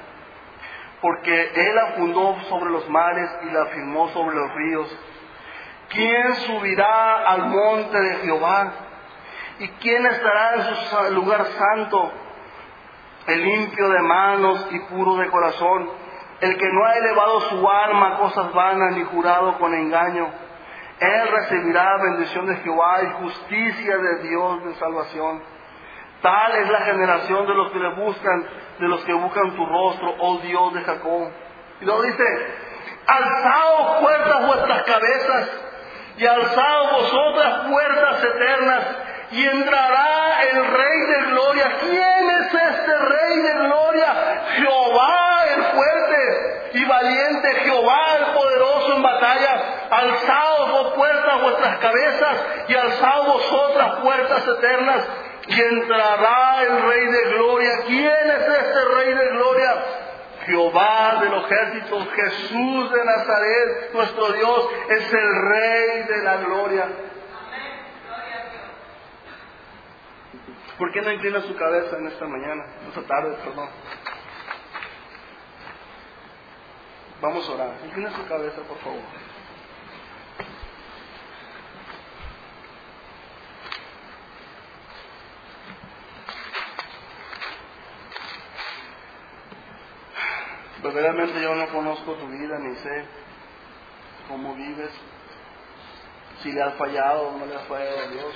porque 1.02 1.52
él 1.56 1.76
la 1.76 1.88
fundó 1.94 2.38
sobre 2.50 2.72
los 2.72 2.90
mares 2.90 3.30
y 3.44 3.52
la 3.52 3.66
firmó 3.68 4.10
sobre 4.10 4.36
los 4.36 4.54
ríos. 4.54 5.00
¿Quién 5.92 6.36
subirá 6.36 7.28
al 7.28 7.48
monte 7.48 8.00
de 8.00 8.16
Jehová? 8.18 8.72
¿Y 9.60 9.68
quién 9.68 10.06
estará 10.06 10.56
en 10.56 10.64
su 10.64 11.14
lugar 11.14 11.46
santo? 11.46 12.12
El 13.28 13.44
limpio 13.44 13.90
de 13.90 14.02
manos 14.02 14.68
y 14.72 14.80
puro 14.80 15.16
de 15.18 15.28
corazón, 15.28 15.90
el 16.40 16.58
que 16.58 16.68
no 16.72 16.86
ha 16.86 16.96
elevado 16.96 17.42
su 17.42 17.70
alma 17.70 18.14
a 18.14 18.18
cosas 18.18 18.54
vanas 18.54 18.96
ni 18.96 19.04
jurado 19.04 19.60
con 19.60 19.74
engaño 19.74 20.32
él 21.02 21.28
recibirá 21.30 21.98
bendición 21.98 22.46
de 22.46 22.58
Jehová 22.58 23.02
y 23.02 23.24
justicia 23.24 23.98
de 23.98 24.20
Dios 24.20 24.64
de 24.66 24.76
salvación. 24.76 25.42
Tal 26.22 26.56
es 26.58 26.70
la 26.70 26.82
generación 26.82 27.48
de 27.48 27.56
los 27.56 27.72
que 27.72 27.80
le 27.80 27.96
buscan, 27.96 28.46
de 28.78 28.88
los 28.88 29.04
que 29.04 29.14
buscan 29.14 29.56
tu 29.56 29.66
rostro, 29.66 30.14
oh 30.20 30.38
Dios 30.38 30.74
de 30.76 30.82
Jacob. 30.84 31.32
Y 31.82 31.86
luego 31.86 32.04
dice, 32.04 32.24
alzaos 33.08 34.02
puertas 34.02 34.46
vuestras 34.46 34.84
cabezas 34.84 35.50
y 36.22 36.26
alzaos 36.28 36.92
vosotras 36.92 37.68
puertas 37.68 38.24
eternas 38.24 38.84
y 39.32 39.44
entrará 39.44 40.44
el 40.52 40.68
Rey 40.68 41.00
de 41.00 41.32
Gloria. 41.32 41.78
¿Quién 41.80 42.30
es 42.30 42.54
este 42.54 42.96
Rey 42.96 43.38
de 43.38 43.54
Gloria? 43.54 44.14
Jehová 44.56 45.46
el 45.56 45.64
fuerte 45.64 46.70
y 46.74 46.86
valiente, 46.86 47.56
Jehová 47.64 48.18
el 48.20 48.26
poderoso 48.36 48.94
en 48.98 49.02
batalla. 49.02 49.62
Alzaos 49.90 50.72
vos 50.72 50.94
puertas 50.94 51.42
vuestras 51.42 51.78
cabezas 51.80 52.38
y 52.68 52.76
alzaos 52.76 53.26
vosotras 53.26 53.96
puertas 54.02 54.48
eternas 54.48 55.04
y 55.48 55.60
entrará 55.60 56.62
el 56.62 56.84
Rey 56.84 57.06
de 57.08 57.24
Gloria. 57.32 57.72
¿Quién 57.88 58.30
es 58.30 58.48
este 58.48 58.86
Rey 58.94 59.12
de 59.12 59.28
Gloria? 59.30 59.41
Jehová 60.46 61.20
de 61.22 61.30
los 61.30 61.52
ejércitos, 61.52 62.08
Jesús 62.14 62.92
de 62.92 63.06
Nazaret, 63.06 63.94
nuestro 63.94 64.34
Dios, 64.34 64.70
es 64.90 65.14
el 65.14 65.42
Rey 65.50 66.04
de 66.04 66.24
la 66.24 66.38
Gloria. 66.38 66.88
¿Por 70.78 70.92
qué 70.92 71.02
no 71.02 71.12
inclina 71.12 71.42
su 71.42 71.56
cabeza 71.56 71.98
en 71.98 72.08
esta 72.08 72.26
mañana, 72.26 72.66
esta 72.88 73.02
tarde, 73.04 73.36
perdón? 73.44 73.70
Vamos 77.22 77.48
a 77.48 77.52
orar. 77.54 77.76
Inclina 77.86 78.12
su 78.12 78.28
cabeza, 78.28 78.62
por 78.62 78.78
favor. 78.80 79.00
Verdaderamente 90.84 91.42
yo 91.42 91.54
no 91.54 91.68
conozco 91.70 92.14
tu 92.14 92.28
vida 92.28 92.58
ni 92.60 92.76
sé 92.78 93.06
cómo 94.28 94.56
vives, 94.56 94.92
si 96.42 96.52
le 96.52 96.64
has 96.64 96.74
fallado 96.76 97.28
o 97.28 97.38
no 97.38 97.46
le 97.46 97.56
has 97.56 97.68
fallado 97.68 98.00
a 98.00 98.08
Dios. 98.08 98.34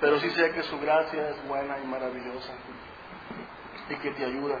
Pero 0.00 0.20
sí 0.20 0.30
sé 0.30 0.52
que 0.52 0.62
su 0.64 0.78
gracia 0.80 1.30
es 1.30 1.48
buena 1.48 1.78
y 1.78 1.86
maravillosa 1.86 2.52
y 3.88 3.94
que 3.96 4.10
te 4.12 4.24
ayuda. 4.24 4.58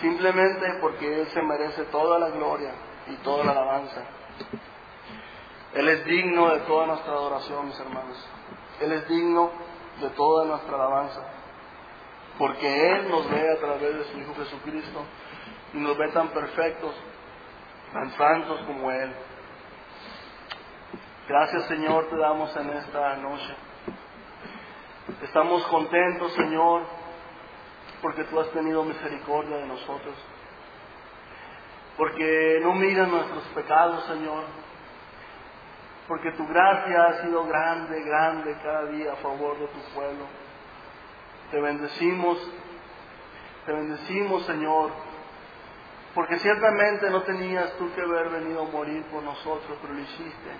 Simplemente 0.00 0.66
porque 0.80 1.20
Él 1.20 1.28
se 1.28 1.42
merece 1.42 1.84
toda 1.84 2.18
la 2.18 2.30
gloria 2.30 2.72
y 3.06 3.16
toda 3.16 3.44
la 3.44 3.52
alabanza. 3.52 4.02
Él 5.74 5.88
es 5.88 6.04
digno 6.04 6.50
de 6.54 6.60
toda 6.60 6.86
nuestra 6.86 7.12
adoración, 7.12 7.66
mis 7.66 7.78
hermanos. 7.80 8.28
Él 8.80 8.92
es 8.92 9.08
digno 9.08 9.50
de 10.00 10.10
toda 10.10 10.44
nuestra 10.44 10.74
alabanza. 10.74 11.33
Porque 12.38 12.90
Él 12.90 13.08
nos 13.08 13.30
ve 13.30 13.52
a 13.52 13.60
través 13.60 13.94
de 13.94 14.04
su 14.04 14.18
Hijo 14.18 14.34
Jesucristo 14.34 15.04
y 15.72 15.78
nos 15.78 15.96
ve 15.96 16.08
tan 16.08 16.28
perfectos, 16.28 16.94
tan 17.92 18.10
santos 18.12 18.60
como 18.66 18.90
Él. 18.90 19.12
Gracias 21.28 21.66
Señor 21.66 22.08
te 22.10 22.16
damos 22.16 22.54
en 22.56 22.70
esta 22.70 23.16
noche. 23.16 23.54
Estamos 25.22 25.64
contentos 25.66 26.32
Señor 26.34 26.82
porque 28.02 28.24
tú 28.24 28.40
has 28.40 28.50
tenido 28.50 28.84
misericordia 28.84 29.58
de 29.58 29.66
nosotros. 29.66 30.14
Porque 31.96 32.58
no 32.62 32.74
miras 32.74 33.08
nuestros 33.08 33.44
pecados 33.54 34.04
Señor. 34.06 34.44
Porque 36.08 36.32
tu 36.32 36.46
gracia 36.48 37.04
ha 37.04 37.22
sido 37.22 37.46
grande, 37.46 38.02
grande 38.02 38.58
cada 38.62 38.86
día 38.86 39.12
a 39.12 39.16
favor 39.16 39.58
de 39.58 39.68
tu 39.68 39.80
pueblo. 39.94 40.26
Te 41.54 41.60
bendecimos, 41.60 42.36
te 43.64 43.72
bendecimos 43.72 44.44
Señor. 44.44 44.90
Porque 46.12 46.36
ciertamente 46.40 47.08
no 47.10 47.22
tenías 47.22 47.74
tú 47.78 47.94
que 47.94 48.00
haber 48.00 48.28
venido 48.30 48.62
a 48.62 48.70
morir 48.72 49.04
por 49.04 49.22
nosotros, 49.22 49.78
pero 49.80 49.94
lo 49.94 50.00
hiciste. 50.00 50.50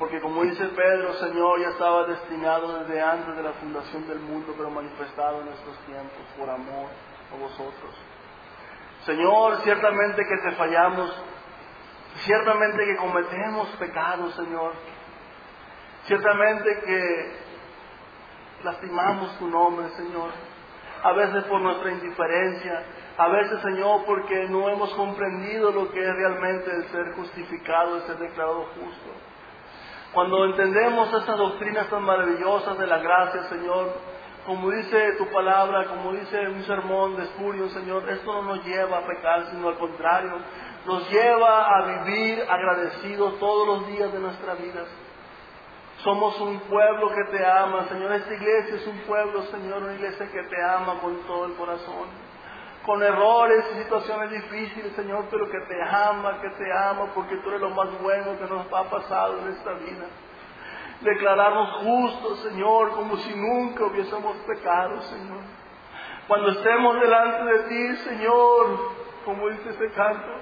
Porque 0.00 0.20
como 0.20 0.42
dice 0.42 0.64
Pedro, 0.66 1.12
Señor, 1.14 1.60
ya 1.60 1.68
estaba 1.68 2.02
destinado 2.02 2.80
desde 2.80 3.00
antes 3.00 3.36
de 3.36 3.42
la 3.44 3.52
fundación 3.52 4.08
del 4.08 4.18
mundo, 4.18 4.54
pero 4.56 4.70
manifestado 4.70 5.42
en 5.42 5.48
estos 5.50 5.78
tiempos 5.86 6.26
por 6.36 6.50
amor 6.50 6.88
a 7.32 7.36
vosotros. 7.40 7.94
Señor, 9.04 9.60
ciertamente 9.62 10.20
que 10.24 10.50
te 10.50 10.56
fallamos, 10.56 11.16
ciertamente 12.24 12.84
que 12.86 12.96
cometemos 12.96 13.68
pecados, 13.76 14.34
Señor. 14.34 14.72
Ciertamente 16.06 16.80
que 16.84 17.45
lastimamos 18.66 19.38
tu 19.38 19.46
nombre, 19.46 19.88
Señor. 19.90 20.30
A 21.02 21.12
veces 21.12 21.44
por 21.44 21.60
nuestra 21.60 21.92
indiferencia, 21.92 22.82
a 23.16 23.28
veces, 23.28 23.60
Señor, 23.62 24.04
porque 24.04 24.46
no 24.48 24.68
hemos 24.68 24.92
comprendido 24.94 25.70
lo 25.70 25.90
que 25.90 26.00
es 26.00 26.14
realmente 26.14 26.70
el 26.70 26.84
ser 26.88 27.14
justificado, 27.14 27.96
el 27.96 28.02
ser 28.02 28.18
declarado 28.18 28.66
justo. 28.74 29.10
Cuando 30.12 30.44
entendemos 30.44 31.12
estas 31.12 31.38
doctrinas 31.38 31.88
tan 31.88 32.02
maravillosas 32.02 32.76
de 32.78 32.86
la 32.86 32.98
gracia, 32.98 33.44
Señor, 33.44 33.92
como 34.44 34.70
dice 34.70 35.12
tu 35.18 35.26
palabra, 35.28 35.84
como 35.86 36.12
dice 36.12 36.48
un 36.48 36.62
sermón 36.64 37.16
de 37.16 37.26
Spurion, 37.26 37.70
Señor, 37.70 38.08
esto 38.08 38.32
no 38.32 38.42
nos 38.54 38.64
lleva 38.64 38.98
a 38.98 39.06
pecar, 39.06 39.46
sino 39.50 39.68
al 39.68 39.78
contrario, 39.78 40.32
nos 40.86 41.10
lleva 41.10 41.66
a 41.76 41.82
vivir 41.82 42.44
agradecidos 42.48 43.38
todos 43.38 43.66
los 43.66 43.86
días 43.88 44.12
de 44.12 44.20
nuestra 44.20 44.54
vida. 44.54 44.84
Somos 46.04 46.38
un 46.40 46.60
pueblo 46.60 47.08
que 47.08 47.36
te 47.36 47.44
ama, 47.44 47.86
Señor. 47.88 48.12
Esta 48.12 48.34
iglesia 48.34 48.76
es 48.76 48.86
un 48.86 48.98
pueblo, 49.00 49.42
Señor, 49.44 49.82
una 49.82 49.94
iglesia 49.94 50.30
que 50.30 50.42
te 50.42 50.62
ama 50.62 50.98
con 51.00 51.16
todo 51.26 51.46
el 51.46 51.54
corazón 51.54 52.26
con 52.86 53.02
errores 53.02 53.64
y 53.74 53.82
situaciones 53.82 54.30
difíciles, 54.30 54.92
Señor, 54.92 55.26
pero 55.28 55.50
que 55.50 55.58
te 55.62 55.82
ama, 55.82 56.40
que 56.40 56.50
te 56.50 56.72
ama, 56.72 57.06
porque 57.14 57.36
tú 57.38 57.48
eres 57.48 57.60
lo 57.60 57.70
más 57.70 57.88
bueno 58.00 58.38
que 58.38 58.44
nos 58.44 58.72
ha 58.72 58.84
pasado 58.84 59.40
en 59.40 59.48
esta 59.48 59.72
vida. 59.72 60.06
Declararnos 61.00 61.82
justos, 61.82 62.38
Señor, 62.40 62.92
como 62.92 63.16
si 63.16 63.34
nunca 63.34 63.84
hubiésemos 63.86 64.36
pecado, 64.46 65.02
Señor. 65.02 65.40
Cuando 66.28 66.48
estemos 66.50 67.00
delante 67.00 67.44
de 67.44 67.58
ti, 67.68 67.96
Señor, 67.96 68.78
como 69.24 69.48
dice 69.48 69.70
ese 69.70 69.90
canto, 69.90 70.32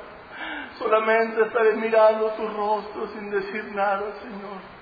solamente 0.79 1.43
estaré 1.43 1.77
mirando 1.77 2.29
tu 2.33 2.47
rostro 2.47 3.09
sin 3.09 3.31
decir 3.31 3.73
nada, 3.75 4.05
Señor. 4.21 4.74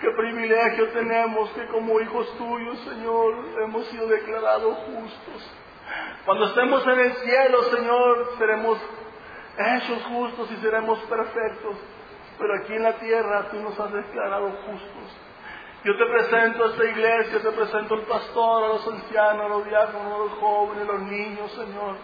Qué 0.00 0.10
privilegio 0.10 0.88
tenemos 0.88 1.50
que 1.50 1.66
como 1.68 2.00
hijos 2.00 2.36
tuyos, 2.36 2.78
Señor, 2.80 3.34
hemos 3.62 3.86
sido 3.86 4.08
declarados 4.08 4.76
justos. 4.78 5.56
Cuando 6.24 6.46
estemos 6.46 6.86
en 6.86 6.98
el 6.98 7.12
cielo, 7.14 7.62
Señor, 7.64 8.30
seremos 8.38 8.78
hechos 9.58 10.02
justos 10.04 10.50
y 10.50 10.56
seremos 10.56 10.98
perfectos. 11.00 11.76
Pero 12.38 12.54
aquí 12.56 12.74
en 12.74 12.82
la 12.82 12.94
tierra 12.94 13.48
tú 13.50 13.60
nos 13.60 13.78
has 13.78 13.92
declarado 13.92 14.50
justos. 14.66 15.16
Yo 15.84 15.96
te 15.96 16.06
presento 16.06 16.64
a 16.64 16.68
esta 16.68 16.84
iglesia, 16.84 17.40
te 17.40 17.50
presento 17.50 17.94
al 17.94 18.02
pastor, 18.02 18.64
a 18.64 18.68
los 18.68 18.86
ancianos, 18.86 19.46
a 19.46 19.48
los 19.48 19.64
diáconos, 19.64 20.12
a 20.12 20.18
los 20.18 20.32
jóvenes, 20.38 20.88
a 20.88 20.92
los 20.92 21.02
niños, 21.02 21.52
Señor. 21.52 21.96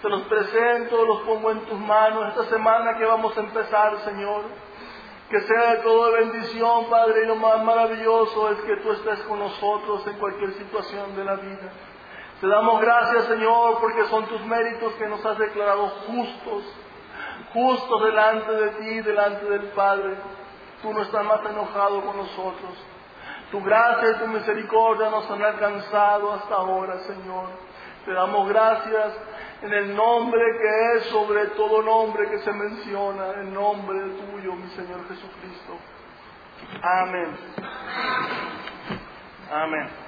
Te 0.00 0.08
los 0.08 0.22
presento, 0.22 1.04
los 1.04 1.20
pongo 1.20 1.50
en 1.50 1.60
tus 1.60 1.78
manos 1.78 2.28
esta 2.28 2.44
semana 2.44 2.96
que 2.98 3.04
vamos 3.04 3.36
a 3.36 3.40
empezar, 3.40 3.98
Señor. 3.98 4.44
Que 5.30 5.40
sea 5.40 5.72
de 5.72 5.78
todo 5.78 6.12
bendición, 6.12 6.88
Padre, 6.88 7.24
y 7.24 7.26
lo 7.26 7.36
más 7.36 7.62
maravilloso 7.64 8.50
es 8.50 8.60
que 8.60 8.76
tú 8.76 8.92
estés 8.92 9.18
con 9.20 9.40
nosotros 9.40 10.06
en 10.06 10.18
cualquier 10.18 10.52
situación 10.54 11.16
de 11.16 11.24
la 11.24 11.34
vida. 11.34 11.72
Te 12.40 12.46
damos 12.46 12.80
gracias, 12.80 13.24
Señor, 13.24 13.78
porque 13.80 14.04
son 14.04 14.26
tus 14.26 14.40
méritos 14.42 14.92
que 14.94 15.06
nos 15.06 15.24
has 15.24 15.38
declarado 15.38 15.88
justos, 16.06 16.64
justos 17.52 18.04
delante 18.04 18.52
de 18.52 18.68
ti, 18.70 19.00
delante 19.00 19.46
del 19.46 19.68
Padre. 19.70 20.16
Tú 20.82 20.92
no 20.92 21.02
estás 21.02 21.24
más 21.24 21.40
enojado 21.50 22.02
con 22.02 22.16
nosotros. 22.18 22.72
Tu 23.50 23.62
gracia 23.62 24.10
y 24.10 24.14
tu 24.20 24.26
misericordia 24.28 25.08
nos 25.08 25.30
han 25.30 25.42
alcanzado 25.42 26.34
hasta 26.34 26.54
ahora, 26.54 26.98
Señor. 27.00 27.48
Te 28.04 28.12
damos 28.12 28.48
gracias 28.48 29.12
en 29.62 29.72
el 29.72 29.96
nombre 29.96 30.42
que 30.60 30.96
es 30.96 31.04
sobre 31.06 31.46
todo 31.48 31.82
nombre 31.82 32.28
que 32.30 32.38
se 32.40 32.52
menciona, 32.52 33.30
el 33.40 33.52
nombre 33.52 33.98
tuyo, 34.10 34.54
mi 34.54 34.68
Señor 34.70 35.06
Jesucristo. 35.08 35.78
Amén. 36.82 37.36
Amén. 39.50 40.05